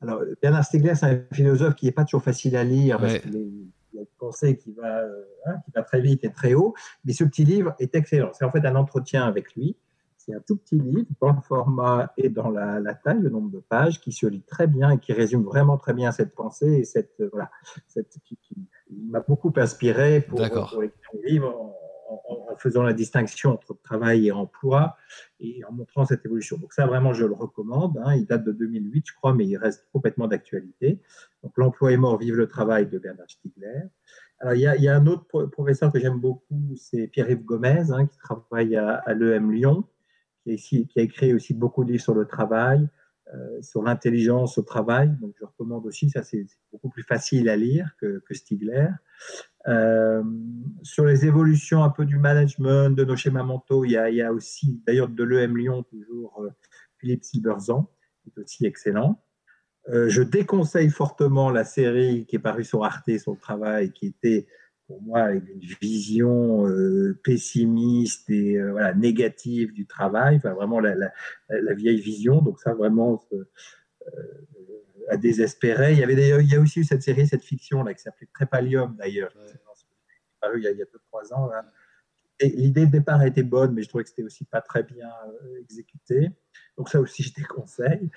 Alors, 0.00 0.20
Bernard 0.42 0.64
Stiegler, 0.64 0.96
c'est 0.96 1.06
un 1.06 1.34
philosophe 1.34 1.76
qui 1.76 1.86
n'est 1.86 1.92
pas 1.92 2.04
toujours 2.04 2.24
facile 2.24 2.56
à 2.56 2.64
lire 2.64 2.98
parce 2.98 3.18
qu'il 3.18 3.36
a 3.36 3.38
une 3.38 4.06
pensée 4.18 4.56
qui 4.56 4.72
va, 4.72 5.02
hein, 5.46 5.54
qui 5.64 5.70
va 5.70 5.82
très 5.82 6.00
vite 6.00 6.24
et 6.24 6.32
très 6.32 6.54
haut, 6.54 6.74
mais 7.04 7.12
ce 7.12 7.22
petit 7.22 7.44
livre 7.44 7.72
est 7.78 7.94
excellent. 7.94 8.30
C'est 8.32 8.44
en 8.44 8.50
fait 8.50 8.66
un 8.66 8.74
entretien 8.74 9.24
avec 9.24 9.54
lui. 9.54 9.76
C'est 10.24 10.34
un 10.34 10.40
tout 10.40 10.56
petit 10.56 10.78
livre 10.78 11.08
dans 11.20 11.32
le 11.32 11.40
format 11.40 12.12
et 12.16 12.28
dans 12.28 12.48
la, 12.48 12.94
taille, 12.94 13.20
le 13.20 13.28
nombre 13.28 13.50
de 13.50 13.58
pages, 13.58 14.00
qui 14.00 14.12
se 14.12 14.26
lit 14.26 14.42
très 14.42 14.68
bien 14.68 14.90
et 14.90 14.98
qui 14.98 15.12
résume 15.12 15.42
vraiment 15.42 15.78
très 15.78 15.94
bien 15.94 16.12
cette 16.12 16.32
pensée 16.32 16.72
et 16.74 16.84
cette 16.84 17.20
euh, 17.20 17.28
voilà, 17.32 17.50
cette, 17.88 18.18
qui, 18.24 18.38
m'a 18.90 19.20
beaucoup 19.20 19.52
inspiré 19.56 20.20
pour, 20.20 20.38
pour 20.38 20.82
écrire 20.84 21.10
le 21.14 21.28
livre 21.28 21.74
en, 22.08 22.56
faisant 22.58 22.82
la 22.82 22.92
distinction 22.92 23.50
entre 23.50 23.76
travail 23.82 24.28
et 24.28 24.32
emploi 24.32 24.96
et 25.40 25.64
en 25.64 25.72
montrant 25.72 26.04
cette 26.04 26.24
évolution. 26.24 26.56
Donc 26.58 26.72
ça, 26.72 26.86
vraiment, 26.86 27.12
je 27.12 27.24
le 27.24 27.32
recommande. 27.32 27.98
Hein. 28.04 28.14
Il 28.14 28.26
date 28.26 28.44
de 28.44 28.52
2008, 28.52 29.04
je 29.08 29.14
crois, 29.14 29.34
mais 29.34 29.46
il 29.46 29.56
reste 29.56 29.88
complètement 29.92 30.28
d'actualité. 30.28 31.00
Donc 31.42 31.52
l'emploi 31.56 31.90
est 31.90 31.96
mort, 31.96 32.18
vive 32.18 32.36
le 32.36 32.46
travail 32.46 32.86
de 32.86 32.98
Bernard 32.98 33.28
Stiegler. 33.28 33.88
Alors, 34.38 34.54
il 34.54 34.60
y, 34.60 34.66
a, 34.66 34.76
il 34.76 34.82
y 34.82 34.88
a 34.88 34.94
un 34.94 35.06
autre 35.06 35.46
professeur 35.46 35.92
que 35.92 35.98
j'aime 35.98 36.20
beaucoup, 36.20 36.74
c'est 36.76 37.08
Pierre-Yves 37.08 37.44
Gomez, 37.44 37.90
hein, 37.90 38.06
qui 38.06 38.18
travaille 38.18 38.76
à, 38.76 38.96
à 38.96 39.14
l'EM 39.14 39.50
Lyon 39.50 39.84
qui, 40.44 40.88
a 40.96 41.00
écrit 41.00 41.32
aussi 41.32 41.54
beaucoup 41.54 41.84
de 41.84 41.92
livres 41.92 42.02
sur 42.02 42.14
le 42.14 42.26
travail, 42.26 42.88
euh, 43.34 43.62
sur 43.62 43.82
l'intelligence 43.82 44.58
au 44.58 44.62
travail. 44.62 45.10
Donc, 45.20 45.34
je 45.40 45.44
recommande 45.44 45.86
aussi, 45.86 46.10
ça 46.10 46.22
c'est 46.22 46.46
beaucoup 46.72 46.88
plus 46.88 47.02
facile 47.02 47.48
à 47.48 47.56
lire 47.56 47.94
que, 48.00 48.22
que 48.26 48.34
Stigler. 48.34 48.88
Euh, 49.68 50.22
sur 50.82 51.04
les 51.04 51.24
évolutions 51.24 51.84
un 51.84 51.90
peu 51.90 52.04
du 52.04 52.18
management, 52.18 52.90
de 52.90 53.04
nos 53.04 53.16
schémas 53.16 53.44
mentaux, 53.44 53.84
il 53.84 53.92
y 53.92 54.22
a, 54.22 54.32
aussi, 54.32 54.82
d'ailleurs 54.86 55.08
de 55.08 55.24
l'EM 55.24 55.56
Lyon, 55.56 55.82
toujours 55.84 56.42
euh, 56.42 56.50
Philippe 56.98 57.24
Silberzan, 57.24 57.88
qui 58.22 58.30
est 58.30 58.42
aussi 58.42 58.66
excellent. 58.66 59.22
je 59.88 60.22
déconseille 60.22 60.90
fortement 60.90 61.50
la 61.50 61.64
série 61.64 62.26
qui 62.26 62.36
est 62.36 62.38
parue 62.38 62.64
sur 62.64 62.84
Arte 62.84 63.18
sur 63.18 63.32
le 63.32 63.38
travail, 63.38 63.92
qui 63.92 64.06
était 64.06 64.46
pour 64.92 65.00
moi, 65.00 65.30
une 65.32 65.60
vision 65.80 66.68
euh, 66.68 67.18
pessimiste 67.24 68.28
et 68.28 68.58
euh, 68.58 68.72
voilà, 68.72 68.92
négative 68.92 69.72
du 69.72 69.86
travail, 69.86 70.36
enfin, 70.36 70.52
vraiment 70.52 70.80
la, 70.80 70.94
la, 71.48 71.74
vieille 71.74 72.00
vision. 72.00 72.42
Donc 72.42 72.60
ça, 72.60 72.74
vraiment, 72.74 73.24
euh, 73.32 73.48
à 75.08 75.16
désespérer. 75.16 75.92
Il 75.92 75.98
y 75.98 76.02
avait 76.02 76.14
d'ailleurs, 76.14 76.42
il 76.42 76.48
y 76.52 76.54
a 76.54 76.60
aussi 76.60 76.80
eu 76.80 76.84
cette 76.84 77.02
série, 77.02 77.26
cette 77.26 77.42
fiction 77.42 77.82
là, 77.82 77.94
qui 77.94 78.02
s'appelait 78.02 78.28
Trépalium 78.34 78.94
d'ailleurs, 78.96 79.34
ouais. 79.34 80.52
il, 80.56 80.62
y 80.62 80.66
a, 80.66 80.72
il 80.72 80.78
y 80.78 80.82
a 80.82 80.84
deux 80.84 81.00
trois 81.08 81.32
ans. 81.32 81.50
Et 82.38 82.50
l'idée 82.50 82.84
de 82.84 82.90
départ 82.90 83.22
était 83.22 83.42
bonne, 83.42 83.72
mais 83.72 83.82
je 83.82 83.88
trouvais 83.88 84.04
que 84.04 84.10
c'était 84.10 84.24
aussi 84.24 84.44
pas 84.44 84.60
très 84.60 84.82
bien 84.82 85.08
exécuté. 85.58 86.28
Donc 86.76 86.90
ça 86.90 87.00
aussi, 87.00 87.22
je 87.22 87.32
déconseille. 87.32 88.10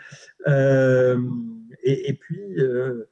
Et, 1.84 2.10
et, 2.10 2.14
puis 2.14 2.60
euh, 2.60 3.08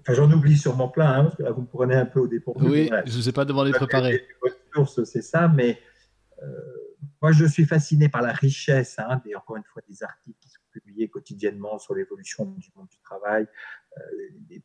enfin, 0.00 0.14
j'en 0.14 0.30
oublie 0.30 0.56
sûrement 0.56 0.88
plein, 0.88 1.10
hein, 1.10 1.22
parce 1.24 1.36
que 1.36 1.42
là, 1.42 1.50
vous 1.52 1.62
me 1.62 1.66
prenez 1.66 1.94
un 1.94 2.06
peu 2.06 2.20
au 2.20 2.28
dépourvu. 2.28 2.68
Oui, 2.68 2.90
je 3.06 3.16
ne 3.16 3.22
sais 3.22 3.32
pas 3.32 3.44
demander 3.44 3.72
préparer. 3.72 4.22
C'est 5.04 5.22
ça, 5.22 5.48
mais 5.48 5.78
euh, 6.42 6.46
moi, 7.20 7.32
je 7.32 7.44
suis 7.44 7.64
fasciné 7.64 8.08
par 8.08 8.22
la 8.22 8.32
richesse, 8.32 8.96
hein, 8.98 9.20
des, 9.24 9.34
encore 9.34 9.56
une 9.56 9.64
fois, 9.64 9.82
des 9.88 10.02
articles 10.02 10.38
qui 10.40 10.48
sont 10.48 10.60
publiés 10.70 11.08
quotidiennement 11.08 11.78
sur 11.78 11.94
l'évolution 11.94 12.46
du 12.46 12.68
monde 12.74 12.88
du 12.88 12.98
travail, 12.98 13.46
euh, 13.98 14.00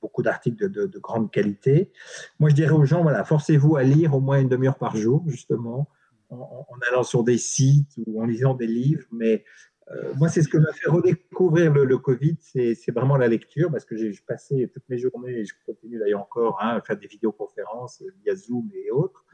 beaucoup 0.01 0.23
d'articles 0.23 0.69
de, 0.69 0.85
de, 0.85 0.99
grande 0.99 1.31
qualité. 1.31 1.91
Moi, 2.39 2.49
je 2.49 2.55
dirais 2.55 2.71
aux 2.71 2.85
gens, 2.85 3.01
voilà, 3.01 3.23
forcez-vous 3.23 3.75
à 3.75 3.83
lire 3.83 4.15
au 4.15 4.19
moins 4.19 4.39
une 4.39 4.49
demi-heure 4.49 4.77
par 4.77 4.95
jour, 4.95 5.23
justement, 5.27 5.89
en, 6.29 6.65
en, 6.69 6.77
allant 6.89 7.03
sur 7.03 7.23
des 7.23 7.37
sites 7.37 7.93
ou 8.05 8.21
en 8.21 8.25
lisant 8.25 8.53
des 8.53 8.67
livres, 8.67 9.05
mais 9.11 9.43
euh, 9.91 10.13
moi, 10.17 10.27
c'est 10.27 10.41
ce 10.41 10.49
que 10.49 10.57
m'a 10.57 10.73
fait 10.73 10.89
redécouvrir 10.89 11.73
le, 11.73 11.97
Covid, 11.97 12.37
c'est 12.41 12.91
vraiment 12.91 13.15
la 13.15 13.27
lecture, 13.27 13.71
parce 13.71 13.85
que 13.85 13.95
j'ai 13.95 14.13
passé 14.27 14.69
toutes 14.73 14.83
mes 14.89 14.97
journées, 14.97 15.39
et 15.39 15.45
je 15.45 15.53
continue 15.65 15.97
d'ailleurs 15.97 16.21
encore 16.21 16.59
hein, 16.61 16.77
à 16.77 16.81
faire 16.81 16.97
des 16.97 17.07
vidéoconférences 17.07 18.03
via 18.23 18.35
Zoom 18.35 18.69
et 18.73 18.91
autres. 18.91 19.25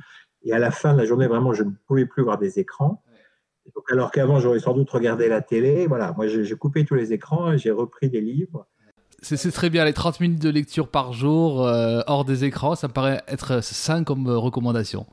Et 0.44 0.54
à 0.54 0.60
la 0.60 0.72
fin 0.72 0.94
de 0.94 1.00
la 1.00 1.06
journée, 1.06 1.28
vraiment, 1.28 1.54
je 1.54 1.64
ne 1.64 1.72
pouvais 1.88 2.06
plus 2.06 2.22
voir 2.22 2.38
des 2.38 2.60
écrans. 2.60 3.04
Donc, 3.74 3.92
alors 3.92 4.12
qu'avant, 4.12 4.40
j'aurais 4.40 4.60
sans 4.60 4.74
doute 4.74 4.90
regardé 4.90 5.28
la 5.28 5.42
télé. 5.42 5.88
Voilà, 5.88 6.14
moi, 6.16 6.28
j'ai 6.28 6.56
coupé 6.56 6.84
tous 6.86 6.96
les 6.96 7.14
écrans 7.14 7.56
j'ai 7.58 7.72
repris 7.72 8.10
des 8.10 8.22
livres. 8.22 8.68
C'est 9.22 9.52
très 9.54 9.70
bien, 9.70 9.86
les 9.86 9.94
30 9.94 10.20
minutes 10.20 10.42
de 10.42 10.50
lecture 10.50 10.90
par 10.90 11.14
jour, 11.14 11.66
euh, 11.66 12.02
hors 12.08 12.26
des 12.26 12.44
écrans, 12.44 12.76
ça 12.76 12.90
me 12.90 12.94
paraît 12.94 13.22
être 13.30 13.64
sain 13.64 14.04
comme 14.04 14.28
recommandation. 14.28 15.06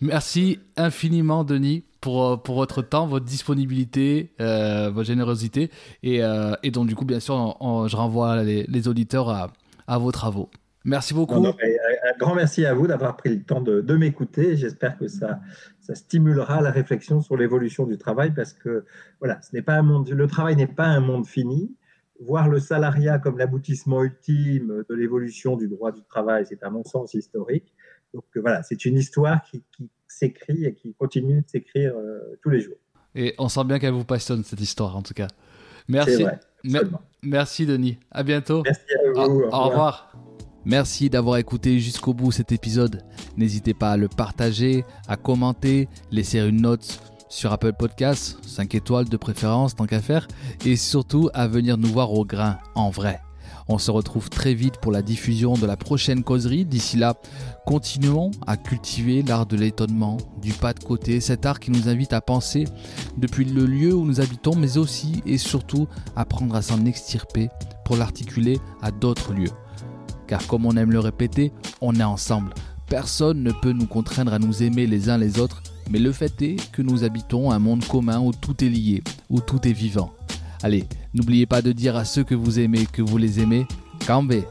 Merci 0.00 0.60
infiniment, 0.76 1.44
Denis, 1.44 1.84
pour, 2.00 2.24
euh, 2.24 2.36
pour 2.36 2.56
votre 2.56 2.82
temps, 2.82 3.06
votre 3.06 3.24
disponibilité, 3.24 4.30
euh, 4.40 4.90
votre 4.90 5.06
générosité. 5.06 5.70
Et, 6.02 6.22
euh, 6.22 6.54
et, 6.62 6.70
donc, 6.70 6.86
du 6.86 6.94
coup, 6.94 7.04
bien 7.04 7.20
sûr, 7.20 7.56
je 7.60 7.96
renvoie 7.96 8.42
les, 8.42 8.88
auditeurs 8.88 9.28
à, 9.28 9.52
à, 9.86 9.98
vos 9.98 10.12
travaux. 10.12 10.50
Merci 10.84 11.14
beaucoup. 11.14 11.34
un 11.34 12.18
grand 12.18 12.34
merci 12.34 12.64
à 12.64 12.72
vous 12.72 12.86
d'avoir 12.86 13.16
pris 13.16 13.30
le 13.30 13.42
temps 13.42 13.60
de, 13.60 13.96
m'écouter. 13.96 14.56
J'espère 14.56 14.96
que 14.96 15.08
ça, 15.08 15.40
ça 15.80 15.94
stimulera 15.94 16.60
la 16.62 16.70
réflexion 16.70 17.20
sur 17.20 17.36
l'évolution 17.36 17.84
du 17.84 17.98
travail 17.98 18.32
parce 18.34 18.52
que 18.52 18.84
voilà, 19.18 19.40
ce 19.42 19.54
n'est 19.54 19.62
pas 19.62 19.74
un 19.74 20.04
le 20.04 20.26
travail 20.28 20.56
n'est 20.56 20.66
pas 20.66 20.86
un 20.86 21.00
monde 21.00 21.26
fini. 21.26 21.74
Voir 22.20 22.48
le 22.48 22.58
salariat 22.58 23.18
comme 23.18 23.38
l'aboutissement 23.38 24.02
ultime 24.02 24.82
de 24.88 24.94
l'évolution 24.94 25.56
du 25.56 25.68
droit 25.68 25.92
du 25.92 26.02
travail, 26.02 26.46
c'est 26.48 26.62
à 26.62 26.70
mon 26.70 26.84
sens 26.84 27.14
historique. 27.14 27.74
Donc 28.14 28.24
voilà, 28.36 28.62
c'est 28.62 28.84
une 28.84 28.96
histoire 28.96 29.42
qui, 29.42 29.62
s'écrit 30.10 30.64
et 30.64 30.74
qui 30.74 30.94
continue 30.94 31.42
de 31.42 31.48
s'écrire 31.48 31.94
euh, 31.94 32.38
tous 32.42 32.50
les 32.50 32.60
jours. 32.60 32.78
Et 33.14 33.34
on 33.38 33.48
sent 33.48 33.64
bien 33.64 33.78
qu'elle 33.78 33.92
vous 33.92 34.04
passionne 34.04 34.42
cette 34.42 34.60
histoire 34.60 34.96
en 34.96 35.02
tout 35.02 35.14
cas. 35.14 35.28
Merci. 35.86 36.24
merci 37.22 37.66
Denis. 37.66 37.98
À 38.10 38.22
bientôt. 38.22 38.62
Merci 38.64 38.80
à 39.04 39.28
vous. 39.28 39.42
au 39.42 39.68
revoir. 39.68 40.12
Merci 40.64 41.08
d'avoir 41.08 41.36
écouté 41.36 41.78
jusqu'au 41.78 42.14
bout 42.14 42.32
cet 42.32 42.52
épisode. 42.52 43.02
N'hésitez 43.36 43.74
pas 43.74 43.92
à 43.92 43.96
le 43.96 44.08
partager, 44.08 44.84
à 45.06 45.16
commenter, 45.16 45.88
laisser 46.10 46.40
une 46.40 46.62
note 46.62 47.00
sur 47.28 47.52
Apple 47.52 47.72
Podcasts, 47.72 48.38
5 48.44 48.74
étoiles 48.74 49.08
de 49.08 49.16
préférence 49.16 49.76
tant 49.76 49.86
qu'à 49.86 50.00
faire, 50.00 50.26
et 50.64 50.76
surtout 50.76 51.30
à 51.32 51.46
venir 51.46 51.78
nous 51.78 51.88
voir 51.88 52.12
au 52.12 52.24
grain, 52.24 52.58
en 52.74 52.90
vrai. 52.90 53.20
On 53.68 53.78
se 53.78 53.90
retrouve 53.90 54.30
très 54.30 54.54
vite 54.54 54.78
pour 54.80 54.92
la 54.92 55.02
diffusion 55.02 55.54
de 55.54 55.66
la 55.66 55.76
prochaine 55.76 56.24
causerie. 56.24 56.64
D'ici 56.64 56.96
là, 56.96 57.14
continuons 57.66 58.30
à 58.46 58.56
cultiver 58.56 59.22
l'art 59.22 59.46
de 59.46 59.56
l'étonnement, 59.56 60.16
du 60.40 60.52
pas 60.52 60.72
de 60.72 60.82
côté, 60.82 61.20
cet 61.20 61.44
art 61.44 61.60
qui 61.60 61.70
nous 61.70 61.88
invite 61.88 62.12
à 62.12 62.20
penser 62.20 62.64
depuis 63.18 63.44
le 63.44 63.66
lieu 63.66 63.94
où 63.94 64.04
nous 64.04 64.20
habitons, 64.20 64.56
mais 64.56 64.78
aussi 64.78 65.22
et 65.26 65.38
surtout 65.38 65.86
apprendre 66.16 66.54
à 66.54 66.62
s'en 66.62 66.86
extirper 66.86 67.48
pour 67.84 67.96
l'articuler 67.96 68.58
à 68.80 68.90
d'autres 68.90 69.32
lieux 69.32 69.52
car 70.28 70.46
comme 70.46 70.66
on 70.66 70.76
aime 70.76 70.92
le 70.92 71.00
répéter, 71.00 71.50
on 71.80 71.96
est 71.96 72.04
ensemble. 72.04 72.54
Personne 72.86 73.42
ne 73.42 73.50
peut 73.50 73.72
nous 73.72 73.86
contraindre 73.86 74.32
à 74.32 74.38
nous 74.38 74.62
aimer 74.62 74.86
les 74.86 75.10
uns 75.10 75.18
les 75.18 75.40
autres, 75.40 75.62
mais 75.90 75.98
le 75.98 76.12
fait 76.12 76.40
est 76.42 76.70
que 76.70 76.82
nous 76.82 77.02
habitons 77.02 77.50
un 77.50 77.58
monde 77.58 77.84
commun 77.84 78.20
où 78.20 78.32
tout 78.32 78.62
est 78.62 78.68
lié, 78.68 79.02
où 79.30 79.40
tout 79.40 79.66
est 79.66 79.72
vivant. 79.72 80.12
Allez, 80.62 80.84
n'oubliez 81.14 81.46
pas 81.46 81.62
de 81.62 81.72
dire 81.72 81.96
à 81.96 82.04
ceux 82.04 82.24
que 82.24 82.34
vous 82.34 82.58
aimez 82.58 82.86
que 82.86 83.02
vous 83.02 83.18
les 83.18 83.40
aimez. 83.40 83.66
Cambé 84.06 84.44